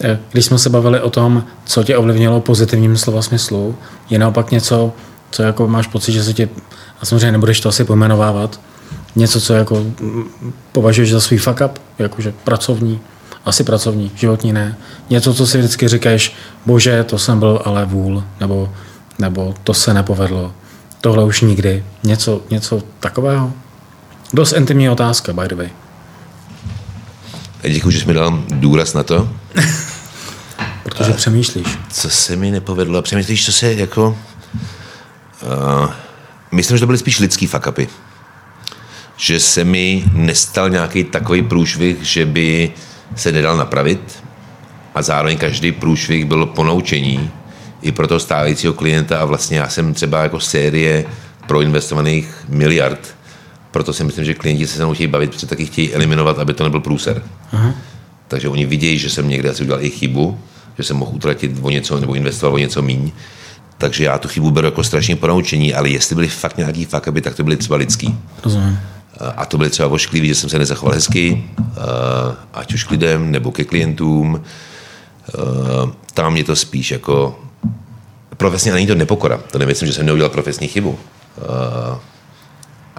Eh, 0.00 0.18
když 0.32 0.44
jsme 0.44 0.58
se 0.58 0.70
bavili 0.70 1.00
o 1.00 1.10
tom, 1.10 1.44
co 1.64 1.84
tě 1.84 1.96
ovlivnilo 1.96 2.40
pozitivním 2.40 2.96
slova 2.96 3.22
smyslu, 3.22 3.76
je 4.10 4.18
naopak 4.18 4.50
něco, 4.50 4.92
co 5.30 5.42
jako 5.42 5.68
máš 5.68 5.86
pocit, 5.86 6.12
že 6.12 6.24
se 6.24 6.34
ti, 6.34 6.48
a 7.00 7.06
samozřejmě 7.06 7.32
nebudeš 7.32 7.60
to 7.60 7.68
asi 7.68 7.84
pojmenovávat, 7.84 8.60
něco, 9.16 9.40
co 9.40 9.54
jako 9.54 9.84
považuješ 10.72 11.12
za 11.12 11.20
svůj 11.20 11.38
fuck 11.38 11.60
up, 11.64 11.78
jakože 11.98 12.32
pracovní, 12.44 13.00
asi 13.44 13.64
pracovní, 13.64 14.10
životní 14.14 14.52
ne. 14.52 14.76
Něco, 15.10 15.34
co 15.34 15.46
si 15.46 15.58
vždycky 15.58 15.88
říkáš, 15.88 16.34
bože, 16.66 17.04
to 17.04 17.18
jsem 17.18 17.38
byl 17.38 17.62
ale 17.64 17.84
vůl, 17.84 18.24
nebo, 18.40 18.72
nebo 19.18 19.54
to 19.64 19.74
se 19.74 19.94
nepovedlo, 19.94 20.52
tohle 21.00 21.24
už 21.24 21.40
nikdy. 21.40 21.84
Něco, 22.02 22.42
něco 22.50 22.82
takového? 23.00 23.52
Dost 24.32 24.52
intimní 24.52 24.90
otázka, 24.90 25.32
by 25.32 25.48
the 25.48 25.54
way. 25.54 25.68
Děkuji, 27.62 27.90
že 27.90 28.00
jsi 28.00 28.06
mi 28.06 28.14
dal 28.14 28.44
důraz 28.48 28.94
na 28.94 29.02
to. 29.02 29.28
Protože 30.82 31.12
a 31.12 31.16
přemýšlíš. 31.16 31.66
Co 31.90 32.10
se 32.10 32.36
mi 32.36 32.50
nepovedlo? 32.50 33.02
Přemýšlíš, 33.02 33.44
co 33.44 33.52
se 33.52 33.74
jako... 33.74 34.18
Uh, 35.42 35.90
myslím, 36.52 36.76
že 36.76 36.80
to 36.80 36.86
byly 36.86 36.98
spíš 36.98 37.18
lidský 37.18 37.46
fakapy. 37.46 37.88
Že 39.16 39.40
se 39.40 39.64
mi 39.64 40.04
nestal 40.12 40.70
nějaký 40.70 41.04
takový 41.04 41.42
průšvih, 41.42 42.02
že 42.02 42.26
by 42.26 42.72
se 43.16 43.32
nedal 43.32 43.56
napravit 43.56 44.24
a 44.94 45.02
zároveň 45.02 45.38
každý 45.38 45.72
průšvih 45.72 46.24
byl 46.24 46.46
ponaučení 46.46 47.30
i 47.82 47.92
pro 47.92 48.06
toho 48.06 48.20
stávajícího 48.20 48.72
klienta 48.72 49.18
a 49.18 49.24
vlastně 49.24 49.58
já 49.58 49.68
jsem 49.68 49.94
třeba 49.94 50.22
jako 50.22 50.40
série 50.40 51.04
proinvestovaných 51.46 52.44
miliard 52.48 53.17
proto 53.70 53.92
si 53.92 54.04
myslím, 54.04 54.24
že 54.24 54.34
klienti 54.34 54.66
se 54.66 54.76
se 54.76 54.84
mnou 54.84 54.94
chtějí 54.94 55.06
bavit, 55.06 55.30
protože 55.30 55.46
taky 55.46 55.66
chtějí 55.66 55.94
eliminovat, 55.94 56.38
aby 56.38 56.54
to 56.54 56.64
nebyl 56.64 56.80
průser. 56.80 57.22
Aha. 57.52 57.74
Takže 58.28 58.48
oni 58.48 58.66
vidějí, 58.66 58.98
že 58.98 59.10
jsem 59.10 59.28
někde 59.28 59.50
asi 59.50 59.62
udělal 59.62 59.82
i 59.84 59.90
chybu, 59.90 60.38
že 60.78 60.84
jsem 60.84 60.96
mohl 60.96 61.10
utratit 61.14 61.52
o 61.62 61.70
něco 61.70 62.00
nebo 62.00 62.14
investovat 62.14 62.54
o 62.54 62.58
něco 62.58 62.82
míň. 62.82 63.12
Takže 63.78 64.04
já 64.04 64.18
tu 64.18 64.28
chybu 64.28 64.50
beru 64.50 64.66
jako 64.66 64.84
strašně 64.84 65.16
ponaučení, 65.16 65.74
ale 65.74 65.88
jestli 65.88 66.14
byly 66.14 66.28
fakt 66.28 66.56
nějaký 66.56 66.88
aby 67.06 67.20
tak 67.20 67.34
to 67.34 67.44
byly 67.44 67.56
třeba 67.56 67.76
lidský. 67.76 68.18
Rozumím. 68.44 68.80
A 69.36 69.46
to 69.46 69.56
byly 69.56 69.70
třeba 69.70 69.88
ošklivý, 69.88 70.28
že 70.28 70.34
jsem 70.34 70.50
se 70.50 70.58
nezachoval 70.58 70.94
hezky, 70.94 71.44
ať 72.54 72.74
už 72.74 72.84
k 72.84 72.90
lidem 72.90 73.30
nebo 73.30 73.52
ke 73.52 73.64
klientům. 73.64 74.42
Tam 76.14 76.36
je 76.36 76.44
to 76.44 76.56
spíš 76.56 76.90
jako 76.90 77.40
profesně, 78.36 78.72
není 78.72 78.86
to 78.86 78.94
nepokora. 78.94 79.40
To 79.50 79.58
nemyslím, 79.58 79.86
že 79.86 79.92
jsem 79.92 80.06
neudělal 80.06 80.30
profesní 80.30 80.68
chybu 80.68 80.98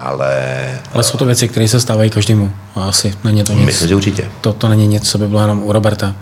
ale... 0.00 0.80
Ale 0.92 1.02
jsou 1.02 1.18
to 1.18 1.24
věci, 1.24 1.48
které 1.48 1.68
se 1.68 1.80
stávají 1.80 2.10
každému. 2.10 2.52
Asi 2.74 3.14
není 3.24 3.44
to 3.44 3.52
nic. 3.52 3.66
Myslím, 3.66 3.88
že 3.88 3.94
určitě. 3.94 4.30
To, 4.40 4.52
to 4.52 4.68
není 4.68 4.86
nic, 4.86 5.10
co 5.10 5.18
by 5.18 5.28
bylo 5.28 5.40
jenom 5.40 5.62
u 5.62 5.72
Roberta. 5.72 6.14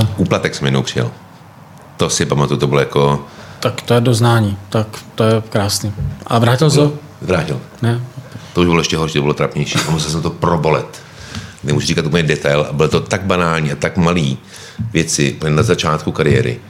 Uh, 0.00 0.06
Úplatek 0.16 0.54
jsem 0.54 0.64
jednou 0.66 0.82
přijel. 0.82 1.10
To 1.96 2.10
si 2.10 2.26
pamatuju, 2.26 2.60
to 2.60 2.66
bylo 2.66 2.80
jako... 2.80 3.24
Tak 3.60 3.82
to 3.82 3.94
je 3.94 4.00
doznání, 4.00 4.56
tak 4.68 4.86
to 5.14 5.24
je 5.24 5.42
krásný. 5.48 5.92
A 6.26 6.38
vrátil 6.38 6.70
se? 6.70 6.80
Vrátil. 7.22 7.60
Ne? 7.82 8.00
To 8.52 8.60
už 8.60 8.66
bylo 8.66 8.80
ještě 8.80 8.96
horší, 8.96 9.14
to 9.14 9.22
bylo 9.22 9.34
trapnější. 9.34 9.78
A 9.88 9.90
musel 9.90 10.10
jsem 10.10 10.22
to 10.22 10.30
probolet. 10.30 11.02
Nemůžu 11.64 11.86
říkat 11.86 12.06
úplně 12.06 12.22
detail. 12.22 12.66
A 12.70 12.72
bylo 12.72 12.88
to 12.88 13.00
tak 13.00 13.22
banální 13.22 13.72
a 13.72 13.76
tak 13.76 13.96
malý. 13.96 14.38
věci 14.92 15.36
na 15.48 15.62
začátku 15.62 16.12
kariéry, 16.12 16.60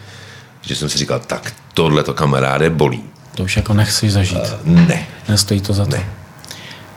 že 0.61 0.77
jsem 0.77 0.89
si 0.89 0.99
říkal, 0.99 1.21
tak 1.27 1.53
tohle 1.75 2.03
to 2.03 2.15
kamaráde 2.15 2.71
bolí. 2.71 3.03
To 3.35 3.43
už 3.43 3.57
jako 3.57 3.75
nechci 3.75 4.11
zažít. 4.11 4.39
Uh, 4.39 4.89
ne. 4.89 5.07
Nestojí 5.29 5.61
to 5.61 5.73
za 5.73 5.85
to. 5.85 5.91
Ne. 5.91 6.05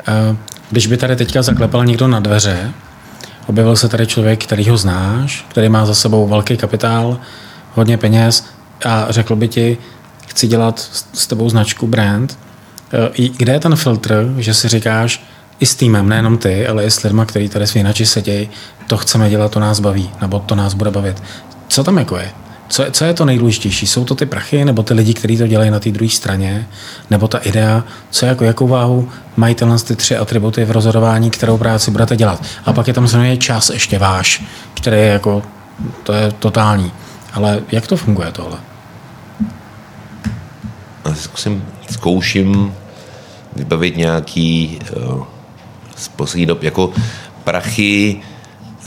Uh, 0.08 0.38
když 0.72 0.88
by 0.88 0.98
tady 0.98 1.16
teďka 1.16 1.42
zaklepal 1.42 1.86
někdo 1.86 2.08
na 2.08 2.20
dveře, 2.20 2.72
objevil 3.48 3.76
se 3.76 3.90
tady 3.90 4.08
člověk, 4.08 4.44
který 4.44 4.70
ho 4.70 4.78
znáš, 4.78 5.46
který 5.50 5.70
má 5.70 5.86
za 5.86 5.96
sebou 5.96 6.28
velký 6.28 6.58
kapitál, 6.58 7.18
hodně 7.74 7.98
peněz 7.98 8.46
a 8.86 9.06
řekl 9.10 9.36
by 9.36 9.48
ti, 9.48 9.78
chci 10.28 10.48
dělat 10.48 10.80
s 11.14 11.28
tebou 11.28 11.50
značku, 11.50 11.88
brand, 11.88 12.40
uh, 13.18 13.26
kde 13.38 13.54
je 13.54 13.60
ten 13.60 13.76
filtr, 13.76 14.34
že 14.38 14.54
si 14.54 14.68
říkáš, 14.68 15.24
i 15.60 15.66
s 15.66 15.76
týmem, 15.76 16.10
nejenom 16.10 16.38
ty, 16.38 16.68
ale 16.68 16.86
i 16.86 16.92
s 16.92 17.04
lidmi, 17.04 17.22
kteří 17.26 17.50
tady 17.50 17.68
svěnači 17.68 18.06
sedějí, 18.06 18.50
to 18.88 18.98
chceme 18.98 19.30
dělat, 19.30 19.52
to 19.52 19.60
nás 19.60 19.80
baví, 19.80 20.10
nebo 20.22 20.40
to 20.40 20.56
nás 20.56 20.74
bude 20.74 20.92
bavit. 20.92 21.24
Co 21.68 21.84
tam 21.84 21.98
jako 21.98 22.18
je? 22.18 22.32
Co, 22.74 22.86
co 22.92 23.06
je 23.06 23.14
to 23.14 23.26
nejdůležitější? 23.26 23.88
Jsou 23.88 24.06
to 24.06 24.16
ty 24.16 24.26
prachy, 24.26 24.66
nebo 24.66 24.84
ty 24.84 24.94
lidi, 24.94 25.14
kteří 25.14 25.38
to 25.38 25.48
dělají 25.48 25.72
na 25.72 25.80
té 25.80 25.92
druhé 25.92 26.10
straně, 26.10 26.68
nebo 27.10 27.28
ta 27.28 27.38
idea? 27.38 27.84
Co 28.10 28.26
jako, 28.26 28.44
jakou 28.44 28.68
váhu 28.68 29.10
mají 29.38 29.56
tyhle 29.56 29.80
ty 29.80 29.96
tři 29.96 30.18
atributy 30.18 30.66
v 30.66 30.72
rozhodování, 30.72 31.30
kterou 31.30 31.58
práci 31.58 31.92
budete 31.92 32.16
dělat? 32.16 32.44
A 32.66 32.74
pak 32.74 32.88
je 32.88 32.94
tam 32.94 33.08
samozřejmě 33.08 33.38
čas 33.38 33.70
ještě 33.70 34.00
váš, 34.00 34.44
který 34.74 34.98
je 34.98 35.06
jako, 35.06 35.44
to 36.04 36.14
je 36.14 36.32
totální. 36.32 36.92
Ale 37.34 37.62
jak 37.72 37.88
to 37.88 37.98
funguje 37.98 38.32
tohle? 38.32 38.58
Zkusím, 41.14 41.66
zkouším 41.92 42.74
vybavit 43.56 43.98
nějaký 43.98 44.80
uh, 44.96 45.24
z 45.96 46.08
poslední 46.08 46.46
dob, 46.46 46.64
jako 46.64 46.94
prachy 47.44 48.22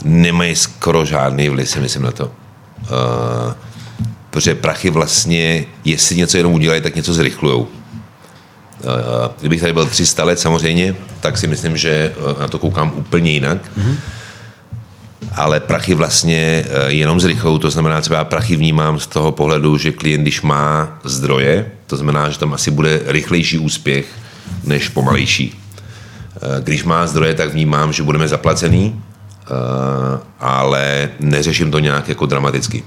nemají 0.03 0.55
skoro 0.55 1.05
žádný 1.05 1.49
vliv, 1.49 1.69
si 1.69 1.79
myslím 1.79 2.03
na 2.03 2.11
to. 2.11 2.25
Uh, 2.25 3.53
protože 4.37 4.55
prachy 4.55 4.89
vlastně, 4.89 5.65
jestli 5.85 6.15
něco 6.15 6.37
jenom 6.37 6.53
udělají, 6.53 6.81
tak 6.81 6.95
něco 6.95 7.13
zrychlujou. 7.13 7.59
Uh, 7.61 7.69
kdybych 9.39 9.61
tady 9.61 9.73
byl 9.73 9.85
300 9.85 10.23
let 10.23 10.39
samozřejmě, 10.39 10.95
tak 11.19 11.37
si 11.37 11.47
myslím, 11.47 11.77
že 11.77 12.13
na 12.39 12.47
to 12.47 12.59
koukám 12.59 12.93
úplně 12.95 13.31
jinak. 13.31 13.57
Mm-hmm. 13.57 13.95
Ale 15.35 15.59
prachy 15.59 15.93
vlastně 15.93 16.65
jenom 16.87 17.19
zrychlují, 17.19 17.59
to 17.59 17.71
znamená, 17.71 18.01
třeba 18.01 18.23
prachy 18.23 18.55
vnímám 18.55 18.99
z 18.99 19.07
toho 19.07 19.31
pohledu, 19.31 19.77
že 19.77 19.91
klient, 19.91 20.21
když 20.21 20.41
má 20.41 20.99
zdroje, 21.03 21.71
to 21.87 21.97
znamená, 21.97 22.29
že 22.29 22.39
tam 22.39 22.53
asi 22.53 22.71
bude 22.71 23.01
rychlejší 23.05 23.59
úspěch 23.59 24.05
než 24.63 24.89
pomalejší. 24.89 25.59
Když 26.59 26.83
má 26.83 27.07
zdroje, 27.07 27.33
tak 27.33 27.49
vnímám, 27.49 27.93
že 27.93 28.03
budeme 28.03 28.27
zaplacený, 28.27 29.01
ale 30.39 31.09
neřeším 31.19 31.71
to 31.71 31.79
nějak 31.79 32.09
jako 32.09 32.25
dramaticky 32.25 32.83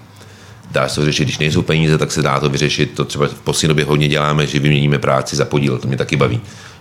dá 0.71 0.89
se 0.89 1.01
to 1.01 1.05
řešit, 1.05 1.25
když 1.25 1.39
nejsou 1.39 1.63
peníze, 1.63 1.99
tak 1.99 2.13
se 2.13 2.23
dá 2.23 2.41
to 2.41 2.49
vyřešit. 2.49 2.91
To 2.95 3.05
třeba 3.05 3.27
v 3.27 3.35
poslední 3.35 3.69
době 3.69 3.85
hodně 3.85 4.09
děláme, 4.09 4.47
že 4.47 4.59
vyměníme 4.59 4.99
práci 4.99 5.37
za 5.37 5.45
podíl, 5.45 5.79
to 5.79 5.89
mě 5.89 5.97
taky 5.97 6.17
baví. 6.17 6.41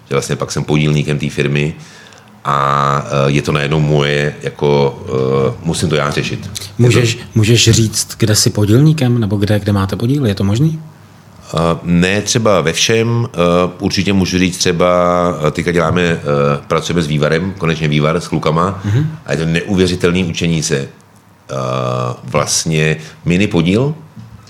Že 0.09 0.15
vlastně 0.15 0.35
pak 0.35 0.51
jsem 0.51 0.63
podílníkem 0.63 1.19
té 1.19 1.29
firmy 1.29 1.75
a 2.45 3.05
eh, 3.05 3.31
je 3.31 3.41
to 3.41 3.51
najednou 3.51 3.79
moje, 3.79 4.35
jako 4.41 4.99
uh, 5.59 5.67
musím 5.67 5.89
to 5.89 5.95
já 5.95 6.11
řešit. 6.11 6.49
Můžeš, 6.77 7.15
to... 7.15 7.21
můžeš 7.35 7.69
říct, 7.69 8.15
kde 8.17 8.35
jsi 8.35 8.49
podílníkem, 8.49 9.19
nebo 9.19 9.37
kde, 9.37 9.59
kde 9.59 9.73
máte 9.73 9.95
podíl, 9.95 10.25
je 10.25 10.35
to 10.35 10.43
možný? 10.43 10.79
Uh, 11.53 11.59
ne 11.83 12.21
třeba 12.21 12.61
ve 12.61 12.73
všem, 12.73 13.07
uh, 13.09 13.27
určitě 13.79 14.13
můžu 14.13 14.39
říct 14.39 14.57
třeba, 14.57 14.89
teďka 15.51 15.71
děláme, 15.71 16.13
uh, 16.13 16.19
pracujeme 16.67 17.01
s 17.01 17.07
vývarem, 17.07 17.53
konečně 17.57 17.87
vývar 17.87 18.19
s 18.19 18.27
klukama 18.27 18.81
uh-huh. 18.85 19.05
a 19.25 19.31
je 19.31 19.37
to 19.37 19.45
neuvěřitelný 19.45 20.23
učení 20.23 20.63
se 20.63 20.87
vlastně 22.23 22.97
mini 23.25 23.47
podíl, 23.47 23.95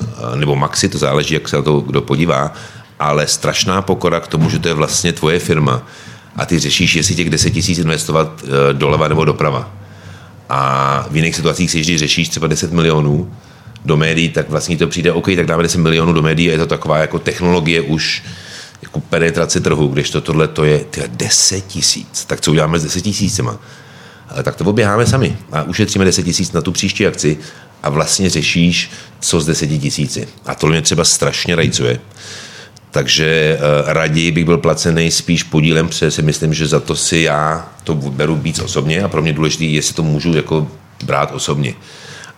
eh, 0.02 0.36
nebo 0.36 0.56
maxi, 0.56 0.90
to 0.90 0.98
záleží, 0.98 1.34
jak 1.34 1.50
se 1.50 1.56
na 1.56 1.62
to 1.62 1.80
kdo 1.80 2.02
podívá, 2.02 2.54
ale 3.00 3.28
strašná 3.28 3.82
pokora 3.82 4.20
k 4.20 4.28
tomu, 4.28 4.50
že 4.50 4.60
to 4.60 4.68
je 4.68 4.74
vlastně 4.74 5.14
tvoje 5.14 5.40
firma 5.40 5.82
a 6.36 6.46
ty 6.46 6.60
řešíš, 6.60 6.96
jestli 6.96 7.16
těch 7.16 7.30
10 7.30 7.50
tisíc 7.50 7.78
investovat 7.78 8.44
eh, 8.44 8.74
doleva 8.74 9.08
nebo 9.08 9.26
doprava. 9.26 9.72
A 10.50 11.06
v 11.12 11.16
jiných 11.16 11.36
situacích 11.36 11.72
si, 11.72 11.82
když 11.82 12.00
řešíš 12.00 12.30
třeba 12.30 12.48
10 12.48 12.72
milionů 12.72 13.34
do 13.86 13.98
médií, 13.98 14.30
tak 14.30 14.50
vlastně 14.50 14.78
to 14.78 14.88
přijde, 14.88 15.12
OK, 15.12 15.26
tak 15.36 15.46
dáme 15.46 15.64
10 15.64 15.78
milionů 15.78 16.14
do 16.14 16.22
médií 16.22 16.50
a 16.50 16.52
je 16.52 16.58
to 16.58 16.68
taková 16.68 16.98
jako 16.98 17.20
technologie 17.20 17.82
už 17.82 18.24
jako 18.82 19.00
penetrace 19.00 19.60
trhu, 19.60 19.88
když 19.88 20.10
to 20.10 20.22
tohle 20.22 20.48
to 20.48 20.64
je 20.64 20.80
tyhle 20.80 21.10
10 21.14 21.68
tisíc, 21.68 22.26
tak 22.26 22.42
co 22.42 22.52
uděláme 22.52 22.80
s 22.80 22.84
10 22.84 23.02
tisícima? 23.02 23.58
Tak 24.44 24.56
to 24.56 24.66
oběháme 24.66 25.06
sami 25.06 25.38
a 25.52 25.64
ušetříme 25.64 26.06
10 26.06 26.24
tisíc 26.24 26.52
na 26.52 26.62
tu 26.62 26.72
příští 26.72 27.08
akci 27.08 27.38
a 27.84 27.90
vlastně 27.90 28.30
řešíš, 28.30 28.92
co 29.20 29.42
z 29.42 29.46
10 29.46 29.68
tisíci. 29.68 30.28
A 30.46 30.56
to 30.56 30.68
mě 30.68 30.82
třeba 30.82 31.04
strašně 31.04 31.56
rajcuje. 31.56 32.00
Takže 32.92 33.58
uh, 33.60 33.92
raději 33.94 34.32
bych 34.32 34.46
byl 34.46 34.58
placený 34.58 35.12
spíš 35.12 35.44
podílem, 35.44 35.88
protože 35.88 36.12
si 36.12 36.22
myslím, 36.22 36.54
že 36.54 36.68
za 36.68 36.80
to 36.80 36.96
si 36.96 37.18
já 37.18 37.70
to 37.84 37.96
beru 37.96 38.36
víc 38.36 38.60
osobně 38.60 39.04
a 39.04 39.08
pro 39.08 39.22
mě 39.22 39.34
důležité, 39.34 39.64
jestli 39.64 39.96
to 39.96 40.04
můžu 40.04 40.36
jako 40.36 40.68
brát 41.04 41.32
osobně. 41.32 41.74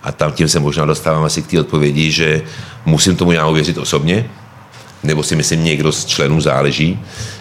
A 0.04 0.12
tam 0.12 0.32
tím 0.32 0.48
se 0.48 0.60
možná 0.60 0.86
dostávám 0.86 1.24
asi 1.24 1.42
k 1.42 1.48
té 1.48 1.60
odpovědi, 1.60 2.12
že 2.12 2.42
musím 2.86 3.16
tomu 3.16 3.32
já 3.32 3.48
uvěřit 3.48 3.78
osobně, 3.78 4.30
nebo 5.04 5.24
si 5.24 5.36
myslím 5.36 5.64
někdo 5.64 5.92
z 5.92 6.06
členů 6.06 6.42
záleží. 6.42 7.00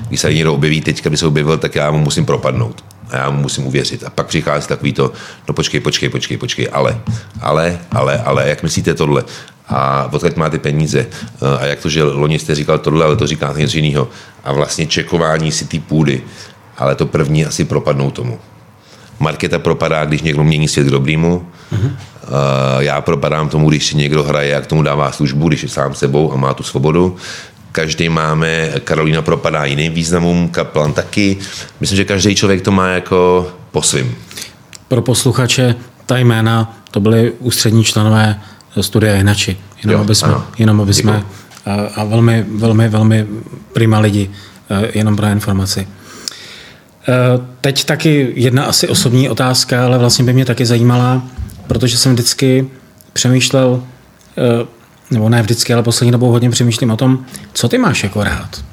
Když 0.09 0.21
se 0.21 0.35
někdo 0.35 0.55
objeví 0.55 0.81
teďka, 0.81 1.11
by 1.11 1.17
se 1.17 1.27
objevil, 1.27 1.59
tak 1.59 1.75
já 1.75 1.91
mu 1.91 1.99
musím 1.99 2.27
propadnout 2.27 2.85
a 3.11 3.17
já 3.17 3.31
mu 3.31 3.41
musím 3.41 3.67
uvěřit. 3.67 4.05
A 4.05 4.11
pak 4.11 4.27
přichází 4.27 4.69
takový 4.69 4.93
to, 4.93 5.13
no 5.49 5.55
počkej, 5.55 5.81
počkej, 5.81 6.09
počkej, 6.09 6.37
počkej, 6.37 6.69
ale, 6.73 7.01
ale, 7.41 7.79
ale, 7.91 8.23
ale, 8.25 8.49
jak 8.49 8.63
myslíte 8.63 8.95
tohle? 8.95 9.25
A 9.69 10.09
odkud 10.13 10.37
máte 10.37 10.59
peníze? 10.59 11.07
A 11.61 11.67
jak 11.67 11.81
to, 11.81 11.89
že 11.89 12.03
loni 12.03 12.39
jste 12.39 12.55
říkal 12.55 12.79
tohle, 12.79 13.05
ale 13.05 13.17
to 13.17 13.27
říkáte 13.27 13.61
něco 13.61 13.77
jiného. 13.77 14.09
A 14.45 14.53
vlastně 14.53 14.87
čekování 14.87 15.53
si 15.53 15.65
ty 15.65 15.79
půdy. 15.79 16.23
Ale 16.79 16.95
to 16.95 17.07
první 17.07 17.47
asi 17.47 17.65
propadnou 17.65 18.11
tomu. 18.11 18.39
Marketa 19.19 19.59
propadá, 19.59 20.05
když 20.05 20.23
někdo 20.23 20.45
mění 20.45 20.69
svět 20.69 20.87
k 20.87 20.91
dobrýmu. 20.91 21.47
Mm-hmm. 21.73 21.93
Já 22.79 23.01
propadám 23.01 23.49
tomu, 23.49 23.69
když 23.69 23.87
si 23.87 23.97
někdo 23.97 24.25
hraje, 24.25 24.51
jak 24.51 24.67
tomu 24.67 24.83
dává 24.83 25.13
službu, 25.13 25.49
když 25.49 25.63
je 25.63 25.69
sám 25.69 25.95
sebou 25.95 26.33
a 26.33 26.37
má 26.37 26.55
tu 26.55 26.63
svobodu 26.63 27.17
každý 27.73 28.09
máme, 28.09 28.69
Karolina 28.85 29.23
propadá 29.23 29.65
jiným 29.65 29.93
významům, 29.93 30.49
Kaplan 30.49 30.93
taky. 30.93 31.37
Myslím, 31.81 31.97
že 31.97 32.05
každý 32.05 32.35
člověk 32.35 32.63
to 32.63 32.71
má 32.73 32.89
jako 32.89 33.51
po 33.71 33.83
svým. 33.83 34.15
Pro 34.89 35.03
posluchače 35.03 35.75
ta 36.07 36.19
jména, 36.19 36.77
to 36.91 37.01
byly 37.01 37.33
ústřední 37.39 37.85
členové 37.85 38.41
studia 38.81 39.17
Jinači. 39.17 39.57
Jenom 39.83 39.99
jo, 39.99 40.05
aby 40.05 40.15
jsme, 40.15 40.29
ano, 40.29 40.47
jenom 40.59 40.81
aby 40.81 40.95
jsme 40.95 41.25
a, 41.67 41.75
a 41.97 42.05
velmi, 42.05 42.45
velmi, 42.49 42.89
velmi 42.89 43.27
prima 43.73 43.99
lidi, 43.99 44.31
jenom 44.95 45.17
pro 45.17 45.27
informaci. 45.27 45.89
Teď 47.61 47.85
taky 47.85 48.33
jedna 48.35 48.65
asi 48.65 48.89
osobní 48.89 49.29
otázka, 49.29 49.85
ale 49.85 49.99
vlastně 49.99 50.25
by 50.25 50.33
mě 50.33 50.45
taky 50.45 50.67
zajímala, 50.67 51.23
protože 51.67 51.99
jsem 51.99 52.13
vždycky 52.13 52.69
přemýšlel, 53.13 53.83
nebo 55.11 55.29
ne 55.29 55.43
vždycky, 55.43 55.75
ale 55.75 55.83
poslední 55.83 56.13
dobou 56.13 56.31
hodně 56.31 56.51
přemýšlím 56.51 56.91
o 56.91 56.97
tom, 56.97 57.19
co 57.53 57.69
ty 57.69 57.79
máš 57.79 58.03
jako 58.03 58.25
rád. 58.25 58.65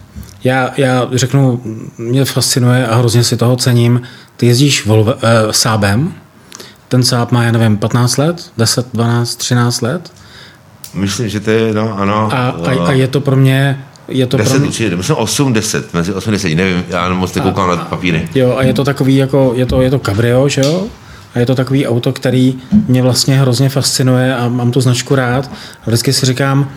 Já, 0.44 0.72
já 0.78 1.08
řeknu, 1.12 1.62
mě 1.98 2.26
fascinuje 2.26 2.88
a 2.88 2.96
hrozně 2.96 3.24
si 3.24 3.38
toho 3.38 3.56
cením. 3.56 4.02
Ty 4.38 4.46
jezdíš 4.46 4.86
Volvo, 4.86 5.14
uh, 5.14 5.20
Sábem, 5.52 6.14
ten 6.88 7.04
Sáb 7.04 7.32
má, 7.32 7.44
já 7.44 7.52
nevím, 7.52 7.78
15 7.78 8.18
let, 8.18 8.52
10, 8.58 8.88
12, 8.94 9.36
13 9.36 9.82
let. 9.82 10.12
Myslím, 10.94 11.30
že 11.30 11.40
to 11.40 11.50
je, 11.52 11.74
no, 11.74 12.00
ano. 12.00 12.30
A, 12.34 12.50
a, 12.50 12.88
a 12.88 12.92
je 12.92 13.08
to 13.08 13.22
pro 13.22 13.36
mě 13.36 13.84
je 14.08 14.28
to 14.28 14.38
10 14.38 14.50
pro 14.50 14.60
mě... 14.60 14.68
určitě, 14.68 14.96
myslím 14.96 15.16
8, 15.18 15.54
10, 15.54 15.94
mezi 15.94 16.14
8 16.14 16.32
10, 16.32 16.56
nevím, 16.56 16.84
já 16.90 17.10
moc 17.14 17.36
nekoukám 17.36 17.70
na 17.70 17.78
papíry. 17.78 18.30
Jo, 18.36 18.56
a 18.58 18.64
je 18.64 18.74
to 18.74 18.84
takový 18.84 19.16
jako, 19.16 19.52
je 19.56 19.66
to, 19.66 19.82
je 19.82 19.90
to 19.90 20.00
cabrio, 20.00 20.50
že 20.50 20.62
jo? 20.62 20.88
A 21.38 21.40
je 21.40 21.46
to 21.46 21.56
takový 21.56 21.88
auto, 21.88 22.14
který 22.14 22.56
mě 22.88 23.02
vlastně 23.02 23.40
hrozně 23.40 23.70
fascinuje 23.70 24.36
a 24.36 24.50
mám 24.50 24.72
tu 24.72 24.82
značku 24.82 25.16
rád. 25.16 25.52
A 25.82 25.88
vždycky 25.88 26.14
si 26.14 26.26
říkám, 26.26 26.70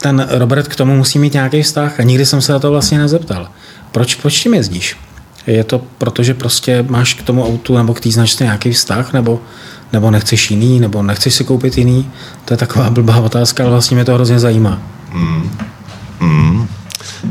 ten 0.00 0.26
Robert 0.30 0.68
k 0.68 0.76
tomu 0.76 0.96
musí 0.96 1.18
mít 1.18 1.32
nějaký 1.32 1.62
vztah 1.62 2.00
a 2.00 2.02
nikdy 2.02 2.26
jsem 2.26 2.40
se 2.40 2.52
na 2.52 2.58
to 2.58 2.70
vlastně 2.70 2.98
nezeptal. 2.98 3.48
Proč, 3.92 4.14
proč 4.14 4.40
tím 4.40 4.54
jezdíš? 4.54 4.96
Je 5.46 5.64
to 5.64 5.82
proto, 5.98 6.22
že 6.22 6.34
prostě 6.34 6.84
máš 6.88 7.14
k 7.14 7.22
tomu 7.22 7.46
autu 7.46 7.76
nebo 7.76 7.94
k 7.94 8.00
té 8.00 8.10
značce 8.10 8.44
nějaký 8.44 8.72
vztah, 8.72 9.12
nebo, 9.12 9.40
nebo 9.92 10.10
nechceš 10.10 10.50
jiný, 10.50 10.80
nebo 10.80 11.02
nechceš 11.02 11.34
si 11.34 11.44
koupit 11.44 11.78
jiný? 11.78 12.10
To 12.44 12.54
je 12.54 12.58
taková 12.58 12.90
blbá 12.90 13.16
otázka, 13.16 13.62
ale 13.62 13.72
vlastně 13.72 13.94
mě 13.94 14.04
to 14.04 14.14
hrozně 14.14 14.38
zajímá. 14.38 14.82
Mm. 15.12 15.50
Mm. 16.20 16.68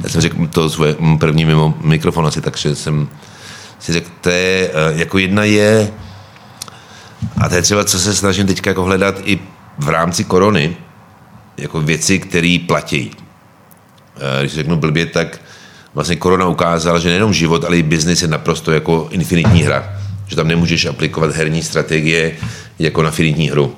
Já 0.03 0.09
jsem 0.09 0.21
řekl 0.21 0.47
to 0.47 0.69
svoje 0.69 0.95
první 1.19 1.45
mimo 1.45 1.73
mikrofon 1.83 2.27
asi, 2.27 2.41
takže 2.41 2.75
jsem 2.75 3.07
si 3.79 3.93
řekl, 3.93 4.09
to 4.21 4.29
je, 4.29 4.69
eh, 4.73 4.93
jako 4.99 5.17
jedna 5.17 5.43
je 5.43 5.91
a 7.37 7.49
to 7.49 7.55
je 7.55 7.61
třeba, 7.61 7.83
co 7.83 7.99
se 7.99 8.15
snažím 8.15 8.47
teď 8.47 8.67
jako 8.67 8.83
hledat 8.83 9.15
i 9.23 9.39
v 9.77 9.89
rámci 9.89 10.23
korony, 10.23 10.77
jako 11.57 11.81
věci, 11.81 12.19
které 12.19 12.57
platí. 12.67 13.11
Eh, 14.17 14.39
když 14.41 14.53
řeknu 14.53 14.77
blbě, 14.77 15.05
tak 15.05 15.41
vlastně 15.93 16.15
korona 16.15 16.47
ukázala, 16.47 16.99
že 16.99 17.09
nejenom 17.09 17.33
život, 17.33 17.63
ale 17.63 17.77
i 17.77 17.83
biznis 17.83 18.21
je 18.21 18.27
naprosto 18.27 18.71
jako 18.71 19.07
infinitní 19.11 19.63
hra. 19.63 19.97
Že 20.27 20.35
tam 20.35 20.47
nemůžeš 20.47 20.85
aplikovat 20.85 21.35
herní 21.35 21.63
strategie 21.63 22.35
jako 22.79 23.03
na 23.03 23.11
finitní 23.11 23.49
hru. 23.49 23.75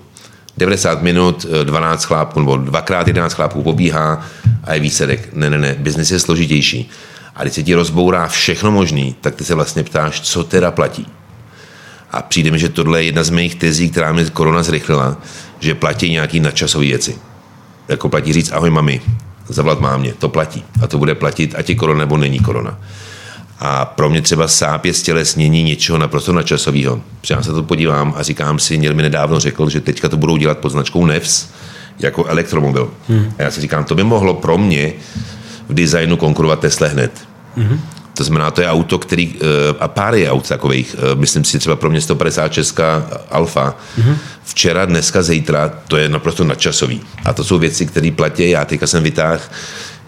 90 0.57 1.01
minut, 1.01 1.45
12 1.63 2.03
chlápků 2.03 2.39
nebo 2.39 2.57
dvakrát 2.57 3.07
11 3.07 3.33
chlápků 3.33 3.63
pobíhá 3.63 4.25
a 4.63 4.73
je 4.73 4.79
výsledek. 4.79 5.29
Ne, 5.33 5.49
ne, 5.49 5.57
ne, 5.57 5.75
biznis 5.79 6.11
je 6.11 6.19
složitější. 6.19 6.89
A 7.35 7.41
když 7.41 7.53
se 7.53 7.63
ti 7.63 7.75
rozbourá 7.75 8.27
všechno 8.27 8.71
možný, 8.71 9.15
tak 9.21 9.35
ty 9.35 9.43
se 9.43 9.55
vlastně 9.55 9.83
ptáš, 9.83 10.21
co 10.21 10.43
teda 10.43 10.71
platí. 10.71 11.07
A 12.11 12.21
přijde 12.21 12.51
mi, 12.51 12.59
že 12.59 12.69
tohle 12.69 13.01
je 13.01 13.05
jedna 13.05 13.23
z 13.23 13.29
mých 13.29 13.55
tezí, 13.55 13.89
která 13.89 14.11
mi 14.11 14.25
korona 14.25 14.63
zrychlila, 14.63 15.17
že 15.59 15.75
platí 15.75 16.11
nějaký 16.11 16.39
nadčasové 16.39 16.85
věci. 16.85 17.17
Jako 17.87 18.09
platí 18.09 18.33
říct 18.33 18.51
ahoj 18.51 18.69
mami, 18.69 19.01
zavolat 19.47 19.79
mámě, 19.79 20.13
to 20.13 20.29
platí. 20.29 20.63
A 20.81 20.87
to 20.87 20.97
bude 20.97 21.15
platit, 21.15 21.55
ať 21.57 21.69
je 21.69 21.75
korona 21.75 21.99
nebo 21.99 22.17
není 22.17 22.39
korona. 22.39 22.79
A 23.59 23.85
pro 23.85 24.09
mě 24.09 24.21
třeba 24.21 24.47
sáp 24.47 24.85
je 24.85 24.93
stělesnění 24.93 25.63
něčeho 25.63 25.97
naprosto 25.97 26.33
nadčasového. 26.33 27.01
Já 27.29 27.43
se 27.43 27.53
to 27.53 27.63
podívám 27.63 28.13
a 28.17 28.23
říkám 28.23 28.59
si, 28.59 28.77
někdo 28.77 28.95
mi 28.95 29.03
nedávno 29.03 29.39
řekl, 29.39 29.69
že 29.69 29.81
teďka 29.81 30.09
to 30.09 30.17
budou 30.17 30.37
dělat 30.37 30.57
pod 30.57 30.69
značkou 30.69 31.05
Nevs, 31.05 31.49
jako 31.99 32.25
elektromobil. 32.25 32.91
Hmm. 33.09 33.33
A 33.37 33.41
já 33.41 33.51
si 33.51 33.61
říkám, 33.61 33.83
to 33.83 33.95
by 33.95 34.03
mohlo 34.03 34.33
pro 34.33 34.57
mě 34.57 34.93
v 35.69 35.73
designu 35.73 36.17
konkurovat 36.17 36.59
Tesla 36.59 36.87
hned. 36.87 37.11
Hmm. 37.57 37.81
To 38.19 38.23
znamená, 38.23 38.51
to 38.51 38.61
je 38.61 38.67
auto, 38.67 38.99
který, 38.99 39.35
eh, 39.35 39.75
a 39.79 39.87
pár 39.87 40.15
je 40.15 40.31
aut 40.31 40.47
takových, 40.47 40.95
eh, 40.99 41.15
myslím 41.15 41.43
si 41.43 41.59
třeba 41.59 41.75
pro 41.75 41.89
mě 41.89 42.01
156 42.01 43.07
Alfa, 43.31 43.75
mm-hmm. 43.99 44.15
včera, 44.43 44.85
dneska, 44.85 45.21
zítra, 45.21 45.71
to 45.87 45.97
je 45.97 46.09
naprosto 46.09 46.43
nadčasový. 46.43 47.01
A 47.25 47.33
to 47.33 47.43
jsou 47.43 47.59
věci, 47.59 47.85
které 47.85 48.11
platí. 48.11 48.49
Já 48.49 48.65
teďka 48.65 48.87
jsem 48.87 49.03
vytáhl, 49.03 49.39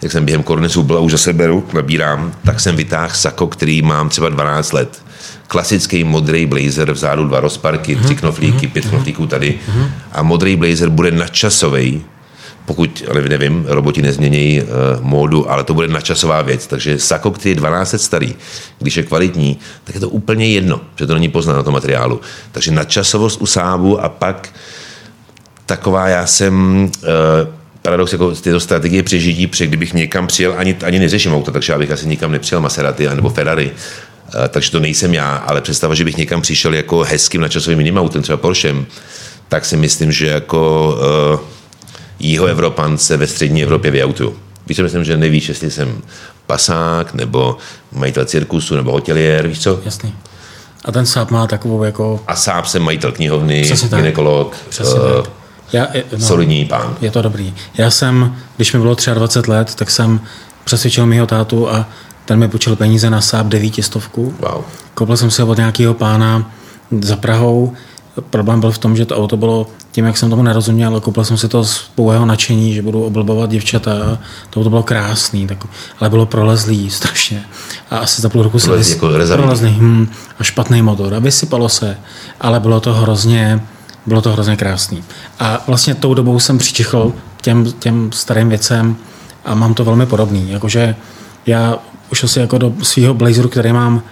jak 0.02 0.12
jsem 0.12 0.24
během 0.24 0.42
kornesu 0.42 0.82
byl 0.82 1.02
už 1.02 1.12
zase 1.12 1.32
beru, 1.32 1.64
nabírám, 1.72 2.32
tak 2.44 2.60
jsem 2.60 2.76
vytáhl 2.76 3.14
sako, 3.14 3.46
který 3.46 3.82
mám 3.82 4.08
třeba 4.08 4.28
12 4.28 4.72
let. 4.72 5.02
Klasický 5.48 6.04
modrý 6.04 6.46
blazer, 6.46 6.92
vzadu 6.92 7.24
dva 7.28 7.40
rozparky, 7.40 7.96
tři 7.96 8.16
knoflíky, 8.16 8.66
pět 8.68 8.84
knoflíků 8.86 9.26
tady. 9.26 9.58
A 10.12 10.22
modrý 10.22 10.56
blazer 10.56 10.88
bude 10.88 11.10
nadčasový, 11.10 12.04
pokud, 12.66 13.02
nevím, 13.28 13.64
roboti 13.68 14.02
nezmění 14.02 14.62
uh, 14.62 14.68
módu, 15.00 15.50
ale 15.50 15.64
to 15.64 15.74
bude 15.74 15.88
nadčasová 15.88 16.42
věc. 16.42 16.66
Takže 16.66 16.98
sako, 16.98 17.30
který 17.30 17.50
je 17.50 17.56
12 17.56 17.92
let 17.92 17.98
starý, 17.98 18.34
když 18.78 18.96
je 18.96 19.02
kvalitní, 19.02 19.58
tak 19.84 19.94
je 19.94 20.00
to 20.00 20.08
úplně 20.08 20.46
jedno, 20.46 20.80
že 20.96 21.06
to 21.06 21.14
není 21.14 21.28
poznat 21.28 21.56
na 21.56 21.62
tom 21.62 21.72
materiálu. 21.72 22.20
Takže 22.52 22.72
nadčasovost 22.72 23.40
u 23.40 23.46
sábu 23.46 24.00
a 24.00 24.08
pak 24.08 24.54
taková, 25.66 26.08
já 26.08 26.26
jsem 26.26 26.84
uh, 26.84 27.08
paradox 27.82 28.12
jako 28.12 28.30
tyto 28.30 28.60
strategie 28.60 29.02
přežití, 29.02 29.46
protože 29.46 29.66
kdybych 29.66 29.94
někam 29.94 30.26
přijel, 30.26 30.54
ani, 30.56 30.76
ani 30.84 30.98
neřeším 30.98 31.34
auto, 31.34 31.50
takže 31.50 31.72
já 31.72 31.78
bych 31.78 31.90
asi 31.90 32.06
nikam 32.06 32.32
nepřijel 32.32 32.60
Maserati 32.60 33.08
nebo 33.08 33.30
Ferrari, 33.30 33.70
uh, 33.70 34.48
takže 34.48 34.70
to 34.70 34.80
nejsem 34.80 35.14
já, 35.14 35.36
ale 35.36 35.60
představa, 35.60 35.94
že 35.94 36.04
bych 36.04 36.16
někam 36.16 36.42
přišel 36.42 36.74
jako 36.74 36.98
hezkým 36.98 37.40
nadčasovým 37.40 37.78
minimautem, 37.78 38.22
třeba 38.22 38.36
Porschem, 38.36 38.86
tak 39.48 39.64
si 39.64 39.76
myslím, 39.76 40.12
že 40.12 40.26
jako 40.26 40.94
uh, 41.34 41.51
Evropan 42.46 42.98
se 42.98 43.16
ve 43.16 43.26
střední 43.26 43.62
Evropě 43.62 43.90
vyautuju. 43.90 44.36
Víš, 44.66 44.76
co 44.76 44.82
myslím, 44.82 45.04
že 45.04 45.16
nevíš, 45.16 45.48
jestli 45.48 45.70
jsem 45.70 46.02
pasák, 46.46 47.14
nebo 47.14 47.56
majitel 47.92 48.24
cirkusu, 48.24 48.76
nebo 48.76 48.92
hotelier, 48.92 49.48
víš 49.48 49.60
co? 49.60 49.80
Jasný. 49.84 50.14
A 50.84 50.92
ten 50.92 51.06
sáp 51.06 51.30
má 51.30 51.46
takovou 51.46 51.84
jako... 51.84 52.20
A 52.26 52.36
sáp 52.36 52.66
jsem 52.66 52.82
majitel 52.82 53.12
knihovny, 53.12 53.70
ginekolog, 53.96 54.56
uh, 54.80 54.88
já, 55.72 55.88
no, 56.12 56.26
solidní 56.26 56.64
pán. 56.64 56.96
Je 57.00 57.10
to 57.10 57.22
dobrý. 57.22 57.54
Já 57.78 57.90
jsem, 57.90 58.36
když 58.56 58.72
mi 58.72 58.80
bylo 58.80 58.96
23 59.14 59.50
let, 59.50 59.74
tak 59.74 59.90
jsem 59.90 60.20
přesvědčil 60.64 61.06
mého 61.06 61.26
tátu 61.26 61.70
a 61.70 61.88
ten 62.24 62.38
mi 62.38 62.48
počil 62.48 62.76
peníze 62.76 63.10
na 63.10 63.20
sáp 63.20 63.46
devítistovku. 63.46 64.34
Wow. 64.40 64.64
Koupil 64.94 65.16
jsem 65.16 65.30
si 65.30 65.42
od 65.42 65.56
nějakého 65.56 65.94
pána 65.94 66.52
za 67.00 67.16
Prahou. 67.16 67.72
Problém 68.30 68.60
byl 68.60 68.70
v 68.70 68.78
tom, 68.78 68.96
že 68.96 69.06
to 69.06 69.16
auto 69.16 69.36
bylo 69.36 69.66
tím, 69.92 70.04
jak 70.04 70.16
jsem 70.18 70.30
tomu 70.30 70.42
nerozuměl, 70.42 71.00
koupil 71.00 71.24
jsem 71.24 71.36
si 71.36 71.48
to 71.48 71.64
z 71.64 71.78
pouhého 71.94 72.26
nadšení, 72.26 72.74
že 72.74 72.82
budu 72.82 73.04
oblbovat 73.04 73.50
děvčata. 73.50 74.18
To, 74.50 74.64
to 74.64 74.70
bylo 74.70 74.82
krásný, 74.82 75.46
tak, 75.46 75.58
ale 76.00 76.10
bylo 76.10 76.26
prolezlý 76.26 76.90
strašně. 76.90 77.44
A 77.90 77.98
asi 77.98 78.22
za 78.22 78.28
půl 78.28 78.42
roku 78.42 78.58
se 78.58 78.70
jako 78.90 79.08
prolezlý 79.36 79.76
hm, 79.78 80.08
a 80.38 80.44
špatný 80.44 80.82
motor 80.82 81.14
a 81.14 81.18
vysypalo 81.18 81.68
se, 81.68 81.96
ale 82.40 82.60
bylo 82.60 82.80
to 82.80 82.94
hrozně, 82.94 83.60
bylo 84.06 84.22
to 84.22 84.32
hrozně 84.32 84.56
krásný. 84.56 85.04
A 85.40 85.64
vlastně 85.66 85.94
tou 85.94 86.14
dobou 86.14 86.40
jsem 86.40 86.58
přičichl 86.58 87.12
těm, 87.40 87.72
těm 87.72 88.12
starým 88.12 88.48
věcem 88.48 88.96
a 89.44 89.54
mám 89.54 89.74
to 89.74 89.84
velmi 89.84 90.06
podobný. 90.06 90.50
Jakože 90.50 90.96
já 91.46 91.78
už 92.12 92.24
asi 92.24 92.40
jako 92.40 92.58
do 92.58 92.72
svého 92.82 93.14
blazeru, 93.14 93.48
který 93.48 93.72
mám 93.72 94.02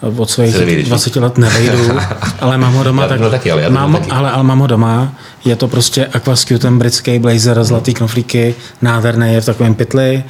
od 0.00 0.30
svých 0.30 0.86
20 0.86 1.16
let 1.16 1.38
nevejdu, 1.38 1.98
ale 2.40 2.58
mám 2.58 2.74
ho 2.74 2.84
doma. 2.84 3.08
tak, 3.08 3.20
taky, 3.30 3.50
ale, 3.50 3.70
mám, 3.70 3.92
taky. 3.92 4.10
Ale, 4.10 4.30
ale 4.30 4.42
mám 4.42 4.58
ho 4.58 4.66
doma. 4.66 5.12
Je 5.44 5.56
to 5.56 5.68
prostě 5.68 6.06
Aquascue, 6.06 6.58
ten 6.58 6.78
britský 6.78 7.18
blazer, 7.18 7.64
zlatý 7.64 7.94
knoflíky, 7.94 8.54
nádherný, 8.82 9.34
je 9.34 9.40
v 9.40 9.46
takovém 9.46 9.74
pytli. 9.74 10.24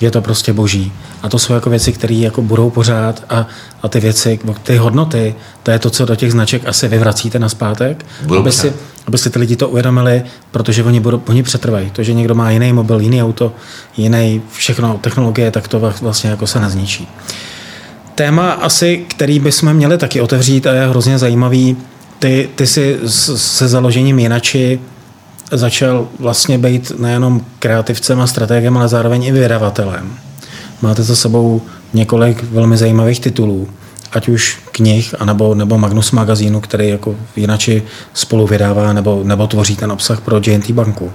Je 0.00 0.10
to 0.10 0.22
prostě 0.22 0.52
boží. 0.52 0.92
A 1.22 1.28
to 1.28 1.38
jsou 1.38 1.52
jako 1.52 1.70
věci, 1.70 1.92
které 1.92 2.14
jako 2.14 2.42
budou 2.42 2.70
pořád 2.70 3.24
a, 3.28 3.46
a 3.82 3.88
ty 3.88 4.00
věci, 4.00 4.38
ty 4.62 4.76
hodnoty, 4.76 5.34
to 5.62 5.70
je 5.70 5.78
to, 5.78 5.90
co 5.90 6.04
do 6.04 6.16
těch 6.16 6.32
značek 6.32 6.68
asi 6.68 6.88
vyvracíte 6.88 7.38
na 7.38 7.48
zpátek, 7.48 8.06
aby 8.38 8.52
si, 8.52 8.72
aby 9.06 9.18
si 9.18 9.30
ty 9.30 9.38
lidi 9.38 9.56
to 9.56 9.68
uvědomili, 9.68 10.22
protože 10.50 10.84
oni, 10.84 11.00
budou, 11.00 11.22
oni 11.28 11.42
přetrvají. 11.42 11.90
To, 11.90 12.02
že 12.02 12.14
někdo 12.14 12.34
má 12.34 12.50
jiný 12.50 12.72
mobil, 12.72 13.00
jiný 13.00 13.22
auto, 13.22 13.52
jiný 13.96 14.42
všechno 14.52 14.98
technologie, 14.98 15.50
tak 15.50 15.68
to 15.68 15.92
vlastně 16.00 16.30
jako 16.30 16.46
se 16.46 16.60
nezničí. 16.60 17.08
Téma 18.14 18.52
asi, 18.52 19.04
který 19.08 19.38
bychom 19.38 19.74
měli 19.74 19.98
taky 19.98 20.20
otevřít 20.20 20.66
a 20.66 20.72
je 20.72 20.88
hrozně 20.88 21.18
zajímavý, 21.18 21.76
ty, 22.18 22.48
ty 22.54 22.66
jsi 22.66 22.98
se 23.36 23.68
založením 23.68 24.18
Jinači 24.18 24.80
začal 25.52 26.08
vlastně 26.18 26.58
být 26.58 26.92
nejenom 26.98 27.44
kreativcem 27.58 28.20
a 28.20 28.26
strategem, 28.26 28.76
ale 28.76 28.88
zároveň 28.88 29.24
i 29.24 29.32
vydavatelem. 29.32 30.14
Máte 30.82 31.02
za 31.02 31.16
sebou 31.16 31.62
několik 31.94 32.42
velmi 32.42 32.76
zajímavých 32.76 33.20
titulů, 33.20 33.68
ať 34.12 34.28
už 34.28 34.58
knih, 34.72 35.14
anebo, 35.18 35.54
nebo 35.54 35.78
Magnus 35.78 36.10
magazínu, 36.10 36.60
který 36.60 36.88
jako 36.88 37.16
Jinači 37.36 37.82
spolu 38.14 38.46
vydává 38.46 38.92
nebo, 38.92 39.20
nebo 39.24 39.46
tvoří 39.46 39.76
ten 39.76 39.92
obsah 39.92 40.20
pro 40.20 40.40
JNT 40.46 40.70
banku. 40.70 41.12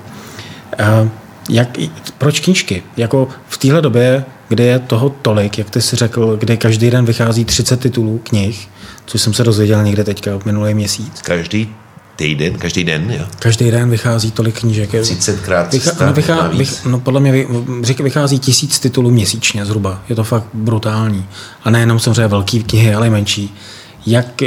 A 0.77 1.09
jak, 1.49 1.77
proč 2.17 2.39
knížky? 2.39 2.83
Jako 2.97 3.27
v 3.47 3.57
téhle 3.57 3.81
době 3.81 4.25
kde 4.49 4.63
je 4.63 4.79
toho 4.79 5.09
tolik, 5.09 5.57
jak 5.57 5.69
ty 5.69 5.81
si 5.81 5.95
řekl, 5.95 6.37
kde 6.37 6.57
každý 6.57 6.89
den 6.89 7.05
vychází 7.05 7.45
30 7.45 7.79
titulů 7.79 8.21
knih, 8.23 8.69
což 9.05 9.21
jsem 9.21 9.33
se 9.33 9.43
dozvěděl 9.43 9.83
někde 9.83 10.03
teďka 10.03 10.31
minulý 10.45 10.73
měsíc. 10.73 11.21
Každý 11.21 11.69
týden, 12.15 12.53
každý 12.53 12.83
den, 12.83 13.11
jo? 13.11 13.25
Každý 13.39 13.71
den 13.71 13.89
vychází 13.89 14.31
tolik 14.31 14.59
knížek. 14.59 14.89
30 15.01 15.39
krát 15.39 15.67
300, 15.67 16.05
no, 16.05 16.13
vychá, 16.13 16.47
vych, 16.47 16.85
no, 16.85 16.99
podle 16.99 17.19
mě 17.19 17.31
vy, 17.31 17.47
vychází 18.03 18.39
tisíc 18.39 18.79
titulů 18.79 19.11
měsíčně 19.11 19.65
zhruba. 19.65 20.03
Je 20.09 20.15
to 20.15 20.23
fakt 20.23 20.47
brutální. 20.53 21.25
A 21.63 21.69
nejenom 21.69 21.99
samozřejmě 21.99 22.27
velký 22.27 22.63
knihy, 22.63 22.93
ale 22.93 23.07
i 23.07 23.09
menší. 23.09 23.55
Jak, 24.05 24.41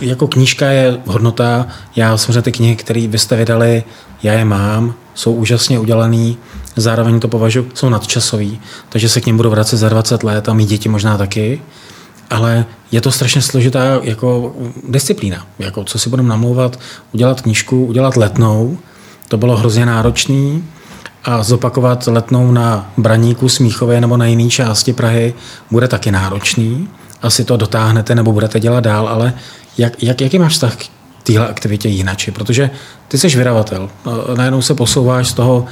jako 0.00 0.28
knížka 0.28 0.66
je 0.66 0.98
hodnota, 1.06 1.66
já 1.96 2.16
samozřejmě 2.16 2.42
ty 2.42 2.52
knihy, 2.52 2.76
které 2.76 3.06
vy 3.06 3.18
jste 3.18 3.36
vydali, 3.36 3.82
já 4.22 4.32
je 4.32 4.44
mám, 4.44 4.94
jsou 5.14 5.32
úžasně 5.32 5.78
udělaný, 5.78 6.38
zároveň 6.80 7.20
to 7.20 7.28
považuji, 7.28 7.70
jsou 7.74 7.88
nadčasový, 7.88 8.60
takže 8.88 9.08
se 9.08 9.20
k 9.20 9.26
ním 9.26 9.36
budu 9.36 9.50
vracet 9.50 9.76
za 9.76 9.88
20 9.88 10.22
let 10.22 10.48
a 10.48 10.54
mít 10.54 10.68
děti 10.68 10.88
možná 10.88 11.18
taky, 11.18 11.62
ale 12.30 12.64
je 12.92 13.00
to 13.00 13.12
strašně 13.12 13.42
složitá 13.42 14.00
jako 14.02 14.54
disciplína. 14.88 15.46
Jako, 15.58 15.84
co 15.84 15.98
si 15.98 16.10
budeme 16.10 16.28
namlouvat, 16.28 16.78
udělat 17.12 17.40
knížku, 17.40 17.84
udělat 17.84 18.16
letnou, 18.16 18.78
to 19.28 19.36
bylo 19.36 19.56
hrozně 19.56 19.86
náročný 19.86 20.64
a 21.24 21.42
zopakovat 21.42 22.06
letnou 22.06 22.52
na 22.52 22.92
Braníku, 22.96 23.48
Smíchově 23.48 24.00
nebo 24.00 24.16
na 24.16 24.26
jiné 24.26 24.50
části 24.50 24.92
Prahy 24.92 25.34
bude 25.70 25.88
taky 25.88 26.10
náročný. 26.10 26.88
Asi 27.22 27.44
to 27.44 27.56
dotáhnete 27.56 28.14
nebo 28.14 28.32
budete 28.32 28.60
dělat 28.60 28.84
dál, 28.84 29.08
ale 29.08 29.34
jak, 29.78 30.02
jak, 30.02 30.20
jaký 30.20 30.38
máš 30.38 30.52
vztah 30.52 30.76
k 30.76 30.86
téhle 31.22 31.48
aktivitě 31.48 31.88
jinači? 31.88 32.30
Protože 32.30 32.70
ty 33.08 33.18
jsi 33.18 33.28
vydavatel. 33.28 33.90
Najednou 34.36 34.62
se 34.62 34.74
posouváš 34.74 35.28
z 35.28 35.32
toho 35.32 35.66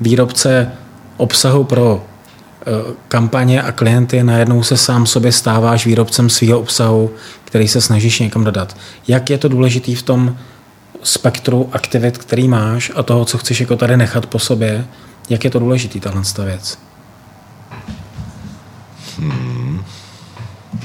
výrobce 0.00 0.72
obsahu 1.16 1.64
pro 1.64 2.04
e, 2.04 2.94
kampaně 3.08 3.62
a 3.62 3.72
klienty, 3.72 4.22
najednou 4.22 4.62
se 4.62 4.76
sám 4.76 5.06
sobě 5.06 5.32
stáváš 5.32 5.86
výrobcem 5.86 6.30
svého 6.30 6.60
obsahu, 6.60 7.10
který 7.44 7.68
se 7.68 7.80
snažíš 7.80 8.20
někam 8.20 8.44
dodat. 8.44 8.76
Jak 9.08 9.30
je 9.30 9.38
to 9.38 9.48
důležitý 9.48 9.94
v 9.94 10.02
tom 10.02 10.36
spektru 11.02 11.68
aktivit, 11.72 12.18
který 12.18 12.48
máš 12.48 12.92
a 12.94 13.02
toho, 13.02 13.24
co 13.24 13.38
chceš 13.38 13.60
jako 13.60 13.76
tady 13.76 13.96
nechat 13.96 14.26
po 14.26 14.38
sobě, 14.38 14.86
jak 15.30 15.44
je 15.44 15.50
to 15.50 15.58
důležitý, 15.58 16.00
tahle 16.00 16.22
věc? 16.44 16.78
Hmm. 19.18 19.84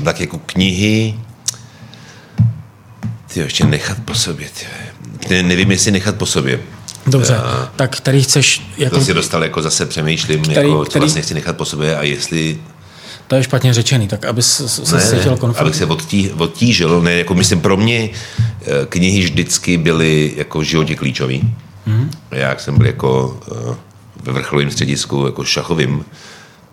Tak 0.03 0.22
jako 0.22 0.39
knihy, 0.45 1.20
ty 3.34 3.39
ještě 3.39 3.66
nechat 3.66 3.97
po 4.05 4.14
sobě. 4.14 4.47
Ty. 5.28 5.43
Nevím, 5.43 5.72
jestli 5.72 5.91
nechat 5.91 6.16
po 6.16 6.26
sobě. 6.26 6.60
Dobře, 7.10 7.38
a 7.38 7.72
tak 7.76 7.97
který 7.97 8.24
chceš... 8.24 8.62
Jako... 8.78 8.95
To 8.95 9.05
si 9.05 9.14
dostal, 9.14 9.43
jako 9.43 9.62
zase 9.62 9.86
přemýšlím, 9.86 10.41
který, 10.41 10.55
jako, 10.70 10.84
co 10.84 10.89
který... 10.89 10.99
vlastně 10.99 11.22
chci 11.22 11.34
nechat 11.34 11.57
po 11.57 11.66
sobě 11.66 11.97
a 11.97 12.03
jestli... 12.03 12.60
To 13.28 13.36
je 13.36 13.43
špatně 13.43 13.74
řečený, 13.74 14.07
tak 14.07 14.26
aby 14.26 14.41
se 14.41 14.64
ne, 14.95 15.01
cítil 15.01 15.38
konflikt. 15.38 15.62
Abych 15.62 15.76
se 15.76 15.86
odtí, 15.86 16.32
odtížil, 16.32 17.01
ne, 17.01 17.14
jako 17.14 17.34
myslím, 17.34 17.62
pro 17.62 17.78
mě 17.78 18.10
eh, 18.10 18.66
knihy 18.89 19.24
vždycky 19.24 19.78
byly 19.78 20.34
jako 20.36 20.64
životě 20.64 20.95
klíčový. 20.95 21.55
Mm-hmm. 21.88 22.10
Já, 22.32 22.49
jak 22.49 22.60
jsem 22.60 22.78
byl 22.78 22.88
jako 22.88 23.39
uh, 23.51 23.76
ve 24.24 24.34
vrcholovém 24.34 24.72
středisku, 24.72 25.26
jako 25.26 25.43
šachovým, 25.43 26.05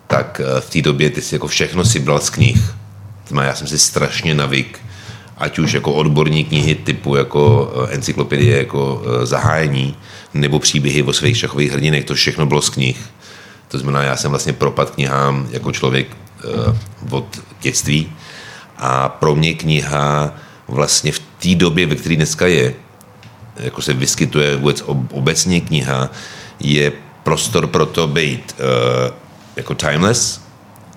tak 0.06 0.40
uh, 0.44 0.60
v 0.60 0.70
té 0.70 0.82
době 0.82 1.10
ty 1.10 1.22
si 1.22 1.34
jako 1.34 1.46
všechno 1.46 1.84
si 1.84 1.98
bral 1.98 2.20
z 2.20 2.30
knih. 2.30 2.74
Já 3.42 3.54
jsem 3.54 3.66
si 3.66 3.78
strašně 3.78 4.34
navyk, 4.34 4.80
ať 5.38 5.58
už 5.58 5.72
jako 5.72 5.92
odborní 5.92 6.44
knihy 6.44 6.74
typu 6.74 7.16
jako 7.16 7.72
uh, 7.76 7.94
encyklopedie, 7.94 8.58
jako 8.58 8.94
uh, 8.94 9.24
zahájení, 9.24 9.96
nebo 10.34 10.58
příběhy 10.58 11.02
o 11.02 11.12
svých 11.12 11.38
šachových 11.38 11.72
hrdinech, 11.72 12.04
to 12.04 12.14
všechno 12.14 12.46
bylo 12.46 12.62
z 12.62 12.70
knih. 12.70 13.00
To 13.68 13.78
znamená, 13.78 14.02
já 14.02 14.16
jsem 14.16 14.30
vlastně 14.30 14.52
propad 14.52 14.90
knihám 14.90 15.48
jako 15.50 15.72
člověk 15.72 16.06
uh, 16.10 16.74
od 17.10 17.40
dětství 17.60 18.12
a 18.76 19.08
pro 19.08 19.34
mě 19.34 19.54
kniha 19.54 20.34
vlastně 20.68 21.12
v 21.12 21.18
té 21.18 21.54
době, 21.54 21.86
ve 21.86 21.94
které 21.94 22.16
dneska 22.16 22.46
je, 22.46 22.74
jako 23.56 23.82
se 23.82 23.92
vyskytuje 23.92 24.56
vůbec 24.56 24.84
obecně 25.10 25.60
kniha, 25.60 26.10
je 26.60 26.92
prostor 27.22 27.66
pro 27.66 27.86
to 27.86 28.08
být 28.08 28.56
jako 29.56 29.74
timeless, 29.74 30.45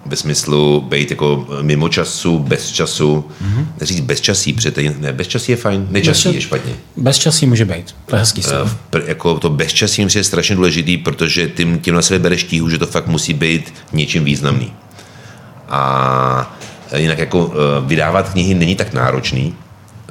ve 0.05 0.15
smyslu 0.15 0.81
být 0.81 1.11
jako 1.11 1.47
mimo 1.61 1.89
času, 1.89 2.39
bez 2.39 2.71
času, 2.71 3.25
mm-hmm. 3.43 3.65
neříct 3.79 4.03
bez 4.03 4.21
časí, 4.21 4.53
protože 4.53 4.71
ne, 4.99 5.13
bez 5.13 5.27
časí 5.27 5.51
je 5.51 5.55
fajn, 5.55 5.87
nečasí 5.89 6.23
čas, 6.23 6.33
je 6.33 6.41
špatně. 6.41 6.73
Bez 6.97 7.17
časí 7.17 7.45
může 7.45 7.65
být, 7.65 7.95
to 8.05 8.15
je 8.15 8.19
hezký 8.19 8.41
uh, 8.41 8.69
jako 9.07 9.39
to 9.39 9.49
bez 9.49 9.73
časí 9.73 10.07
je 10.15 10.23
strašně 10.23 10.55
důležitý, 10.55 10.97
protože 10.97 11.47
tím, 11.47 11.79
tím 11.79 11.95
na 11.95 12.01
sebe 12.01 12.19
bereš 12.19 12.43
tíhu, 12.43 12.69
že 12.69 12.77
to 12.77 12.87
fakt 12.87 13.07
musí 13.07 13.33
být 13.33 13.73
něčím 13.93 14.23
významný. 14.23 14.73
A 15.69 16.57
jinak 16.95 17.17
jako 17.17 17.45
uh, 17.45 17.53
vydávat 17.85 18.29
knihy 18.29 18.53
není 18.53 18.75
tak 18.75 18.93
náročný, 18.93 19.55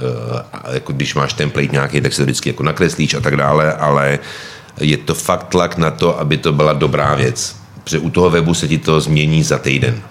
uh, 0.02 0.74
jako 0.74 0.92
když 0.92 1.14
máš 1.14 1.32
template 1.32 1.72
nějaký, 1.72 2.00
tak 2.00 2.12
se 2.12 2.16
to 2.16 2.24
vždycky 2.24 2.48
jako 2.48 2.62
nakreslíš 2.62 3.14
a 3.14 3.20
tak 3.20 3.36
dále, 3.36 3.72
ale 3.72 4.18
je 4.80 4.96
to 4.96 5.14
fakt 5.14 5.48
tlak 5.48 5.76
na 5.76 5.90
to, 5.90 6.20
aby 6.20 6.36
to 6.36 6.52
byla 6.52 6.72
dobrá 6.72 7.14
věc 7.14 7.56
protože 7.88 7.98
u 7.98 8.10
toho 8.10 8.30
webu 8.30 8.54
se 8.54 8.68
ti 8.68 8.78
to 8.78 9.00
změní 9.00 9.42
za 9.42 9.58
týden. 9.58 10.02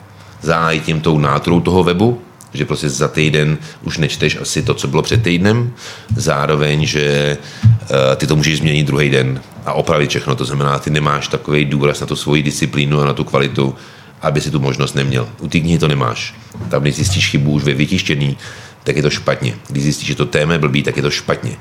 Za 0.41 0.71
tím 0.86 1.01
tou 1.01 1.17
náturou 1.17 1.61
toho 1.61 1.84
webu, 1.84 2.21
že 2.53 2.65
prostě 2.65 2.89
za 2.89 3.07
týden 3.07 3.57
už 3.84 3.97
nečteš 3.97 4.38
asi 4.41 4.63
to, 4.63 4.73
co 4.73 4.88
bylo 4.88 5.01
před 5.01 5.23
týdnem, 5.23 5.73
zároveň, 6.15 6.86
že 6.86 7.38
uh, 7.63 7.78
ty 8.15 8.28
to 8.28 8.36
můžeš 8.36 8.57
změnit 8.57 8.88
druhý 8.88 9.09
den 9.09 9.41
a 9.65 9.73
opravit 9.73 10.09
všechno, 10.09 10.36
to 10.36 10.45
znamená, 10.45 10.80
ty 10.80 10.89
nemáš 10.89 11.28
takový 11.28 11.65
důraz 11.65 11.99
na 11.99 12.07
tu 12.07 12.15
svoji 12.15 12.43
disciplínu 12.43 13.01
a 13.01 13.05
na 13.05 13.13
tu 13.13 13.23
kvalitu, 13.23 13.75
aby 14.21 14.41
si 14.41 14.51
tu 14.51 14.59
možnost 14.59 14.95
neměl. 14.95 15.30
U 15.39 15.47
té 15.47 15.59
knihy 15.59 15.78
to 15.78 15.88
nemáš. 15.88 16.34
Tam, 16.69 16.82
když 16.82 16.95
zjistíš 16.95 17.30
chybu 17.30 17.51
už 17.51 17.63
ve 17.63 17.73
vytištění, 17.73 18.38
tak 18.84 18.95
je 18.95 19.01
to 19.01 19.09
špatně. 19.09 19.53
Když 19.69 19.84
zjistíš, 19.84 20.07
že 20.07 20.15
to 20.15 20.25
téma 20.25 20.53
je 20.53 20.59
blbý, 20.59 20.84
tak 20.84 20.97
je 20.97 21.03
to 21.03 21.11
špatně. 21.11 21.51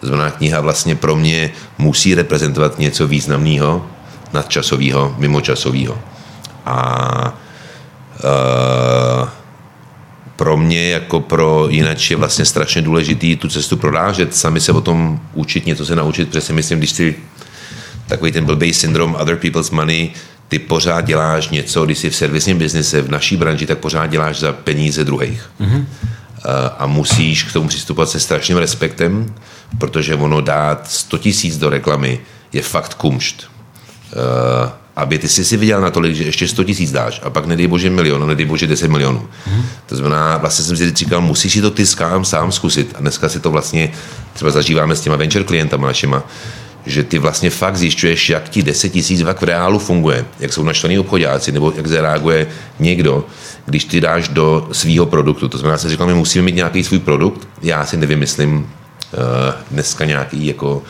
To 0.00 0.06
znamená, 0.06 0.30
kniha 0.30 0.60
vlastně 0.60 0.94
pro 0.94 1.16
mě 1.16 1.50
musí 1.78 2.14
reprezentovat 2.14 2.78
něco 2.78 3.06
významného, 3.06 3.86
nadčasového, 4.36 5.14
mimočasového. 5.18 5.98
A 6.66 7.34
uh, 8.24 9.28
pro 10.36 10.56
mě 10.56 10.90
jako 10.90 11.20
pro 11.20 11.66
jinak 11.70 12.10
je 12.10 12.16
vlastně 12.16 12.44
strašně 12.44 12.82
důležitý 12.82 13.36
tu 13.36 13.48
cestu 13.48 13.76
prodážet, 13.76 14.36
sami 14.36 14.60
se 14.60 14.72
o 14.72 14.80
tom 14.80 15.20
učit, 15.34 15.66
něco 15.66 15.86
se 15.86 15.96
naučit, 15.96 16.28
protože 16.28 16.40
si 16.40 16.52
myslím, 16.52 16.78
když 16.78 16.90
si 16.90 17.14
takový 18.06 18.32
ten 18.32 18.44
blbý 18.44 18.74
syndrom 18.74 19.16
other 19.20 19.36
people's 19.36 19.70
money, 19.70 20.10
ty 20.48 20.58
pořád 20.58 21.00
děláš 21.00 21.48
něco, 21.48 21.84
když 21.84 21.98
jsi 21.98 22.10
v 22.10 22.16
servisním 22.16 22.58
biznise, 22.58 23.02
v 23.02 23.10
naší 23.10 23.36
branži, 23.36 23.66
tak 23.66 23.78
pořád 23.78 24.06
děláš 24.06 24.38
za 24.38 24.52
peníze 24.52 25.04
druhých. 25.04 25.50
Mm-hmm. 25.60 25.84
A 26.78 26.86
musíš 26.86 27.42
k 27.42 27.52
tomu 27.52 27.68
přistupovat 27.68 28.08
se 28.08 28.20
strašným 28.20 28.58
respektem, 28.58 29.34
protože 29.78 30.14
ono 30.14 30.40
dát 30.40 30.90
100 30.90 31.18
tisíc 31.18 31.58
do 31.58 31.70
reklamy 31.70 32.20
je 32.52 32.62
fakt 32.62 32.94
kumšt. 32.94 33.50
Uh, 34.12 34.70
aby 34.96 35.18
ty 35.18 35.28
jsi 35.28 35.44
si 35.44 35.56
viděl 35.56 35.80
natolik, 35.80 36.14
že 36.14 36.24
ještě 36.24 36.48
100 36.48 36.64
tisíc 36.64 36.92
dáš 36.92 37.20
a 37.24 37.30
pak 37.30 37.46
nedej 37.46 37.66
bože 37.66 37.90
milion, 37.90 38.28
nedej 38.28 38.46
bože 38.46 38.66
10 38.66 38.88
milionů. 38.88 39.28
Mm. 39.46 39.62
To 39.86 39.96
znamená, 39.96 40.36
vlastně 40.36 40.64
jsem 40.64 40.76
si 40.76 40.94
říkal, 40.94 41.20
musíš 41.20 41.52
si 41.52 41.60
to 41.60 41.70
ty 41.70 41.86
sám, 41.86 42.24
sám 42.24 42.52
zkusit 42.52 42.94
a 42.98 43.00
dneska 43.00 43.28
si 43.28 43.40
to 43.40 43.50
vlastně 43.50 43.92
třeba 44.32 44.50
zažíváme 44.50 44.96
s 44.96 45.00
těma 45.00 45.16
venture 45.16 45.44
klientama 45.44 45.86
našima, 45.86 46.22
že 46.86 47.04
ty 47.04 47.18
vlastně 47.18 47.50
fakt 47.50 47.76
zjišťuješ, 47.76 48.30
jak 48.30 48.48
ti 48.48 48.62
10 48.62 48.88
tisíc 48.88 49.22
v 49.22 49.42
reálu 49.42 49.78
funguje, 49.78 50.24
jak 50.40 50.52
jsou 50.52 50.62
naštvaní 50.62 50.98
obchodáci, 50.98 51.52
nebo 51.52 51.72
jak 51.76 51.86
zareaguje 51.86 52.46
někdo, 52.78 53.24
když 53.66 53.84
ty 53.84 54.00
dáš 54.00 54.28
do 54.28 54.68
svého 54.72 55.06
produktu. 55.06 55.48
To 55.48 55.58
znamená, 55.58 55.78
že 55.78 55.88
říkal, 55.88 56.06
my 56.06 56.14
musíme 56.14 56.44
mít 56.44 56.54
nějaký 56.54 56.84
svůj 56.84 56.98
produkt, 56.98 57.48
já 57.62 57.86
si 57.86 57.96
nevymyslím 57.96 58.56
uh, 58.58 58.66
dneska 59.70 60.04
nějaký 60.04 60.46
jako 60.46 60.82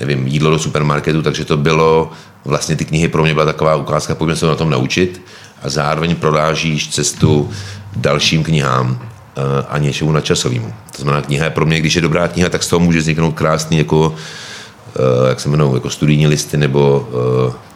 nevím, 0.00 0.26
jídlo 0.26 0.50
do 0.50 0.58
supermarketu, 0.58 1.22
takže 1.22 1.44
to 1.44 1.56
bylo 1.56 2.10
vlastně 2.44 2.76
ty 2.76 2.84
knihy 2.84 3.08
pro 3.08 3.22
mě 3.22 3.34
byla 3.34 3.46
taková 3.46 3.76
ukázka, 3.76 4.14
pojďme 4.14 4.36
se 4.36 4.46
na 4.46 4.54
tom 4.54 4.70
naučit 4.70 5.22
a 5.62 5.68
zároveň 5.68 6.16
prodážíš 6.16 6.88
cestu 6.88 7.50
dalším 7.96 8.44
knihám 8.44 8.98
eh, 9.02 9.40
a 9.68 9.78
něčemu 9.78 10.12
nadčasovému. 10.12 10.74
To 10.96 11.02
znamená, 11.02 11.22
kniha 11.22 11.44
je 11.44 11.50
pro 11.50 11.66
mě, 11.66 11.80
když 11.80 11.94
je 11.94 12.02
dobrá 12.02 12.28
kniha, 12.28 12.48
tak 12.48 12.62
z 12.62 12.68
toho 12.68 12.80
může 12.80 12.98
vzniknout 12.98 13.32
krásný 13.32 13.78
jako, 13.78 14.14
eh, 14.96 15.28
jak 15.28 15.40
se 15.40 15.48
jmenují, 15.48 15.74
jako 15.74 15.90
studijní 15.90 16.26
listy 16.26 16.56
nebo 16.56 17.08
eh, 17.48 17.70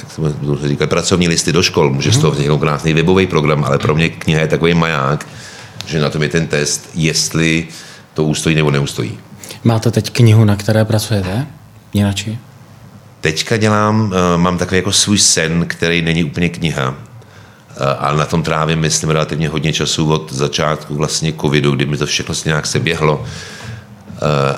jak 0.00 0.60
se 0.60 0.68
říká, 0.68 0.86
pracovní 0.86 1.28
listy 1.28 1.52
do 1.52 1.62
škol. 1.62 1.90
Může 1.90 2.12
z 2.12 2.18
toho 2.18 2.30
mhm. 2.30 2.34
vzniknout 2.34 2.58
krásný 2.58 2.92
webový 2.94 3.26
program, 3.26 3.64
ale 3.64 3.78
pro 3.78 3.94
mě 3.94 4.08
kniha 4.08 4.40
je 4.40 4.46
takový 4.46 4.74
maják, 4.74 5.26
že 5.86 6.00
na 6.00 6.10
tom 6.10 6.22
je 6.22 6.28
ten 6.28 6.46
test, 6.46 6.90
jestli 6.94 7.68
to 8.14 8.24
ústojí 8.24 8.56
nebo 8.56 8.70
neustojí. 8.70 9.18
Máte 9.64 9.90
teď 9.90 10.10
knihu, 10.10 10.44
na 10.44 10.56
které 10.56 10.84
pracujete? 10.84 11.46
Jinači? 11.92 12.38
Teďka 13.20 13.56
dělám, 13.56 14.00
uh, 14.00 14.12
mám 14.36 14.58
takový 14.58 14.76
jako 14.76 14.92
svůj 14.92 15.18
sen, 15.18 15.66
který 15.66 16.02
není 16.02 16.24
úplně 16.24 16.48
kniha, 16.48 16.88
uh, 16.88 16.94
ale 17.98 18.18
na 18.18 18.26
tom 18.26 18.42
trávím, 18.42 18.78
myslím, 18.78 19.10
relativně 19.10 19.48
hodně 19.48 19.72
času 19.72 20.12
od 20.12 20.32
začátku 20.32 20.94
vlastně 20.94 21.32
covidu, 21.32 21.72
kdy 21.72 21.86
mi 21.86 21.96
to 21.96 22.06
všechno 22.06 22.34
si 22.34 22.48
nějak 22.48 22.66
seběhlo. 22.66 23.16
Uh, 23.18 23.26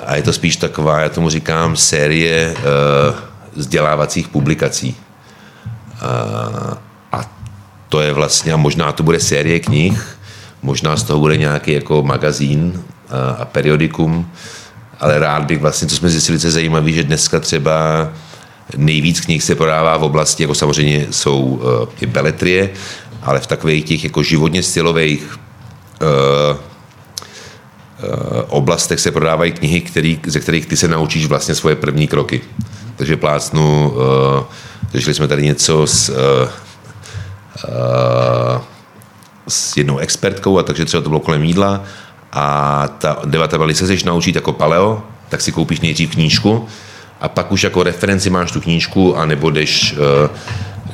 a 0.05 0.15
je 0.15 0.21
to 0.21 0.33
spíš 0.33 0.55
taková, 0.55 0.99
já 0.99 1.09
tomu 1.09 1.29
říkám, 1.29 1.75
série 1.75 2.55
vzdělávacích 3.55 4.27
publikací. 4.27 4.95
A 7.11 7.31
to 7.89 8.01
je 8.01 8.13
vlastně, 8.13 8.53
a 8.53 8.57
možná 8.57 8.91
to 8.91 9.03
bude 9.03 9.19
série 9.19 9.59
knih, 9.59 10.17
možná 10.61 10.97
z 10.97 11.03
toho 11.03 11.19
bude 11.19 11.37
nějaký 11.37 11.71
jako 11.71 12.03
magazín 12.03 12.83
a 13.37 13.45
periodikum, 13.45 14.31
ale 14.99 15.19
rád 15.19 15.43
bych 15.43 15.59
vlastně, 15.59 15.87
co 15.87 15.95
jsme 15.95 16.09
zjistili, 16.09 16.39
co 16.39 16.47
je 16.47 16.51
zajímavé, 16.51 16.91
že 16.91 17.03
dneska 17.03 17.39
třeba 17.39 18.09
nejvíc 18.77 19.21
knih 19.21 19.43
se 19.43 19.55
prodává 19.55 19.97
v 19.97 20.03
oblasti, 20.03 20.43
jako 20.43 20.55
samozřejmě 20.55 21.07
jsou 21.11 21.41
uh, 21.41 21.61
i 22.01 22.05
beletrie, 22.05 22.69
ale 23.21 23.39
v 23.39 23.47
takových 23.47 23.85
těch 23.85 24.03
jako 24.03 24.23
životně 24.23 24.63
stylových 24.63 25.39
uh, 26.01 26.57
oblastech 28.47 28.99
se 28.99 29.11
prodávají 29.11 29.51
knihy, 29.51 29.81
který, 29.81 30.19
ze 30.25 30.39
kterých 30.39 30.65
ty 30.65 30.77
se 30.77 30.87
naučíš 30.87 31.25
vlastně 31.25 31.55
svoje 31.55 31.75
první 31.75 32.07
kroky. 32.07 32.41
Takže 32.95 33.17
plácnu, 33.17 33.91
uh, 33.91 34.43
řešili 34.93 35.13
jsme 35.13 35.27
tady 35.27 35.43
něco 35.43 35.87
s, 35.87 36.09
uh, 36.09 36.15
uh, 37.67 38.61
s 39.47 39.77
jednou 39.77 39.97
expertkou, 39.97 40.59
a 40.59 40.63
takže 40.63 40.85
třeba 40.85 41.03
to 41.03 41.09
bylo 41.09 41.19
kolem 41.19 41.43
jídla 41.43 41.83
a 42.33 42.87
ta 42.97 43.17
debatabali 43.25 43.75
se 43.75 43.83
chceš 43.83 44.03
naučit 44.03 44.35
jako 44.35 44.53
paleo, 44.53 45.03
tak 45.29 45.41
si 45.41 45.51
koupíš 45.51 45.81
nejdřív 45.81 46.11
knížku 46.11 46.67
a 47.21 47.29
pak 47.29 47.51
už 47.51 47.63
jako 47.63 47.83
referenci 47.83 48.29
máš 48.29 48.51
tu 48.51 48.61
knížku 48.61 49.17
a 49.17 49.25
nebo 49.25 49.49
jdeš 49.49 49.93
uh, 49.93 50.29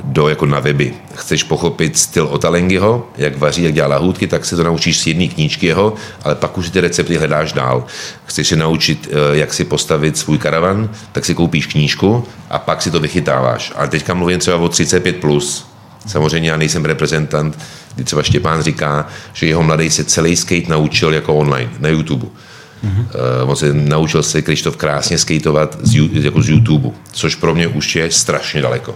do 0.04 0.30
jako 0.30 0.46
na 0.46 0.60
weby. 0.60 0.94
Chceš 1.16 1.44
pochopit 1.44 1.98
styl 1.98 2.28
Otalengyho, 2.32 3.08
jak 3.18 3.38
vaří, 3.38 3.64
jak 3.64 3.74
dělá 3.74 3.88
lahůdky, 3.88 4.28
tak 4.28 4.46
se 4.46 4.56
to 4.56 4.64
naučíš 4.64 5.00
z 5.00 5.08
jedné 5.08 5.28
knížky 5.28 5.66
jeho, 5.66 5.94
ale 6.24 6.36
pak 6.36 6.58
už 6.58 6.70
ty 6.70 6.82
recepty 6.82 7.18
hledáš 7.18 7.54
dál. 7.54 7.84
Chceš 8.26 8.48
se 8.48 8.56
naučit, 8.56 9.08
uh, 9.08 9.38
jak 9.38 9.54
si 9.54 9.66
postavit 9.66 10.18
svůj 10.18 10.38
karavan, 10.38 10.90
tak 11.12 11.26
si 11.26 11.36
koupíš 11.36 11.66
knížku 11.66 12.24
a 12.50 12.60
pak 12.60 12.82
si 12.82 12.92
to 12.92 13.00
vychytáváš. 13.00 13.74
A 13.76 13.88
teďka 13.88 14.14
mluvím 14.14 14.40
třeba 14.40 14.58
o 14.58 14.68
35+, 14.68 15.14
plus. 15.14 15.68
Samozřejmě 16.08 16.50
já 16.50 16.58
nejsem 16.58 16.86
reprezentant, 16.86 17.58
kdy 18.00 18.06
třeba 18.06 18.24
Štěpán 18.24 18.64
říká, 18.64 19.08
že 19.34 19.48
jeho 19.48 19.64
mladý 19.64 19.90
se 19.90 20.04
celý 20.04 20.36
skate 20.36 20.68
naučil 20.68 21.14
jako 21.14 21.36
online, 21.36 21.70
na 21.80 21.90
YouTube. 21.90 22.26
Mm-hmm. 22.26 23.06
Uh, 23.44 23.50
on 23.50 23.56
se 23.56 23.74
naučil 23.74 24.24
se 24.24 24.42
Krištof 24.42 24.78
krásně 24.78 25.18
skateovat 25.18 25.78
z, 25.82 26.10
jako 26.24 26.42
z 26.42 26.50
YouTube, 26.50 26.90
což 27.12 27.36
pro 27.36 27.56
mě 27.56 27.68
už 27.68 27.96
je 27.96 28.12
strašně 28.12 28.62
daleko. 28.62 28.96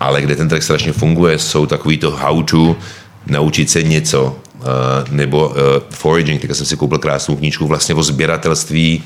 Ale 0.00 0.22
kde 0.22 0.36
ten 0.36 0.48
track 0.48 0.62
strašně 0.62 0.92
funguje, 0.92 1.38
jsou 1.38 1.66
takový 1.66 1.98
to 1.98 2.10
how 2.10 2.42
to, 2.42 2.76
naučit 3.26 3.70
se 3.70 3.82
něco, 3.82 4.36
uh, 4.54 4.64
nebo 5.10 5.48
uh, 5.48 5.54
foraging, 5.90 6.42
tak 6.42 6.56
jsem 6.56 6.66
si 6.66 6.76
koupil 6.76 6.98
krásnou 6.98 7.36
knížku 7.36 7.66
vlastně 7.66 7.94
o 7.94 8.02
sběratelství 8.02 9.02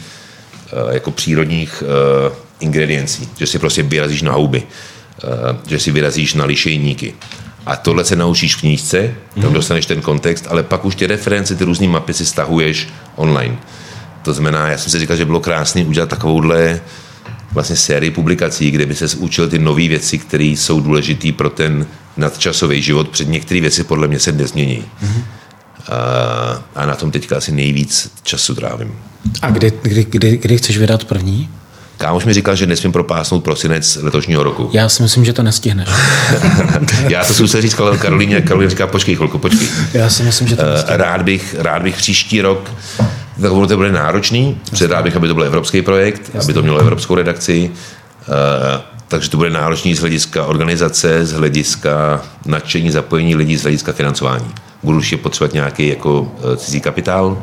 uh, 0.72 0.94
jako 0.94 1.10
přírodních 1.10 1.82
uh, 1.82 2.32
ingrediencí, 2.60 3.28
že 3.38 3.46
si 3.46 3.58
prostě 3.58 3.82
vyrazíš 3.82 4.22
na 4.22 4.32
houby, 4.32 4.62
uh, 4.62 5.56
že 5.66 5.78
si 5.78 5.90
vyrazíš 5.90 6.34
na 6.34 6.44
lišejníky, 6.44 7.14
a 7.66 7.76
tohle 7.76 8.04
se 8.04 8.16
naučíš 8.16 8.56
v 8.56 8.60
knížce, 8.60 9.14
tam 9.34 9.44
mm. 9.44 9.52
dostaneš 9.52 9.86
ten 9.86 10.00
kontext, 10.00 10.46
ale 10.48 10.62
pak 10.62 10.84
už 10.84 10.94
ty 10.94 11.06
reference, 11.06 11.56
ty 11.56 11.64
různé 11.64 11.88
mapy 11.88 12.14
si 12.14 12.26
stahuješ 12.26 12.88
online. 13.16 13.56
To 14.22 14.32
znamená, 14.32 14.68
já 14.68 14.78
jsem 14.78 14.90
si 14.90 14.98
říkal, 14.98 15.16
že 15.16 15.24
bylo 15.24 15.40
krásné 15.40 15.84
udělat 15.84 16.08
takovouhle 16.08 16.80
vlastně 17.52 17.76
sérii 17.76 18.10
publikací, 18.10 18.70
kde 18.70 18.86
by 18.86 18.94
se 18.94 19.16
učil 19.16 19.48
ty 19.48 19.58
nové 19.58 19.88
věci, 19.88 20.18
které 20.18 20.44
jsou 20.44 20.80
důležité 20.80 21.32
pro 21.32 21.50
ten 21.50 21.86
nadčasový 22.16 22.82
život. 22.82 23.08
Před 23.08 23.28
některé 23.28 23.60
věci 23.60 23.84
podle 23.84 24.08
mě 24.08 24.18
se 24.18 24.32
nezmění. 24.32 24.84
Mm-hmm. 25.02 25.22
A, 25.88 26.62
a 26.74 26.86
na 26.86 26.94
tom 26.94 27.10
teďka 27.10 27.36
asi 27.36 27.52
nejvíc 27.52 28.12
času 28.22 28.54
trávím. 28.54 28.94
A 29.42 29.50
kdy, 29.50 29.72
kdy, 29.82 30.04
kdy, 30.04 30.36
kdy 30.36 30.58
chceš 30.58 30.78
vydat 30.78 31.04
první? 31.04 31.50
Kámoš 32.02 32.24
mi 32.24 32.34
říkal, 32.34 32.56
že 32.56 32.66
nesmím 32.66 32.92
propásnout 32.92 33.44
prosinec 33.44 33.98
letošního 34.02 34.42
roku. 34.42 34.70
Já 34.72 34.88
si 34.88 35.02
myslím, 35.02 35.24
že 35.24 35.32
to 35.32 35.42
nestihneš. 35.42 35.88
Já 37.08 37.24
to 37.24 37.34
jsem 37.34 37.46
říct 37.46 37.74
Karolíně, 37.74 38.40
Karolíně 38.40 38.70
říká, 38.70 38.86
počkej 38.86 39.16
chvilku, 39.16 39.38
počkej. 39.38 39.68
Já 39.92 40.08
si 40.10 40.22
myslím, 40.22 40.48
že 40.48 40.56
to 40.56 40.62
Eh, 40.62 40.70
nestihneš. 40.70 41.00
Rád 41.00 41.22
bych, 41.22 41.56
rád 41.58 41.82
bych 41.82 41.96
příští 41.96 42.40
rok, 42.40 42.70
tak 43.42 43.52
ono 43.52 43.66
to 43.66 43.76
bude 43.76 43.92
náročný, 43.92 44.60
protože 44.70 44.86
rád 44.86 45.02
bych, 45.02 45.16
aby 45.16 45.28
to 45.28 45.34
byl 45.34 45.44
evropský 45.44 45.82
projekt, 45.82 46.30
aby 46.42 46.52
to 46.52 46.62
mělo 46.62 46.78
evropskou 46.78 47.14
redakci, 47.14 47.70
Eh, 48.28 48.80
takže 49.08 49.30
to 49.30 49.36
bude 49.36 49.50
náročný 49.50 49.94
z 49.94 50.00
hlediska 50.00 50.46
organizace, 50.46 51.26
z 51.26 51.32
hlediska 51.32 52.22
nadšení, 52.46 52.90
zapojení 52.90 53.34
lidí, 53.34 53.56
z 53.56 53.62
hlediska 53.62 53.92
financování. 53.92 54.50
Budu 54.82 54.96
určitě 54.98 55.16
potřebovat 55.16 55.54
nějaký 55.54 55.88
jako 55.88 56.32
eh, 56.52 56.56
cizí 56.56 56.80
kapitál, 56.80 57.42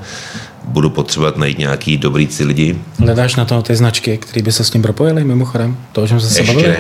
budu 0.70 0.90
potřebovat 0.90 1.38
najít 1.38 1.58
nějaký 1.58 1.98
dobrý 1.98 2.28
ci 2.28 2.44
lidi, 2.46 2.76
Hledáš 3.00 3.36
na 3.36 3.46
to 3.46 3.62
ty 3.62 3.76
značky, 3.76 4.18
které 4.18 4.44
by 4.44 4.52
se 4.52 4.64
s 4.64 4.70
tím 4.70 4.82
propojily 4.82 5.24
mimochodem? 5.24 5.78
To, 5.92 6.02
o 6.04 6.08
čem 6.08 6.20
jsme 6.20 6.30
se 6.30 6.40
Ještě 6.40 6.54
bavili? 6.54 6.74
ne. 6.74 6.78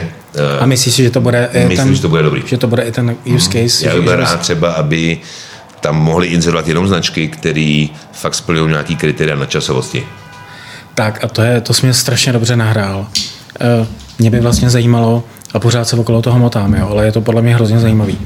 A 0.60 0.66
myslíš 0.66 0.94
si, 0.96 1.04
že 1.04 1.10
to 1.10 1.22
bude 1.22 1.50
i 1.54 1.60
myslím, 1.66 1.78
ten, 1.88 1.96
že 1.96 2.02
to 2.02 2.10
bude 2.10 2.24
dobrý. 2.24 2.42
že 2.46 2.58
to 2.58 2.68
bude 2.68 2.84
i 2.84 2.92
ten 2.92 3.16
use 3.26 3.50
case? 3.52 3.86
Já 3.86 3.96
bych 3.96 4.04
byl 4.04 4.16
rád 4.16 4.40
třeba, 4.40 4.72
aby 4.72 5.18
tam 5.80 5.96
mohli 5.96 6.28
inzerovat 6.28 6.68
jenom 6.68 6.88
značky, 6.88 7.28
které 7.28 7.86
fakt 8.14 8.36
splňují 8.36 8.70
nějaký 8.70 8.96
kritéria 8.96 9.36
na 9.36 9.46
časovosti. 9.46 10.04
Tak 10.96 11.24
a 11.24 11.28
to, 11.28 11.42
je, 11.42 11.62
to 11.62 11.74
jsi 11.74 11.86
mě 11.86 11.94
strašně 11.94 12.34
dobře 12.34 12.56
nahrál. 12.56 13.08
Eh, 13.62 13.88
Mě 14.20 14.32
by 14.32 14.40
vlastně 14.40 14.70
zajímalo, 14.70 15.24
a 15.54 15.60
pořád 15.60 15.88
se 15.88 15.96
okolo 15.96 16.22
toho 16.22 16.40
motám, 16.40 16.74
jo, 16.74 16.88
ale 16.92 17.06
je 17.06 17.12
to 17.12 17.22
podle 17.22 17.42
mě 17.42 17.56
hrozně 17.56 17.80
zajímavý. 17.80 18.18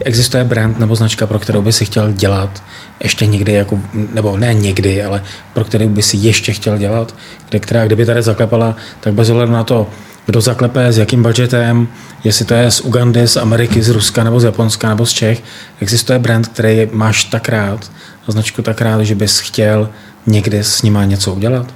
Existuje 0.00 0.44
brand 0.44 0.78
nebo 0.78 0.96
značka, 0.96 1.26
pro 1.26 1.38
kterou 1.38 1.62
by 1.62 1.72
si 1.72 1.84
chtěl 1.84 2.12
dělat 2.12 2.62
ještě 3.00 3.26
někdy, 3.26 3.52
jako, 3.52 3.80
nebo 3.92 4.36
ne 4.36 4.54
někdy, 4.54 5.04
ale 5.04 5.22
pro 5.54 5.64
kterou 5.64 5.88
by 5.88 6.02
si 6.02 6.16
ještě 6.16 6.52
chtěl 6.52 6.78
dělat, 6.78 7.14
kde, 7.48 7.58
která 7.58 7.86
kdyby 7.86 8.06
tady 8.06 8.22
zaklepala, 8.22 8.76
tak 9.00 9.14
bez 9.14 9.30
ohledu 9.30 9.52
na 9.52 9.64
to, 9.64 9.86
kdo 10.26 10.40
zaklepe, 10.40 10.92
s 10.92 10.98
jakým 10.98 11.22
budgetem, 11.22 11.88
jestli 12.24 12.44
to 12.44 12.54
je 12.54 12.70
z 12.70 12.80
Ugandy, 12.80 13.28
z 13.28 13.36
Ameriky, 13.36 13.82
z 13.82 13.88
Ruska, 13.88 14.24
nebo 14.24 14.40
z 14.40 14.44
Japonska, 14.44 14.88
nebo 14.88 15.06
z 15.06 15.12
Čech, 15.12 15.42
existuje 15.80 16.18
brand, 16.18 16.48
který 16.48 16.88
máš 16.92 17.24
tak 17.24 17.48
rád, 17.48 17.90
a 18.28 18.32
značku 18.32 18.62
tak 18.62 18.80
rád, 18.80 19.02
že 19.02 19.14
bys 19.14 19.38
chtěl 19.38 19.88
někdy 20.26 20.58
s 20.58 20.82
nima 20.82 21.04
něco 21.04 21.34
udělat? 21.34 21.74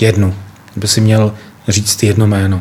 Jednu. 0.00 0.34
By 0.76 0.88
si 0.88 1.00
měl 1.00 1.34
říct 1.68 2.02
jedno 2.02 2.26
jméno. 2.26 2.60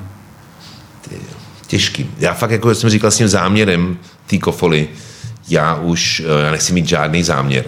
Těžký. 1.68 2.10
Já 2.20 2.34
fakt, 2.34 2.52
jako 2.52 2.76
jsem 2.76 2.90
říkal 2.90 3.12
s 3.12 3.18
tím 3.18 3.28
záměrem 3.28 3.98
té 4.28 4.38
kofoly, 4.38 4.88
já 5.50 5.76
už 5.76 6.20
eh, 6.26 6.46
já 6.46 6.52
nechci 6.52 6.74
mít 6.74 6.88
žádný 6.88 7.24
záměr, 7.24 7.66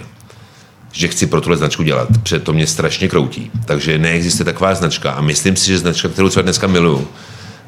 že 0.91 1.07
chci 1.07 1.27
pro 1.27 1.41
tuhle 1.41 1.57
značku 1.57 1.83
dělat, 1.83 2.07
protože 2.23 2.39
to 2.39 2.53
mě 2.53 2.67
strašně 2.67 3.07
kroutí. 3.07 3.51
Takže 3.65 3.97
neexistuje 3.97 4.45
taková 4.45 4.75
značka 4.75 5.11
a 5.11 5.21
myslím 5.21 5.55
si, 5.55 5.67
že 5.67 5.79
značka, 5.79 6.09
kterou 6.09 6.29
třeba 6.29 6.41
dneska 6.41 6.67
miluju, 6.67 7.07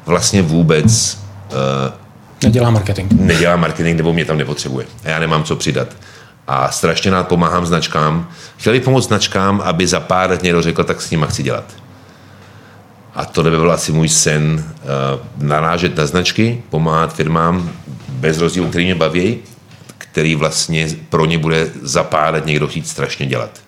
vlastně 0.06 0.42
vůbec 0.42 1.18
uh, 1.52 1.92
Nedělá 2.44 2.70
marketing. 2.70 3.12
nedělá 3.12 3.56
marketing 3.56 3.96
nebo 3.96 4.12
mě 4.12 4.24
tam 4.24 4.38
nepotřebuje. 4.38 4.86
A 5.04 5.08
já 5.08 5.18
nemám 5.18 5.44
co 5.44 5.56
přidat. 5.56 5.88
A 6.48 6.70
strašně 6.70 7.10
rád 7.10 7.28
pomáhám 7.28 7.66
značkám. 7.66 8.28
Chtěl 8.56 8.72
bych 8.72 8.82
pomoct 8.82 9.06
značkám, 9.06 9.60
aby 9.64 9.86
za 9.86 10.00
pár 10.00 10.30
let 10.30 10.42
někdo 10.42 10.62
řekl, 10.62 10.84
tak 10.84 11.02
s 11.02 11.10
nima 11.10 11.26
chci 11.26 11.42
dělat. 11.42 11.64
A 13.14 13.24
to 13.24 13.42
by 13.42 13.50
byl 13.50 13.72
asi 13.72 13.92
můj 13.92 14.08
sen, 14.08 14.64
uh, 14.82 15.46
narážet 15.46 15.96
na 15.96 16.06
značky, 16.06 16.62
pomáhat 16.70 17.14
firmám 17.14 17.70
bez 18.22 18.38
rozdílu, 18.38 18.68
který 18.68 18.84
mě 18.84 18.94
baví, 18.94 19.38
který 19.98 20.34
vlastně 20.34 20.88
pro 21.10 21.26
ně 21.26 21.38
bude 21.38 21.70
za 21.82 22.02
pár 22.04 22.34
let 22.34 22.46
někdo 22.46 22.68
chtít 22.68 22.88
strašně 22.88 23.26
dělat. 23.26 23.60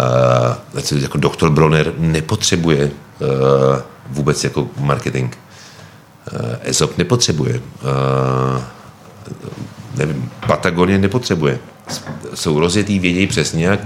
Uh, 0.00 1.02
jako 1.02 1.18
doktor 1.18 1.50
Bronner 1.50 1.92
nepotřebuje 1.98 2.84
uh, 2.84 2.90
vůbec 4.10 4.44
jako 4.44 4.68
marketing. 4.78 5.34
Uh, 6.32 6.40
Ezop 6.62 6.98
nepotřebuje. 6.98 7.54
Uh, 7.54 8.62
nevím, 9.96 10.30
Patagonie 10.46 10.98
nepotřebuje. 10.98 11.58
Jsou 12.34 12.60
rozjetý, 12.60 12.98
vědějí 12.98 13.26
přesně 13.26 13.66
jak 13.66 13.80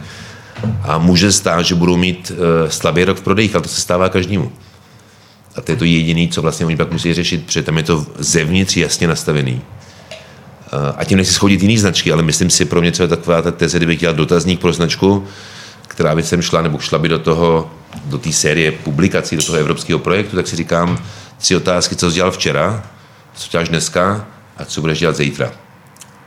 a 0.82 0.98
může 0.98 1.32
stát, 1.32 1.62
že 1.62 1.74
budou 1.74 1.96
mít 1.96 2.30
uh, 2.30 2.68
slabý 2.68 3.04
rok 3.04 3.16
v 3.16 3.22
prodejích, 3.22 3.54
ale 3.54 3.62
to 3.62 3.68
se 3.68 3.80
stává 3.80 4.08
každému. 4.08 4.52
A 5.60 5.62
to 5.62 5.72
je 5.72 5.76
to 5.76 5.84
jediné, 5.84 6.28
co 6.32 6.42
vlastně 6.42 6.66
oni 6.66 6.76
pak 6.76 6.92
musí 6.92 7.14
řešit, 7.14 7.46
protože 7.46 7.62
tam 7.62 7.76
je 7.76 7.82
to 7.82 8.06
zevnitř 8.18 8.76
jasně 8.76 9.08
nastavený. 9.08 9.54
Uh, 9.54 9.60
a 10.96 11.04
tím 11.04 11.18
nechci 11.18 11.32
schodit 11.32 11.62
jiný 11.62 11.78
značky, 11.78 12.12
ale 12.12 12.22
myslím 12.22 12.50
si, 12.50 12.64
pro 12.64 12.80
mě 12.80 12.92
třeba 12.92 13.06
taková 13.06 13.42
ta 13.42 13.50
teze, 13.50 13.78
kdybych 13.78 13.98
dělal 13.98 14.16
dotazník 14.16 14.60
pro 14.60 14.72
značku, 14.72 15.26
která 15.88 16.14
by 16.14 16.22
sem 16.22 16.42
šla, 16.42 16.62
nebo 16.62 16.78
šla 16.78 16.98
by 16.98 17.08
do 17.08 17.18
toho, 17.18 17.70
do 18.04 18.18
té 18.18 18.32
série 18.32 18.72
publikací, 18.72 19.36
do 19.36 19.42
toho 19.42 19.58
evropského 19.58 19.98
projektu, 19.98 20.36
tak 20.36 20.48
si 20.48 20.56
říkám 20.56 20.98
tři 21.38 21.56
otázky, 21.56 21.96
co 21.96 22.10
jsi 22.10 22.14
dělal 22.14 22.30
včera, 22.30 22.86
co 23.34 23.50
děláš 23.50 23.68
dneska 23.68 24.26
a 24.56 24.64
co 24.64 24.80
budeš 24.80 24.98
dělat 24.98 25.16
zítra. 25.16 25.52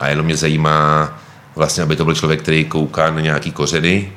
A 0.00 0.08
jenom 0.08 0.26
mě 0.26 0.36
zajímá 0.36 1.18
vlastně, 1.56 1.82
aby 1.82 1.96
to 1.96 2.04
byl 2.04 2.14
člověk, 2.14 2.42
který 2.42 2.64
kouká 2.64 3.10
na 3.10 3.20
nějaký 3.20 3.52
kořeny, 3.52 4.12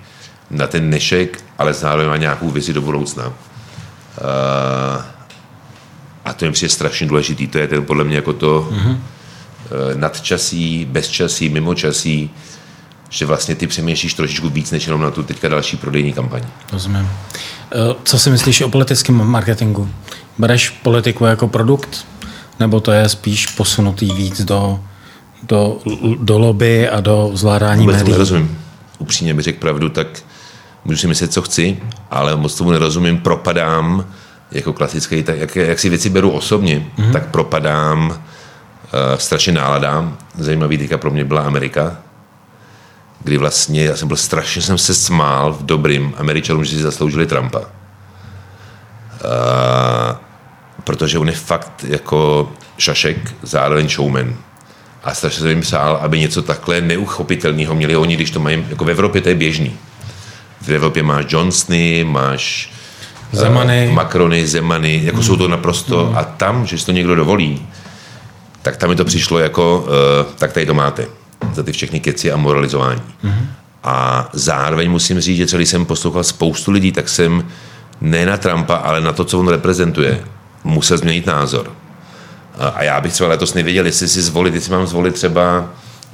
na 0.51 0.67
ten 0.67 0.87
dnešek, 0.87 1.43
ale 1.57 1.73
zároveň 1.73 2.07
má 2.07 2.17
nějakou 2.17 2.49
vizi 2.49 2.73
do 2.73 2.81
budoucna. 2.81 3.33
Uh, 4.17 5.03
a 6.25 6.33
to 6.33 6.45
mi 6.45 6.51
přijde 6.51 6.69
strašně 6.69 7.07
důležitý. 7.07 7.47
To 7.47 7.57
je 7.57 7.67
ten 7.67 7.85
podle 7.85 8.03
mě 8.03 8.15
jako 8.15 8.33
to 8.33 8.69
mm-hmm. 8.71 8.97
nadčasí, 9.95 10.85
bezčasí, 10.85 11.49
mimočasí, 11.49 12.29
že 13.09 13.25
vlastně 13.25 13.55
ty 13.55 13.67
přemýšlíš 13.67 14.13
trošičku 14.13 14.49
víc, 14.49 14.71
než 14.71 14.85
jenom 14.85 15.01
na 15.01 15.11
tu 15.11 15.23
teďka 15.23 15.47
další 15.47 15.77
prodejní 15.77 16.13
kampaň. 16.13 16.41
Rozumím. 16.73 17.09
Eh, 17.71 17.95
Co 18.03 18.19
si 18.19 18.29
myslíš 18.29 18.61
o 18.61 18.69
politickém 18.69 19.15
marketingu? 19.15 19.89
Bereš 20.37 20.69
politiku 20.69 21.25
jako 21.25 21.47
produkt? 21.47 22.05
Nebo 22.59 22.79
to 22.79 22.91
je 22.91 23.09
spíš 23.09 23.47
posunutý 23.47 24.11
víc 24.13 24.41
do, 24.41 24.79
do, 25.43 25.77
do 26.19 26.39
lobby 26.39 26.89
a 26.89 27.01
do 27.01 27.31
zvládání 27.33 27.81
Vůbec 27.81 27.97
médií? 27.97 28.11
nerozumím. 28.11 28.57
Upřímně 28.99 29.33
bych 29.33 29.43
řekl 29.43 29.59
pravdu, 29.59 29.89
tak 29.89 30.07
můžu 30.87 30.99
si 30.99 31.07
myslet, 31.07 31.33
co 31.33 31.41
chci, 31.41 31.77
ale 32.11 32.35
moc 32.35 32.55
tomu 32.55 32.71
nerozumím, 32.71 33.17
propadám 33.17 34.05
jako 34.51 34.73
klasický, 34.73 35.23
tak 35.23 35.37
jak, 35.37 35.55
jak 35.55 35.79
si 35.79 35.89
věci 35.89 36.09
beru 36.09 36.31
osobně, 36.31 36.85
mm-hmm. 36.97 37.11
tak 37.11 37.31
propadám 37.31 38.09
uh, 38.09 38.17
strašně 39.17 39.53
náladám. 39.53 40.17
Zajímavý 40.37 40.77
teďka 40.77 40.97
pro 40.97 41.11
mě 41.11 41.25
byla 41.25 41.41
Amerika, 41.41 41.97
kdy 43.23 43.37
vlastně 43.37 43.83
já 43.83 43.95
jsem 43.95 44.07
byl 44.07 44.17
strašně, 44.17 44.61
jsem 44.61 44.77
se 44.77 44.93
smál 44.93 45.53
v 45.53 45.65
dobrým 45.65 46.13
Američanům, 46.17 46.65
že 46.65 46.75
si 46.75 46.81
zasloužili 46.81 47.25
Trumpa. 47.25 47.59
Uh, 47.59 47.65
protože 50.83 51.19
on 51.19 51.27
je 51.27 51.35
fakt 51.35 51.85
jako 51.87 52.51
šašek, 52.77 53.35
zároveň 53.41 53.89
showman. 53.89 54.35
A 55.03 55.13
strašně 55.13 55.39
jsem 55.39 55.49
jim 55.49 55.61
přál, 55.61 55.99
aby 56.01 56.19
něco 56.19 56.41
takhle 56.41 56.81
neuchopitelného 56.81 57.75
měli 57.75 57.95
oni, 57.95 58.15
když 58.15 58.31
to 58.31 58.39
mají, 58.39 58.65
jako 58.69 58.85
v 58.85 58.89
Evropě 58.89 59.21
to 59.21 59.29
je 59.29 59.35
běžný. 59.35 59.77
V 60.61 60.69
Evropě 60.69 61.03
máš 61.03 61.25
Johnsony, 61.29 62.03
máš 62.03 62.71
Zemany. 63.31 63.87
uh, 63.87 63.93
Macrony, 63.93 64.47
Zemany, 64.47 65.01
jako 65.03 65.17
mm. 65.17 65.23
jsou 65.23 65.35
to 65.35 65.47
naprosto, 65.47 66.07
mm. 66.11 66.17
a 66.17 66.23
tam, 66.23 66.65
že 66.65 66.77
si 66.77 66.85
to 66.85 66.91
někdo 66.91 67.15
dovolí, 67.15 67.65
tak 68.61 68.77
tam 68.77 68.89
mi 68.89 68.95
to 68.95 69.05
přišlo 69.05 69.39
jako, 69.39 69.79
uh, 69.87 70.33
tak 70.35 70.53
tady 70.53 70.65
to 70.65 70.73
máte, 70.73 71.05
za 71.53 71.63
ty 71.63 71.71
všechny 71.71 71.99
keci 71.99 72.31
a 72.31 72.37
moralizování. 72.37 73.01
Mm. 73.23 73.47
A 73.83 74.29
zároveň 74.33 74.91
musím 74.91 75.19
říct, 75.19 75.37
že 75.37 75.47
celý 75.47 75.65
jsem 75.65 75.85
poslouchal 75.85 76.23
spoustu 76.23 76.71
lidí, 76.71 76.91
tak 76.91 77.09
jsem 77.09 77.45
ne 78.01 78.25
na 78.25 78.37
Trumpa, 78.37 78.75
ale 78.75 79.01
na 79.01 79.13
to, 79.13 79.25
co 79.25 79.39
on 79.39 79.47
reprezentuje, 79.47 80.19
musel 80.63 80.97
změnit 80.97 81.25
názor. 81.25 81.71
A- 82.59 82.67
A 82.67 82.83
já 82.83 83.01
bych 83.01 83.13
třeba 83.13 83.29
letos 83.29 83.53
nevěděl, 83.53 83.85
jestli 83.85 84.07
si 84.07 84.21
zvolit, 84.21 84.53
jestli 84.55 84.71
mám 84.71 84.87
zvolit 84.87 85.13
třeba 85.13 85.59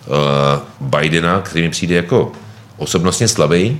uh, 0.08 0.88
Bidena, 1.00 1.42
který 1.42 1.62
mi 1.66 1.70
přijde 1.70 1.96
jako 1.96 2.32
osobnostně 2.78 3.28
slabý, 3.28 3.80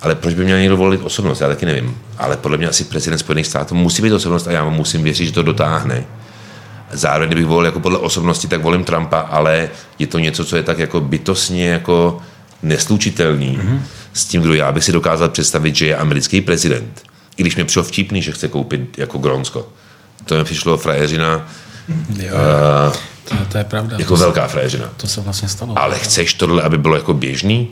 ale 0.00 0.14
proč 0.14 0.34
by 0.34 0.44
měl 0.44 0.58
někdo 0.58 0.76
volit 0.76 1.00
osobnost, 1.04 1.40
já 1.40 1.48
taky 1.48 1.66
nevím. 1.66 1.98
Ale 2.18 2.36
podle 2.36 2.58
mě 2.58 2.68
asi 2.68 2.84
prezident 2.84 3.18
Spojených 3.18 3.46
států 3.46 3.74
musí 3.74 4.02
být 4.02 4.12
osobnost 4.12 4.46
a 4.46 4.52
já 4.52 4.64
mu 4.64 4.70
musím 4.70 5.02
věřit, 5.02 5.26
že 5.26 5.32
to 5.32 5.42
dotáhne. 5.42 6.04
Zároveň, 6.92 7.28
kdybych 7.28 7.46
volil 7.46 7.66
jako 7.66 7.80
podle 7.80 7.98
osobnosti, 7.98 8.48
tak 8.48 8.62
volím 8.62 8.84
Trumpa, 8.84 9.18
ale 9.20 9.68
je 9.98 10.06
to 10.06 10.18
něco, 10.18 10.44
co 10.44 10.56
je 10.56 10.62
tak 10.62 10.78
jako 10.78 11.00
bytostně 11.00 11.68
jako 11.68 12.20
neslučitelný 12.62 13.58
mm-hmm. 13.58 13.80
s 14.12 14.24
tím, 14.24 14.42
kdo 14.42 14.54
já 14.54 14.72
bych 14.72 14.84
si 14.84 14.92
dokázal 14.92 15.28
představit, 15.28 15.76
že 15.76 15.86
je 15.86 15.96
americký 15.96 16.40
prezident. 16.40 17.02
I 17.36 17.42
když 17.42 17.56
mi 17.56 17.64
přišlo 17.64 17.82
vtipný, 17.82 18.22
že 18.22 18.32
chce 18.32 18.48
koupit 18.48 18.98
jako 18.98 19.18
Grónsko. 19.18 19.68
To 20.24 20.36
mi 20.36 20.44
přišlo 20.44 20.76
frajeřina, 20.76 21.48
Jo, 22.16 22.32
to, 23.24 23.36
to 23.52 23.58
je 23.58 23.64
pravda. 23.64 23.96
jako 23.98 24.14
to, 24.14 24.20
velká 24.20 24.48
frajeřina. 24.48 24.84
se, 24.84 24.90
to 24.96 25.06
se 25.06 25.20
vlastně 25.20 25.48
stalo. 25.48 25.78
Ale 25.78 25.98
chceš 25.98 26.34
tohle, 26.34 26.62
aby 26.62 26.78
bylo 26.78 26.94
jako 26.94 27.14
běžný? 27.14 27.68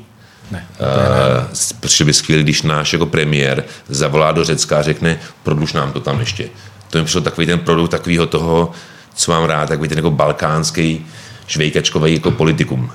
Ne. 0.51 0.67
Uh, 0.81 1.45
přišlo 1.81 2.07
by 2.07 2.13
skvělé, 2.13 2.43
když 2.43 2.63
náš 2.63 2.93
jako 2.93 3.07
premiér 3.07 3.65
zavolá 3.89 4.33
do 4.33 4.45
Řecka 4.45 4.79
a 4.79 4.83
řekne, 4.83 5.19
prodluž 5.43 5.73
nám 5.73 5.93
to 5.93 6.01
tam 6.01 6.21
ještě. 6.21 6.49
To 6.91 6.99
mi 6.99 7.05
přišlo 7.05 7.21
takový 7.21 7.47
ten 7.47 7.59
produkt 7.59 7.91
takového 7.91 8.27
toho, 8.27 8.73
co 9.15 9.33
mám 9.33 9.45
rád, 9.45 9.69
takový 9.69 9.89
ten 9.89 9.99
jako 9.99 10.11
balkánský 10.11 11.07
švejkačkový 11.47 12.15
jako 12.15 12.31
politikum. 12.31 12.91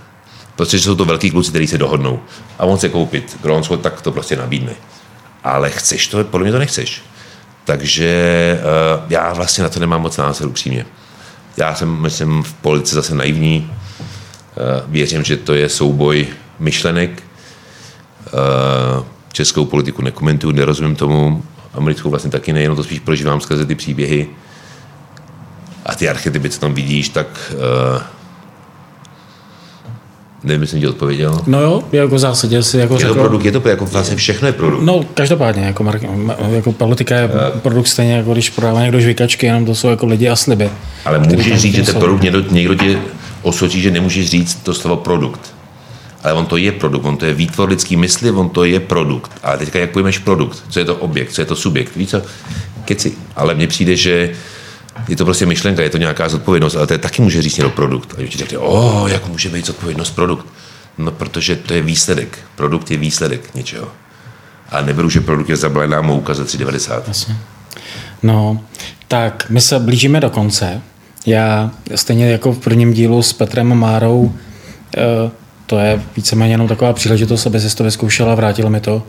Protože 0.55 0.79
jsou 0.79 0.95
to 0.95 1.05
velký 1.05 1.31
kluci, 1.31 1.49
kteří 1.49 1.67
se 1.67 1.77
dohodnou. 1.77 2.19
A 2.59 2.65
on 2.65 2.77
se 2.77 2.89
koupit 2.89 3.37
Grónsko, 3.41 3.77
tak 3.77 4.01
to 4.01 4.11
prostě 4.11 4.35
nabídne. 4.35 4.71
Ale 5.43 5.69
chceš 5.69 6.07
to? 6.07 6.23
Podle 6.23 6.43
mě 6.43 6.51
to 6.51 6.59
nechceš. 6.59 7.01
Takže 7.65 8.59
uh, 8.59 9.03
já 9.09 9.33
vlastně 9.33 9.63
na 9.63 9.69
to 9.69 9.79
nemám 9.79 10.01
moc 10.01 10.17
názor 10.17 10.47
upřímně. 10.47 10.85
Já 11.57 11.75
jsem, 11.75 12.01
myslím, 12.01 12.43
v 12.43 12.53
politice 12.53 12.95
zase 12.95 13.15
naivní. 13.15 13.71
Uh, 14.55 14.91
věřím, 14.91 15.23
že 15.23 15.37
to 15.37 15.53
je 15.53 15.69
souboj 15.69 16.27
myšlenek. 16.59 17.23
Uh, 18.33 19.03
českou 19.33 19.65
politiku 19.65 20.01
nekomentuju, 20.01 20.53
nerozumím 20.53 20.95
tomu. 20.95 21.43
Americkou 21.73 22.09
vlastně 22.09 22.31
taky 22.31 22.53
nejenom 22.53 22.77
to 22.77 22.83
spíš 22.83 22.99
prožívám 22.99 23.41
skrze 23.41 23.65
ty 23.65 23.75
příběhy. 23.75 24.27
A 25.85 25.95
ty 25.95 26.09
archetypy, 26.09 26.49
co 26.49 26.59
tam 26.59 26.73
vidíš, 26.73 27.09
tak 27.09 27.53
uh, 27.95 28.01
Nevím, 30.43 30.61
jestli 30.61 30.79
ti 30.79 30.87
odpověděl. 30.87 31.41
No 31.47 31.61
jo, 31.61 31.83
jako 31.91 32.15
v 32.15 32.19
zásadě 32.19 32.63
si 32.63 32.77
jako 32.77 32.93
Je 32.93 32.99
to 32.99 33.07
řekl, 33.07 33.19
produkt, 33.19 33.45
je 33.45 33.51
to 33.51 33.69
jako 33.69 33.85
vlastně 33.85 34.15
všechno 34.15 34.47
je 34.47 34.53
produkt. 34.53 34.83
No, 34.83 35.05
každopádně, 35.13 35.63
jako, 35.63 35.83
mark- 35.83 36.35
jako 36.51 36.71
politika 36.71 37.15
je 37.15 37.29
produkt 37.61 37.87
stejně, 37.87 38.13
jako 38.13 38.33
když 38.33 38.49
prodává 38.49 38.81
někdo 38.81 38.99
žvýkačky, 38.99 39.45
jenom 39.45 39.65
to 39.65 39.75
jsou 39.75 39.87
jako 39.87 40.05
lidi 40.05 40.29
a 40.29 40.35
sliby. 40.35 40.69
Ale 41.05 41.19
můžeš 41.19 41.61
říct, 41.61 41.75
že 41.75 41.83
ten 41.83 41.95
produkt, 41.95 42.21
někdo, 42.21 42.41
někdo 42.51 42.75
tě 42.75 42.99
osočí, 43.41 43.81
že 43.81 43.91
nemůžeš 43.91 44.29
říct 44.29 44.55
to 44.55 44.73
slovo 44.73 44.97
produkt. 44.97 45.53
Ale 46.23 46.33
on 46.33 46.45
to 46.45 46.57
je 46.57 46.71
produkt, 46.71 47.05
on 47.05 47.17
to 47.17 47.25
je 47.25 47.33
výtvor 47.33 47.69
lidský 47.69 47.95
mysli, 47.95 48.31
on 48.31 48.49
to 48.49 48.63
je 48.63 48.79
produkt. 48.79 49.31
Ale 49.43 49.57
teďka 49.57 49.79
jak 49.79 49.91
pojmeš 49.91 50.17
produkt? 50.17 50.63
Co 50.69 50.79
je 50.79 50.85
to 50.85 50.95
objekt, 50.95 51.31
co 51.31 51.41
je 51.41 51.45
to 51.45 51.55
subjekt? 51.55 51.95
Víš 51.95 52.09
co? 52.09 52.21
Keci. 52.85 53.13
Ale 53.35 53.55
mně 53.55 53.67
přijde, 53.67 53.95
že 53.95 54.33
je 55.07 55.15
to 55.15 55.25
prostě 55.25 55.45
myšlenka, 55.45 55.81
je 55.81 55.89
to 55.89 55.97
nějaká 55.97 56.29
zodpovědnost, 56.29 56.75
ale 56.75 56.87
to 56.87 56.93
je 56.93 56.97
taky 56.97 57.21
může 57.21 57.41
říct 57.41 57.57
někdo 57.57 57.69
produkt. 57.69 58.15
A 58.17 58.27
ti 58.27 58.37
řekne, 58.37 58.57
o, 58.57 59.07
jak 59.07 59.27
může 59.27 59.49
být 59.49 59.65
zodpovědnost 59.65 60.11
produkt? 60.11 60.47
No, 60.97 61.11
protože 61.11 61.55
to 61.55 61.73
je 61.73 61.81
výsledek. 61.81 62.39
Produkt 62.55 62.91
je 62.91 62.97
výsledek 62.97 63.55
něčeho. 63.55 63.87
A 64.69 64.81
neberu, 64.81 65.09
že 65.09 65.21
produkt 65.21 65.49
je 65.49 65.55
zabalená 65.55 66.01
mouka 66.01 66.33
za 66.33 66.43
3,90. 66.43 67.01
Jasně. 67.07 67.35
No, 68.23 68.61
tak 69.07 69.45
my 69.49 69.61
se 69.61 69.79
blížíme 69.79 70.19
do 70.19 70.29
konce. 70.29 70.81
Já 71.25 71.71
stejně 71.95 72.31
jako 72.31 72.51
v 72.51 72.59
prvním 72.59 72.93
dílu 72.93 73.23
s 73.23 73.33
Petrem 73.33 73.75
Márou, 73.75 74.33
eh, 74.97 75.31
to 75.71 75.79
je 75.79 76.01
víceméně 76.15 76.53
jenom 76.53 76.67
taková 76.67 76.93
příležitost, 76.93 77.47
aby 77.47 77.59
si 77.59 77.75
to 77.75 77.83
vyzkoušela, 77.83 78.35
vrátilo 78.35 78.69
mi 78.69 78.79
to. 78.79 79.03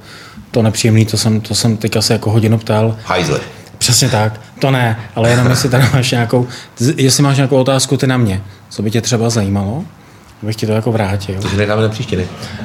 To 0.51 0.63
nepříjemný, 0.63 1.07
to 1.07 1.17
jsem, 1.17 1.41
to 1.41 1.55
jsem 1.55 1.77
teď 1.77 1.97
asi 1.97 2.13
jako 2.13 2.31
hodinu 2.31 2.59
ptal. 2.59 2.97
Hajzle. 3.05 3.41
Přesně 3.79 4.09
tak, 4.09 4.41
to 4.59 4.71
ne, 4.71 5.01
ale 5.15 5.31
jenom 5.31 5.51
jestli 5.51 5.69
tady 5.69 5.85
máš 5.93 6.11
nějakou, 6.11 6.49
jestli 6.97 7.23
máš 7.23 7.37
nějakou 7.37 7.57
otázku 7.57 7.97
ty 7.97 8.07
na 8.07 8.17
mě, 8.17 8.43
co 8.69 8.83
by 8.83 8.91
tě 8.91 9.01
třeba 9.01 9.31
zajímalo, 9.31 9.85
abych 10.43 10.57
ti 10.57 10.67
to 10.67 10.73
jako 10.73 10.93
vrátil. 10.93 11.43
To 11.43 11.49
si 11.49 11.57
necháme 11.57 11.83
na 11.83 11.89
příště, 11.89 12.17
ne? 12.17 12.25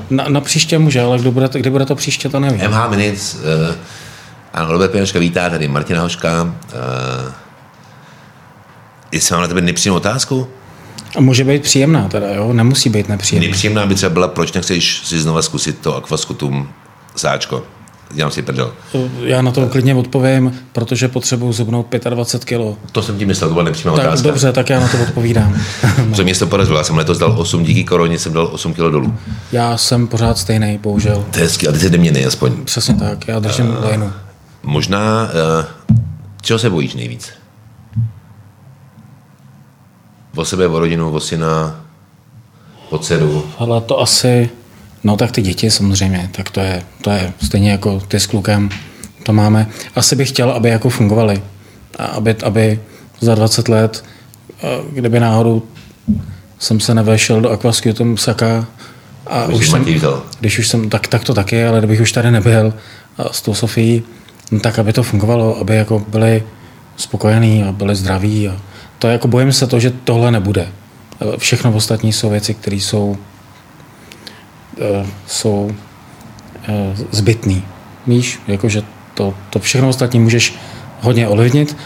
Na, 0.09 0.25
na 0.29 0.41
příště 0.41 0.79
může, 0.79 1.01
ale 1.01 1.19
kdo 1.19 1.31
bude, 1.31 1.49
kdy 1.53 1.69
bude 1.69 1.85
to 1.85 1.95
příště, 1.95 2.29
to 2.29 2.39
nevím. 2.39 2.69
MH 2.69 2.89
Minutes, 2.89 3.35
uh, 3.35 3.75
ano, 4.53 4.71
Robert 4.71 4.91
Pěnoška 4.91 5.19
vítá, 5.19 5.49
tady 5.49 5.67
Martina 5.67 6.01
Hoška. 6.01 6.43
Uh, 6.43 6.51
jestli 9.11 9.33
mám 9.33 9.41
na 9.41 9.47
tebe 9.47 9.61
nepříjemnou 9.61 9.97
otázku? 9.97 10.47
A 11.17 11.21
může 11.21 11.43
být 11.43 11.63
příjemná 11.63 12.07
teda, 12.07 12.27
jo? 12.33 12.53
Nemusí 12.53 12.89
být 12.89 13.09
nepříjemná. 13.09 13.47
Nepříjemná 13.47 13.85
by 13.85 13.95
třeba 13.95 14.09
byla, 14.09 14.27
proč 14.27 14.51
nechceš 14.51 15.01
si 15.07 15.19
znova 15.19 15.41
zkusit 15.41 15.79
to 15.79 15.95
akvaskutum 15.95 16.69
sáčko? 17.15 17.63
Dělám 18.11 18.31
si 18.31 18.41
prdel. 18.41 18.73
Já 19.21 19.41
na 19.41 19.51
to 19.51 19.67
klidně 19.67 19.95
odpovím, 19.95 20.53
protože 20.73 21.07
potřebuji 21.07 21.51
zubnout 21.53 21.87
25 22.09 22.57
kg. 22.57 22.79
To 22.91 23.01
jsem 23.01 23.17
ti 23.17 23.25
myslel, 23.25 23.49
to 23.49 23.53
byla 23.53 23.65
nepřímá 23.65 23.95
Tak 23.95 24.05
otázka. 24.07 24.27
dobře, 24.27 24.51
tak 24.53 24.69
já 24.69 24.79
na 24.79 24.87
to 24.87 24.97
odpovídám. 25.03 25.55
Co 26.15 26.23
mě 26.23 26.35
to 26.35 26.47
porazilo, 26.47 26.77
já 26.77 26.83
jsem 26.83 26.97
letos 26.97 27.17
dal 27.17 27.35
8, 27.39 27.63
díky 27.63 27.83
koroně 27.83 28.19
jsem 28.19 28.33
dal 28.33 28.49
8 28.51 28.73
kg 28.73 28.77
dolů. 28.77 29.15
já 29.51 29.77
jsem 29.77 30.07
pořád 30.07 30.37
stejný, 30.37 30.77
bohužel. 30.83 31.25
To 31.31 31.39
je 31.39 31.43
hezký, 31.45 31.67
a 31.67 31.71
ty 31.71 31.79
jsi 31.79 31.89
neměný 31.89 32.25
aspoň. 32.25 32.63
Přesně 32.65 32.93
tak, 32.93 33.27
já 33.27 33.39
držím 33.39 33.69
uh, 33.69 33.83
lejnu. 33.85 34.11
Možná, 34.63 35.29
uh, 35.59 35.65
čeho 36.41 36.59
se 36.59 36.69
bojíš 36.69 36.93
nejvíc? 36.93 37.29
O 40.35 40.45
sebe, 40.45 40.67
o 40.67 40.79
rodinu, 40.79 41.11
o 41.11 41.19
syna, 41.19 41.81
o 42.89 42.97
dceru. 42.97 43.43
Ale 43.57 43.81
to 43.81 43.99
asi, 44.01 44.49
no 45.03 45.17
tak 45.17 45.31
ty 45.31 45.41
děti 45.41 45.71
samozřejmě, 45.71 46.29
tak 46.31 46.49
to 46.49 46.59
je, 46.59 46.83
to 47.01 47.09
je 47.09 47.33
stejně 47.43 47.71
jako 47.71 47.99
ty 48.07 48.19
s 48.19 48.27
klukem, 48.27 48.69
to 49.23 49.33
máme. 49.33 49.67
Asi 49.95 50.15
bych 50.15 50.29
chtěl, 50.29 50.51
aby 50.51 50.69
jako 50.69 50.89
fungovaly. 50.89 51.41
A 51.99 52.05
aby, 52.05 52.35
aby 52.43 52.79
za 53.21 53.35
20 53.35 53.67
let, 53.69 54.03
kdyby 54.93 55.19
náhodou 55.19 55.61
jsem 56.59 56.79
se 56.79 56.93
nevešel 56.93 57.41
do 57.41 57.49
Aquascutum 57.49 58.17
Saka 58.17 58.65
a 59.27 59.45
Už 59.45 59.55
už 59.55 59.69
jsem, 59.69 59.83
vzal. 59.95 60.23
když 60.39 60.59
už 60.59 60.67
jsem, 60.67 60.89
tak, 60.89 61.07
tak 61.07 61.23
to 61.23 61.33
taky, 61.33 61.65
ale 61.65 61.79
kdybych 61.79 62.01
už 62.01 62.11
tady 62.11 62.31
nebyl 62.31 62.73
a 63.17 63.33
s 63.33 63.41
tou 63.41 63.53
Sofií, 63.53 64.03
no 64.51 64.59
tak 64.59 64.79
aby 64.79 64.93
to 64.93 65.03
fungovalo, 65.03 65.57
aby 65.59 65.75
jako 65.75 65.99
byli 66.07 66.43
spokojení 66.97 67.63
a 67.63 67.71
byli 67.71 67.95
zdraví. 67.95 68.47
A 68.49 68.57
to 68.99 69.07
jako 69.07 69.27
bojím 69.27 69.53
se 69.53 69.67
to, 69.67 69.79
že 69.79 69.89
tohle 70.03 70.31
nebude. 70.31 70.67
Všechno 71.37 71.73
ostatní 71.73 72.13
jsou 72.13 72.29
věci, 72.29 72.53
které 72.53 72.75
jsou, 72.75 73.17
eh, 74.81 75.05
jsou 75.27 75.71
eh, 76.63 76.95
zbytný. 77.11 77.63
Víš, 78.07 78.39
jakože 78.47 78.83
to, 79.13 79.33
to 79.49 79.59
všechno 79.59 79.89
ostatní 79.89 80.19
můžeš 80.19 80.55
hodně 81.01 81.27
ovlivnit, 81.27 81.77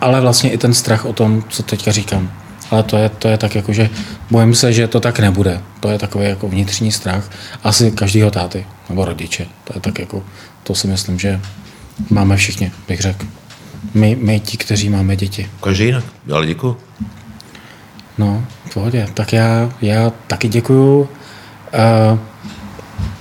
ale 0.00 0.20
vlastně 0.20 0.50
i 0.50 0.58
ten 0.58 0.74
strach 0.74 1.04
o 1.04 1.12
tom, 1.12 1.44
co 1.48 1.62
teďka 1.62 1.92
říkám. 1.92 2.32
Ale 2.70 2.82
to 2.82 2.96
je, 2.96 3.08
to 3.08 3.28
je 3.28 3.38
tak 3.38 3.54
jako, 3.54 3.72
že 3.72 3.90
bojím 4.30 4.54
se, 4.54 4.72
že 4.72 4.88
to 4.88 5.00
tak 5.00 5.18
nebude. 5.18 5.60
To 5.80 5.88
je 5.88 5.98
takový 5.98 6.24
jako 6.24 6.48
vnitřní 6.48 6.92
strach. 6.92 7.30
Asi 7.64 7.90
každýho 7.90 8.30
táty 8.30 8.66
nebo 8.88 9.04
rodiče. 9.04 9.46
To 9.64 9.72
je 9.74 9.80
tak 9.80 9.98
jako, 9.98 10.22
to 10.62 10.74
si 10.74 10.88
myslím, 10.88 11.18
že 11.18 11.40
máme 12.10 12.36
všichni, 12.36 12.72
bych 12.88 13.00
řekl. 13.00 13.26
My, 13.94 14.16
my 14.20 14.40
ti, 14.40 14.56
kteří 14.56 14.90
máme 14.90 15.16
děti. 15.16 15.50
Každý 15.62 15.84
jinak, 15.84 16.04
ale 16.32 16.46
děkuji. 16.46 16.76
No, 18.18 18.44
v 18.70 18.74
pohodě. 18.74 19.08
Tak 19.14 19.32
já, 19.32 19.70
já 19.82 20.12
taky 20.26 20.48
děkuju. 20.48 21.00
Uh, 21.00 22.18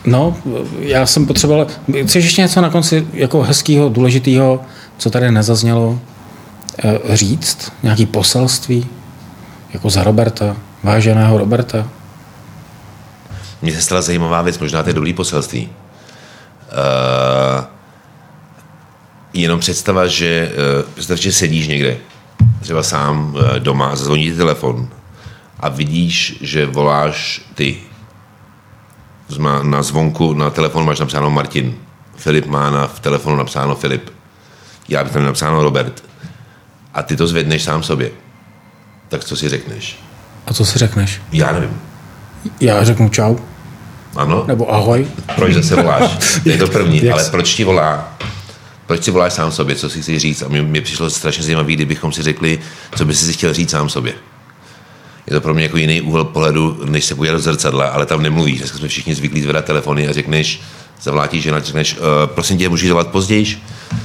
no, 0.05 0.37
já 0.79 1.05
jsem 1.05 1.25
potřeboval... 1.25 1.67
Chceš 2.05 2.23
ještě 2.23 2.41
něco 2.41 2.61
na 2.61 2.69
konci 2.69 3.07
jako 3.13 3.41
hezkého, 3.41 3.89
důležitého, 3.89 4.61
co 4.97 5.09
tady 5.09 5.31
nezaznělo, 5.31 5.87
uh, 5.87 5.99
říct? 7.13 7.71
Nějaký 7.83 8.05
poselství? 8.05 8.87
Jako 9.73 9.89
za 9.89 10.03
Roberta, 10.03 10.55
váženého 10.83 11.37
Roberta? 11.37 11.89
Mně 13.61 13.71
se 13.71 13.81
stala 13.81 14.01
zajímavá 14.01 14.41
věc, 14.41 14.59
možná 14.59 14.83
to 14.83 14.89
je 14.89 14.93
dobrý 14.93 15.13
poselství. 15.13 15.69
Uh, 16.71 17.74
jenom 19.41 19.59
představa, 19.59 20.07
že, 20.07 20.51
uh, 20.85 20.91
představ, 20.93 21.17
že 21.17 21.31
sedíš 21.31 21.67
někde, 21.67 21.97
třeba 22.61 22.83
sám 22.83 23.33
uh, 23.35 23.59
doma, 23.59 23.95
zazvoní 23.95 24.31
ti 24.31 24.37
telefon 24.37 24.89
a 25.59 25.69
vidíš, 25.69 26.37
že 26.41 26.65
voláš 26.65 27.41
ty. 27.55 27.77
Na 29.63 29.83
zvonku, 29.83 30.33
na 30.33 30.49
telefonu 30.49 30.85
máš 30.85 30.99
napsáno 30.99 31.31
Martin. 31.31 31.75
Filip 32.15 32.45
má 32.45 32.69
na 32.69 32.87
v 32.87 32.99
telefonu 32.99 33.35
napsáno 33.35 33.75
Filip. 33.75 34.09
Já 34.89 35.03
bych 35.03 35.13
tam 35.13 35.23
napsáno 35.23 35.63
Robert. 35.63 36.03
A 36.93 37.03
ty 37.03 37.15
to 37.15 37.27
zvedneš 37.27 37.63
sám 37.63 37.83
sobě. 37.83 38.11
Tak 39.09 39.23
co 39.23 39.35
si 39.35 39.49
řekneš? 39.49 39.99
A 40.47 40.53
co 40.53 40.65
si 40.65 40.79
řekneš? 40.79 41.21
Já 41.31 41.51
nevím. 41.51 41.81
Já 42.61 42.83
řeknu 42.83 43.09
čau, 43.09 43.35
Ano? 44.15 44.43
nebo 44.47 44.73
ahoj. 44.73 45.07
Proč 45.35 45.53
zase 45.53 45.75
voláš? 45.75 46.17
To 46.43 46.49
je 46.49 46.57
to 46.57 46.67
první, 46.67 46.97
Jak 47.03 47.13
ale 47.13 47.29
proč 47.29 47.53
ti 47.53 47.63
volá? 47.63 48.17
Proč 48.87 49.03
si 49.03 49.11
voláš 49.11 49.33
sám 49.33 49.51
sobě, 49.51 49.75
co 49.75 49.89
si 49.89 50.01
chceš 50.01 50.21
říct? 50.21 50.41
A 50.41 50.47
mě 50.47 50.81
přišlo 50.81 51.09
strašně 51.09 51.43
zajímavé, 51.43 51.73
kdybychom 51.73 52.11
si 52.11 52.23
řekli, 52.23 52.59
co 52.95 53.05
by 53.05 53.13
si 53.13 53.33
chtěl 53.33 53.53
říct 53.53 53.69
sám 53.69 53.89
sobě. 53.89 54.13
Je 55.27 55.33
to 55.33 55.41
pro 55.41 55.53
mě 55.53 55.63
jako 55.63 55.77
jiný 55.77 56.01
úhel 56.01 56.23
pohledu, 56.23 56.79
než 56.85 57.05
se 57.05 57.15
podívat 57.15 57.33
do 57.33 57.39
zrcadla, 57.39 57.87
ale 57.87 58.05
tam 58.05 58.21
nemluvíš. 58.21 58.59
Dneska 58.59 58.77
jsme 58.77 58.87
všichni 58.87 59.15
zvyklí 59.15 59.41
zvedat 59.41 59.65
telefony 59.65 60.07
a 60.07 60.13
řekneš, 60.13 60.61
zavlátíš 61.01 61.43
žena, 61.43 61.59
řekneš, 61.59 61.97
uh, 61.97 62.01
prosím 62.25 62.57
tě, 62.57 62.69
můžeš 62.69 62.87
zavolat 62.87 63.07
později? 63.07 63.45
Uh, 63.45 63.99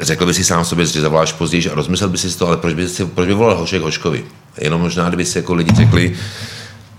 řekl 0.00 0.26
by 0.26 0.34
si 0.34 0.44
sám 0.44 0.64
sobě, 0.64 0.86
že 0.86 1.00
zavoláš 1.00 1.32
později 1.32 1.70
a 1.70 1.74
rozmyslel 1.74 2.08
by 2.08 2.18
si 2.18 2.38
to, 2.38 2.46
ale 2.46 2.56
proč 2.56 2.74
by, 2.74 2.88
si, 2.88 3.06
proč 3.06 3.26
by 3.26 3.34
volal 3.34 3.56
Hošek 3.56 3.82
Hoškovi? 3.82 4.24
Jenom 4.60 4.80
možná, 4.80 5.08
kdyby 5.08 5.24
si 5.24 5.38
jako 5.38 5.54
lidi 5.54 5.74
řekli, 5.74 6.16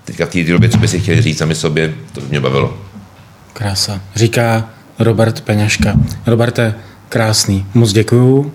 teďka 0.06 0.26
v 0.26 0.30
té 0.30 0.44
době, 0.44 0.70
co 0.70 0.78
by 0.78 0.88
si 0.88 1.00
chtěli 1.00 1.22
říct 1.22 1.38
sami 1.38 1.56
sobě, 1.56 1.96
to 2.14 2.22
by 2.22 2.28
mě 2.28 2.40
bavilo. 2.40 2.78
Krása. 3.54 4.02
Říká 4.16 4.70
Robert 5.00 5.42
Peňaška. 5.42 5.94
Roberte, 6.26 6.76
krásný. 7.10 7.66
Moc 7.74 7.92
děkuju. 7.94 8.52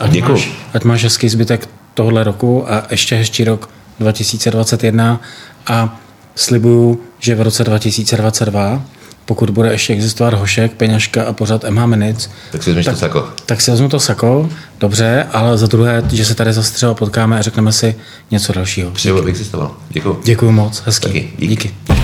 Ať 0.00 0.10
Děkuju. 0.10 0.32
Máš, 0.38 0.50
ať 0.74 0.84
máš 0.84 1.04
hezký 1.04 1.28
zbytek 1.28 1.68
tohle 1.94 2.24
roku 2.24 2.72
a 2.72 2.82
ještě 2.90 3.16
hezčí 3.16 3.44
rok 3.44 3.68
2021 4.00 5.20
a 5.66 5.98
slibuju, 6.36 7.00
že 7.18 7.34
v 7.34 7.40
roce 7.42 7.64
2022 7.64 8.82
pokud 9.24 9.50
bude 9.50 9.72
ještě 9.72 9.92
existovat 9.92 10.34
Hošek, 10.34 10.72
Peňažka 10.72 11.24
a 11.24 11.32
pořád 11.32 11.64
MH 11.70 11.86
Minutes, 11.86 12.30
Tak 12.52 12.62
si 12.62 12.70
vezmeš 12.70 12.86
to 12.86 12.96
sako. 12.96 13.28
tak 13.46 13.60
si 13.60 13.70
vezmu 13.70 13.88
to 13.88 14.00
sako, 14.00 14.48
dobře, 14.80 15.26
ale 15.32 15.58
za 15.58 15.66
druhé, 15.66 16.02
že 16.12 16.24
se 16.24 16.34
tady 16.34 16.52
zase 16.52 16.74
třeba 16.74 16.94
potkáme 16.94 17.38
a 17.38 17.42
řekneme 17.42 17.72
si 17.72 17.94
něco 18.30 18.52
dalšího. 18.52 18.90
Přeju, 18.90 19.18
aby 19.18 19.30
existoval. 19.30 19.76
Děkuji. 19.88 20.20
Děkuji 20.24 20.52
moc, 20.52 20.82
hezký. 20.86 21.06
Taky, 21.06 21.30
díky. 21.38 21.46
Díky. 21.48 21.97